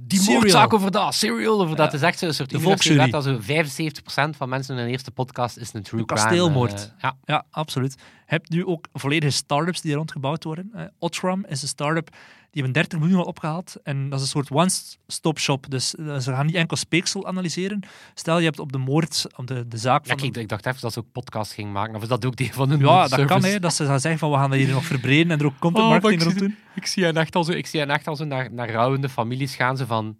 Die 0.00 0.18
Serial. 0.20 0.40
moordzaak 0.40 0.72
over 0.72 0.90
dat, 0.90 1.14
serial 1.14 1.60
over 1.60 1.76
dat. 1.76 1.90
Ja. 1.90 1.96
Is 1.96 2.02
echt 2.04 2.18
zo'n 2.18 2.32
soort 2.32 2.52
universele 2.52 3.08
dat 3.10 3.24
zo 3.24 3.38
75% 3.38 4.36
van 4.36 4.48
mensen 4.48 4.76
hun 4.76 4.88
eerste 4.88 5.10
podcast 5.10 5.56
is 5.56 5.72
een 5.74 5.82
true 5.82 6.00
Een 6.00 6.06
crime. 6.06 6.22
kasteelmoord. 6.22 6.72
eh, 6.96 7.00
ja. 7.02 7.16
Ja, 7.24 7.44
absoluut. 7.50 7.92
Je 7.92 8.00
hebt 8.26 8.48
nu 8.50 8.66
ook 8.66 8.86
volledige 8.92 9.32
start-ups 9.32 9.80
die 9.80 9.90
er 9.90 9.96
rondgebouwd 9.96 10.44
worden. 10.44 10.70
Eh 10.74 10.84
Otram 10.98 11.44
is 11.44 11.62
een 11.62 11.68
start-up 11.68 12.16
die 12.50 12.62
hebben 12.62 12.72
30 12.82 12.98
miljoen 12.98 13.18
al 13.18 13.24
opgehaald. 13.24 13.76
En 13.82 14.08
dat 14.08 14.18
is 14.18 14.24
een 14.24 14.30
soort 14.30 14.50
one-stop 14.50 15.38
shop. 15.38 15.70
Dus 15.70 15.94
eh, 15.94 16.18
ze 16.18 16.32
gaan 16.32 16.46
niet 16.46 16.54
enkel 16.54 16.76
speeksel 16.76 17.26
analyseren. 17.26 17.80
Stel, 18.14 18.38
je 18.38 18.44
hebt 18.44 18.58
op 18.58 18.72
de 18.72 18.78
moord, 18.78 19.26
op 19.36 19.46
de, 19.46 19.68
de 19.68 19.76
zaak 19.76 20.02
Ja, 20.06 20.08
van... 20.08 20.16
kijk, 20.20 20.36
ik 20.36 20.48
dacht 20.48 20.66
even 20.66 20.80
dat 20.80 20.92
ze 20.92 20.98
ook 20.98 21.12
podcast 21.12 21.52
ging 21.52 21.72
maken. 21.72 21.94
Of 21.96 22.02
is 22.02 22.08
dat 22.08 22.24
ook 22.24 22.36
die 22.36 22.52
van 22.52 22.70
een 22.70 22.78
ja, 22.78 23.00
dat 23.00 23.08
service? 23.10 23.26
kan, 23.40 23.44
hè. 23.44 23.60
Dat 23.60 23.74
ze 23.74 23.84
gaan 23.86 24.00
zeggen 24.00 24.20
van, 24.20 24.30
we 24.30 24.36
gaan 24.36 24.50
dat 24.50 24.58
hier 24.58 24.68
nog 24.68 24.84
verbreden 24.84 25.30
en 25.32 25.38
er 25.38 25.46
ook 25.46 25.58
content 25.58 25.84
Oh, 25.84 25.90
marketing 25.90 26.22
rond 26.22 26.32
zie- 26.38 26.40
doen. 26.42 26.56
Ik 26.74 26.86
zie 26.86 27.04
hen 27.04 27.16
echt 27.16 27.34
al 27.34 27.44
zo, 27.44 27.52
ik 27.52 27.66
zie 27.66 27.80
hen 27.80 27.90
echt 27.90 28.06
al 28.06 28.16
zo 28.16 28.24
naar, 28.24 28.52
naar 28.52 28.70
rouwende 28.70 29.08
families 29.08 29.54
gaan. 29.54 29.76
Ze 29.76 29.86
van, 29.86 30.08
Ik 30.08 30.14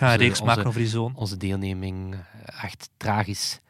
ga 0.00 0.06
een 0.06 0.12
Onze- 0.12 0.24
reeks 0.24 0.38
maken 0.40 0.56
onze- 0.56 0.68
over 0.68 0.80
die 0.80 0.88
zoon. 0.88 1.12
onze 1.16 1.36
deelneming 1.36 2.14
eh, 2.14 2.64
echt 2.64 2.88
tragisch. 2.96 3.60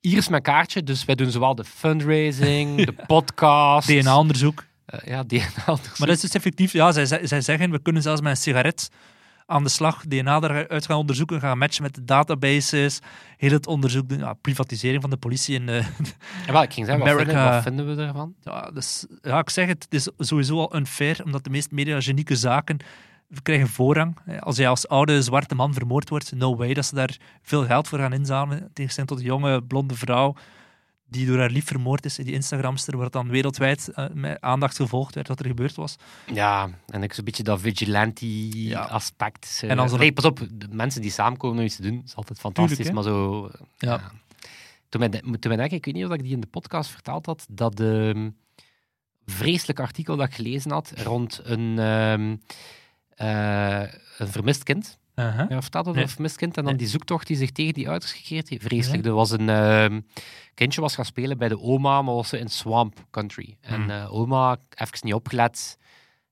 Hier 0.00 0.16
is 0.16 0.28
mijn 0.28 0.42
kaartje, 0.42 0.82
dus 0.82 1.04
wij 1.04 1.14
doen 1.14 1.30
zowel 1.30 1.54
de 1.54 1.64
fundraising, 1.64 2.76
de 2.86 2.94
podcast. 3.06 3.88
DNA-onderzoek. 3.88 4.64
Eh, 4.92 5.08
ja, 5.08 5.22
DNA. 5.22 5.64
Maar 5.98 6.08
dat 6.08 6.08
is 6.08 6.20
dus 6.20 6.34
effectief, 6.34 6.72
ja, 6.72 6.92
zij, 6.92 7.26
zij 7.26 7.40
zeggen, 7.40 7.70
we 7.70 7.82
kunnen 7.82 8.02
zelfs 8.02 8.20
met 8.20 8.30
een 8.30 8.36
sigaret 8.36 8.90
aan 9.46 9.62
de 9.62 9.68
slag 9.68 10.04
DNA 10.06 10.40
eruit 10.40 10.86
gaan 10.86 10.96
onderzoeken, 10.96 11.40
gaan 11.40 11.58
matchen 11.58 11.82
met 11.82 11.94
de 11.94 12.04
databases, 12.04 12.98
heel 13.36 13.50
het 13.50 13.66
onderzoek 13.66 14.08
doen, 14.08 14.18
ja, 14.18 14.32
privatisering 14.32 15.00
van 15.00 15.10
de 15.10 15.16
politie 15.16 15.58
en 15.60 15.64
Ja, 16.46 16.52
wel, 16.52 16.62
ik 16.62 16.72
ging 16.72 16.86
zeggen, 16.86 17.04
wat 17.04 17.16
vinden, 17.16 17.44
wat 17.44 17.62
vinden 17.62 17.96
we 17.96 18.02
ervan? 18.02 18.34
Ja, 18.40 18.70
dus, 18.74 19.06
ja, 19.22 19.38
ik 19.38 19.50
zeg 19.50 19.66
het, 19.66 19.82
het 19.82 19.94
is 19.94 20.08
sowieso 20.18 20.58
al 20.58 20.76
unfair, 20.76 21.20
omdat 21.24 21.44
de 21.44 21.50
meest 21.50 21.70
mediagenieke 21.70 22.36
zaken 22.36 22.76
krijgen 23.42 23.68
voorrang. 23.68 24.16
Als 24.40 24.56
jij 24.56 24.68
als 24.68 24.88
oude 24.88 25.22
zwarte 25.22 25.54
man 25.54 25.74
vermoord 25.74 26.08
wordt, 26.08 26.32
no 26.32 26.56
way 26.56 26.74
dat 26.74 26.86
ze 26.86 26.94
daar 26.94 27.16
veel 27.42 27.64
geld 27.64 27.88
voor 27.88 27.98
gaan 27.98 28.12
inzamelen. 28.12 28.62
In 28.62 28.70
tegenstelling 28.72 29.10
tot 29.10 29.20
een 29.20 29.26
jonge 29.26 29.62
blonde 29.62 29.94
vrouw 29.94 30.34
die 31.12 31.26
door 31.26 31.38
haar 31.38 31.50
lief 31.50 31.66
vermoord 31.66 32.04
is, 32.04 32.14
die 32.14 32.32
Instagramster, 32.32 32.94
waar 32.94 33.04
het 33.04 33.12
dan 33.12 33.28
wereldwijd 33.28 33.88
eh, 33.88 34.06
met 34.12 34.40
aandacht 34.40 34.76
gevolgd 34.76 35.14
werd 35.14 35.28
wat 35.28 35.40
er 35.40 35.46
gebeurd 35.46 35.74
was. 35.74 35.96
Ja, 36.32 36.70
en 36.86 37.02
ik 37.02 37.12
zo'n 37.14 37.24
beetje 37.24 37.42
dat 37.42 37.60
vigilante-aspect. 37.60 39.62
En 39.66 39.76
dan 39.76 39.88
zo- 39.88 39.96
nee, 39.96 40.12
pas 40.12 40.24
op, 40.24 40.38
de 40.52 40.66
mensen 40.70 41.00
die 41.00 41.10
samenkomen 41.10 41.58
om 41.58 41.64
iets 41.64 41.76
te 41.76 41.82
doen, 41.82 42.02
is 42.04 42.16
altijd 42.16 42.38
fantastisch, 42.38 42.76
Tuurlijk, 42.76 42.94
maar 42.94 43.04
zo... 43.04 43.50
Ja. 43.78 44.10
Toen 44.88 45.00
mij, 45.00 45.08
de- 45.08 45.38
toen 45.38 45.56
mij 45.56 45.66
ik 45.66 45.84
weet 45.84 45.94
niet 45.94 46.04
of 46.04 46.12
ik 46.12 46.22
die 46.22 46.32
in 46.32 46.40
de 46.40 46.46
podcast 46.46 46.90
verteld 46.90 47.26
had, 47.26 47.46
dat 47.50 47.80
ehm 47.80 48.28
vreselijk 49.26 49.80
artikel 49.80 50.16
dat 50.16 50.26
ik 50.28 50.34
gelezen 50.34 50.70
had 50.70 50.92
rond 50.96 51.40
een, 51.44 51.78
ehm, 51.78 52.36
eh, 53.14 53.80
een 54.18 54.28
vermist 54.28 54.62
kind. 54.62 54.98
Uh-huh. 55.14 55.50
Ja, 55.50 55.62
vertelde 55.62 55.88
over 55.88 55.92
Nee. 56.00 56.02
een 56.02 56.14
vermist 56.14 56.36
kind 56.36 56.56
en 56.56 56.62
dan 56.62 56.72
Nee. 56.72 56.80
die 56.82 56.90
zoektocht 56.90 57.26
die 57.26 57.36
zich 57.36 57.50
tegen 57.50 57.72
die 57.74 57.88
ouders 57.88 58.12
gekeerd 58.12 58.48
heeft. 58.48 58.62
Vreselijk. 58.62 59.02
Ja. 59.04 59.08
Er 59.10 59.16
was 59.16 59.30
een 59.30 59.48
ehm, 59.48 60.00
kindje 60.54 60.80
was 60.80 60.94
gaan 60.94 61.04
spelen 61.04 61.38
bij 61.38 61.48
de 61.48 61.60
oma, 61.60 62.02
maar 62.02 62.14
was 62.14 62.28
ze 62.28 62.38
in 62.38 62.48
swamp 62.48 63.06
country. 63.10 63.56
En 63.60 63.80
Hmm. 63.80 63.90
eh, 63.90 64.14
oma, 64.14 64.56
even 64.74 64.98
niet 65.00 65.14
opgelet, 65.14 65.78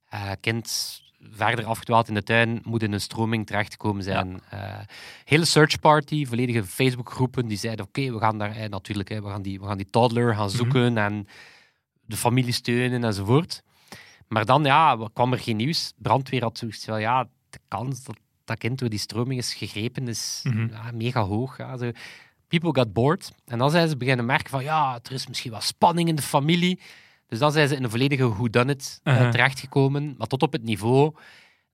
eh, 0.08 0.30
kind 0.40 0.98
verder 1.30 1.64
afgedwaald 1.64 2.08
in 2.08 2.14
de 2.14 2.22
tuin, 2.22 2.60
moet 2.64 2.82
in 2.82 2.92
een 2.92 3.00
stroming 3.00 3.46
terechtgekomen 3.46 4.02
zijn. 4.02 4.40
Eh, 4.50 4.78
hele 5.24 5.44
search 5.44 5.78
party, 5.80 6.26
volledige 6.26 6.64
Facebookgroepen, 6.64 7.46
die 7.46 7.58
zeiden, 7.58 7.84
oké, 7.84 8.12
we 8.12 8.18
gaan 8.18 8.38
daar 8.38 8.56
eh, 8.56 8.68
natuurlijk, 8.68 9.08
hè, 9.08 9.22
we, 9.22 9.28
gaan 9.28 9.42
die, 9.42 9.60
we 9.60 9.66
gaan 9.66 9.76
die 9.76 9.90
toddler 9.90 10.34
gaan 10.34 10.50
zoeken 10.50 10.98
en 10.98 11.26
de 12.00 12.16
familie 12.16 12.52
steunen 12.52 13.04
enzovoort. 13.04 13.62
Maar 14.28 14.44
dan 14.44 14.64
ja, 14.64 15.08
kwam 15.12 15.32
er 15.32 15.38
geen 15.38 15.56
nieuws. 15.56 15.92
Brandweer 15.96 16.42
had 16.42 16.58
zoiets 16.58 16.84
van, 16.84 17.00
ja, 17.00 17.28
de 17.50 17.58
kans 17.68 18.04
dat 18.04 18.16
dat 18.50 18.58
kind 18.58 18.78
door 18.78 18.88
die 18.88 18.98
stroming 18.98 19.38
is 19.38 19.54
gegrepen 19.54 20.08
is 20.08 20.40
Mhm. 20.44 20.68
ja, 20.70 20.90
mega 20.94 21.22
hoog. 21.22 21.56
Ja. 21.58 21.76
Zo, 21.76 21.90
people 22.48 22.74
got 22.74 22.92
bored. 22.92 23.32
En 23.46 23.58
dan 23.58 23.70
zijn 23.70 23.88
ze 23.88 23.96
beginnen 23.96 24.24
merken 24.26 24.50
van, 24.50 24.62
ja, 24.62 24.98
er 25.02 25.12
is 25.12 25.26
misschien 25.26 25.50
wat 25.50 25.62
spanning 25.64 26.08
in 26.08 26.14
de 26.14 26.22
familie. 26.22 26.80
Dus 27.26 27.38
dan 27.38 27.52
zijn 27.52 27.68
ze 27.68 27.76
in 27.76 27.84
een 27.84 27.90
volledige 27.90 28.28
whodunit 28.28 29.00
uh 29.04 29.12
Uh-huh. 29.14 29.30
terechtgekomen. 29.30 30.14
Maar 30.18 30.26
tot 30.26 30.42
op 30.42 30.52
het 30.52 30.62
niveau 30.62 31.14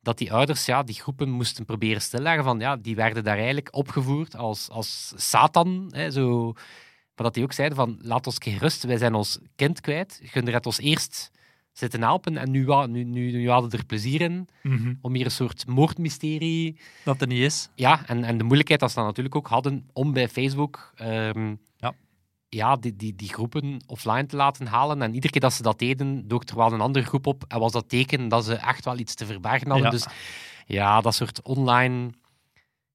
dat 0.01 0.19
die 0.19 0.33
ouders 0.33 0.67
ja, 0.67 0.83
die 0.83 0.95
groepen 0.95 1.31
moesten 1.31 1.65
proberen 1.65 2.03
stilleggen. 2.03 2.45
Van, 2.45 2.59
ja, 2.59 2.77
die 2.77 2.95
werden 2.97 3.25
daar 3.25 3.37
eigenlijk 3.37 3.69
opgevoerd 3.71 4.37
als, 4.37 4.69
als 4.71 5.13
Satan. 5.17 5.89
Hè, 5.91 6.11
zo. 6.11 6.53
Maar 7.15 7.25
dat 7.27 7.35
die 7.35 7.43
ook 7.43 7.53
zeiden 7.53 7.77
van, 7.77 7.99
laat 8.03 8.27
ons 8.27 8.37
gerust, 8.39 8.85
wij 8.85 8.97
zijn 8.97 9.15
ons 9.15 9.39
kind 9.57 9.81
kwijt. 9.81 10.21
Gun 10.23 10.49
het 10.53 10.67
ons 10.67 10.79
eerst 10.79 11.31
zitten 11.79 12.03
helpen 12.03 12.37
en 12.37 12.51
nu, 12.51 12.65
nu, 12.87 13.05
nu, 13.05 13.31
nu 13.33 13.51
hadden 13.51 13.71
er 13.71 13.85
plezier 13.85 14.21
in 14.21 14.49
Mhm. 14.63 14.95
om 15.01 15.15
hier 15.15 15.25
een 15.25 15.31
soort 15.31 15.67
moordmysterie 15.67 16.79
Dat 17.05 17.21
er 17.21 17.27
niet 17.27 17.41
is. 17.41 17.69
ja, 17.75 18.07
en, 18.07 18.25
en 18.25 18.39
de 18.39 18.45
moeilijkheid 18.45 18.81
dat 18.81 18.91
ze 18.91 18.97
dan 18.97 19.05
natuurlijk 19.05 19.35
ook 19.35 19.47
hadden 19.49 19.89
om 19.93 20.13
bij 20.13 20.29
Facebook 20.29 20.93
ehm, 20.97 21.55
Ja. 21.77 21.93
ja, 22.49 22.77
die, 22.77 22.97
die, 22.97 23.15
die 23.15 23.29
groepen 23.29 23.83
offline 23.87 24.27
te 24.27 24.37
laten 24.37 24.67
halen. 24.67 25.03
En 25.03 25.15
iedere 25.15 25.33
keer 25.33 25.41
dat 25.41 25.53
ze 25.53 25.63
dat 25.63 25.79
deden, 25.79 26.29
dook 26.29 26.49
er 26.49 26.57
wel 26.57 26.73
een 26.73 26.81
andere 26.81 27.05
groep 27.05 27.27
op. 27.27 27.45
En 27.49 27.59
was 27.59 27.73
dat 27.73 27.89
teken 27.89 28.29
dat 28.29 28.45
ze 28.45 28.55
echt 28.55 28.85
wel 28.85 28.99
iets 28.99 29.15
te 29.15 29.27
verbergen 29.27 29.67
hadden. 29.71 29.85
Ja. 29.87 29.91
Dus 29.91 30.07
ja, 30.67 31.01
dat 31.01 31.15
soort 31.15 31.43
online 31.43 32.11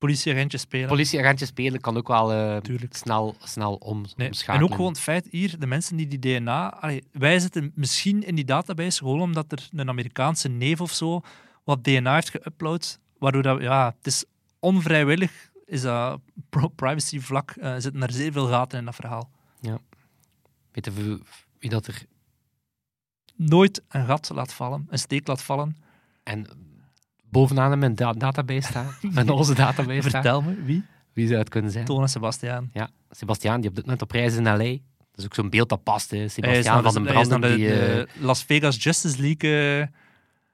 politieagentjes 0.01 0.61
spelen. 0.61 0.87
Politieagentje 0.87 1.45
spelen 1.45 1.81
kan 1.81 1.97
ook 1.97 2.07
wel 2.07 2.33
eh, 2.33 2.57
snel, 2.89 3.35
snel 3.43 3.75
om, 3.75 4.05
Nee, 4.15 4.27
omschakelen. 4.27 4.59
En 4.59 4.63
ook 4.63 4.75
gewoon 4.75 4.91
het 4.91 4.99
feit 4.99 5.27
hier, 5.31 5.59
de 5.59 5.67
mensen 5.67 5.95
die 5.95 6.07
die 6.07 6.19
DNA... 6.19 6.73
allee, 6.73 7.03
wij 7.11 7.39
zitten 7.39 7.71
misschien 7.75 8.23
in 8.23 8.35
die 8.35 8.45
database 8.45 8.97
gewoon 8.97 9.21
omdat 9.21 9.51
er 9.51 9.69
een 9.71 9.89
Amerikaanse 9.89 10.49
neef 10.49 10.81
of 10.81 10.91
zo 10.91 11.21
wat 11.63 11.83
DNA 11.83 12.13
heeft 12.13 12.31
geüpload, 12.37 12.99
waardoor 13.17 13.41
dat, 13.41 13.61
ja, 13.61 13.93
het 13.97 14.07
is 14.07 14.25
onvrijwillig, 14.59 15.51
is 15.65 15.81
dat 15.81 16.19
privacy 16.75 17.19
vlak, 17.19 17.51
eh, 17.51 17.73
zitten 17.77 18.01
er 18.01 18.11
zeer 18.11 18.31
veel 18.31 18.47
gaten 18.47 18.79
in 18.79 18.85
dat 18.85 18.95
verhaal. 18.95 19.29
Weet 20.71 20.85
je 20.85 21.19
wie 21.59 21.69
dat 21.69 21.87
er... 21.87 22.05
Nooit 23.35 23.81
een 23.87 24.05
gat 24.05 24.29
laat 24.33 24.53
vallen, 24.53 24.87
een 24.89 24.99
steek 24.99 25.27
laat 25.27 25.43
vallen. 25.43 25.77
En 26.23 26.47
bovenaan 27.31 27.71
in 27.71 27.79
mijn 27.79 27.95
da- 27.95 28.13
database 28.13 28.67
staat, 28.67 28.97
in 29.01 29.29
onze 29.41 29.53
database 29.55 29.99
staat, 30.09 30.11
Vertel 30.11 30.41
me, 30.41 30.63
wie? 30.63 30.83
wie 31.13 31.27
zou 31.27 31.39
het 31.39 31.49
kunnen 31.49 31.71
zijn? 31.71 31.85
Toon 31.85 32.01
en 32.01 32.09
Sebastiaan. 32.09 32.69
Ja, 32.73 32.89
Sebastiaan, 33.09 33.61
die 33.61 33.69
op 33.69 33.75
dit 33.75 33.83
moment 33.83 34.01
op 34.03 34.11
reis 34.11 34.31
is 34.31 34.37
in 34.37 34.43
L.A. 34.43 34.55
Dat 34.57 35.19
is 35.19 35.25
ook 35.25 35.33
zo'n 35.35 35.49
beeld 35.49 35.69
dat 35.69 35.83
past, 35.83 36.11
hè. 36.11 36.27
Sebastiaan 36.27 36.83
van 36.83 36.93
den 36.93 37.03
naar 37.03 37.13
Branden. 37.13 37.41
de, 37.41 37.55
Die, 37.55 37.73
eh, 37.73 37.79
de 37.95 38.07
Las 38.19 38.43
Vegas 38.43 38.83
Justice 38.83 39.21
League. 39.21 39.79
eh, 39.81 39.87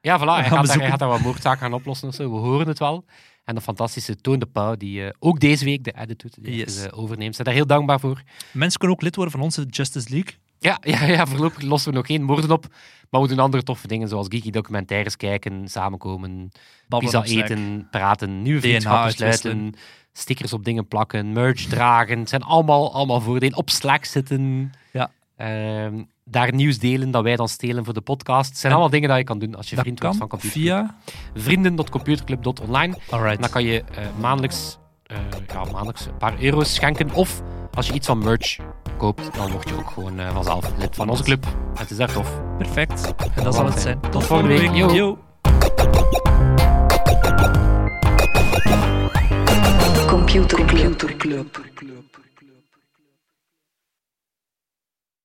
Ja, 0.00 0.18
voilà. 0.18 0.22
Hij 0.22 0.44
gaat, 0.44 0.66
daar, 0.66 0.78
hij 0.78 0.88
gaat 0.88 0.98
daar 0.98 1.08
wat 1.08 1.20
moordzaken 1.20 1.60
gaan 1.60 1.72
oplossen 1.72 2.08
of 2.08 2.14
zo. 2.14 2.30
We 2.32 2.38
horen 2.38 2.68
het 2.68 2.78
wel. 2.78 3.04
En 3.44 3.54
de 3.54 3.60
fantastische 3.60 4.16
Toon 4.16 4.38
de 4.38 4.46
Pauw, 4.46 4.76
die 4.76 5.04
eh, 5.04 5.10
ook 5.18 5.40
deze 5.40 5.64
week 5.64 5.84
de 5.84 5.92
edit 5.98 6.20
doet, 6.20 6.44
die 6.44 6.54
Yes. 6.56 6.90
overneemt. 6.92 7.34
Zijn 7.34 7.46
daar 7.46 7.56
heel 7.56 7.66
dankbaar 7.66 8.00
voor. 8.00 8.22
mensen 8.52 8.78
kunnen 8.78 8.96
ook 8.96 9.02
lid 9.02 9.14
worden 9.16 9.34
van 9.34 9.42
onze 9.42 9.62
Justice 9.64 10.10
League. 10.10 10.34
Ja, 10.58 10.78
ja, 10.92 11.04
ja, 11.04 11.26
voorlopig 11.26 11.62
lossen 11.62 11.90
we 11.90 11.96
nog 11.96 12.06
geen 12.06 12.22
moorden 12.22 12.50
op. 12.50 12.66
Maar 13.10 13.20
we 13.20 13.28
doen 13.28 13.38
andere 13.38 13.62
toffe 13.62 13.86
dingen, 13.86 14.08
zoals 14.08 14.26
geeky 14.30 14.50
documentaires 14.50 15.16
kijken, 15.16 15.68
samenkomen, 15.68 16.50
Babbelen 16.88 17.22
pizza 17.22 17.40
eten, 17.40 17.88
praten, 17.90 18.42
nieuwe 18.42 18.60
vriendschappen 18.60 19.12
sluiten, 19.12 19.74
stickers 20.12 20.52
op 20.52 20.64
dingen 20.64 20.88
plakken, 20.88 21.32
merch 21.32 21.60
dragen. 21.60 22.18
Het 22.18 22.28
zijn 22.28 22.42
allemaal, 22.42 22.94
allemaal 22.94 23.20
voordelen. 23.20 23.56
Op 23.56 23.70
Slack 23.70 24.04
zitten. 24.04 24.72
Ja. 24.92 25.10
Ehm, 25.36 26.02
daar 26.24 26.54
nieuws 26.54 26.78
delen 26.78 27.10
dat 27.10 27.22
wij 27.22 27.36
dan 27.36 27.48
stelen 27.48 27.84
voor 27.84 27.94
de 27.94 28.00
podcast. 28.00 28.48
Het 28.48 28.58
zijn 28.58 28.72
allemaal 28.72 28.90
dingen 28.90 29.08
dat 29.08 29.18
je 29.18 29.24
kan 29.24 29.38
doen 29.38 29.54
als 29.54 29.68
je 29.68 29.74
Dat 29.74 29.84
vriend 29.84 30.00
wordt 30.00 30.18
kan 30.18 30.28
van 30.28 30.38
Computer 30.38 30.60
via... 30.60 30.96
vrienden.computerclub.online. 31.34 32.96
Dan 33.40 33.50
kan 33.50 33.64
je 33.64 33.82
eh, 33.82 34.04
maandelijks, 34.20 34.78
eh, 35.08 35.18
ja, 35.46 35.64
maandelijks 35.64 36.06
een 36.06 36.16
paar 36.16 36.42
euro's 36.42 36.74
schenken. 36.74 37.12
Of 37.12 37.42
als 37.74 37.86
je 37.86 37.92
iets 37.92 38.06
van 38.06 38.18
merch 38.18 38.56
koopt, 38.96 39.34
dan 39.36 39.50
word 39.50 39.68
je 39.68 39.76
ook 39.76 39.90
gewoon 39.90 40.18
eh, 40.18 40.32
vanzelf 40.32 40.72
lid 40.78 40.96
van 40.96 41.08
onze 41.08 41.22
club. 41.22 41.46
Het 41.78 41.90
is 41.90 41.96
daar 41.96 42.12
tof. 42.12 42.40
Perfect. 42.58 43.14
En 43.34 43.44
dat 43.44 43.54
zal 43.54 43.64
het 43.64 43.80
zijn. 43.80 44.00
Tot 44.10 44.24
volgende 44.24 44.58
week. 44.58 44.74
Yo. 44.74 44.92
Yo. 44.92 45.18
Computer 50.06 50.64
Club. 51.16 51.60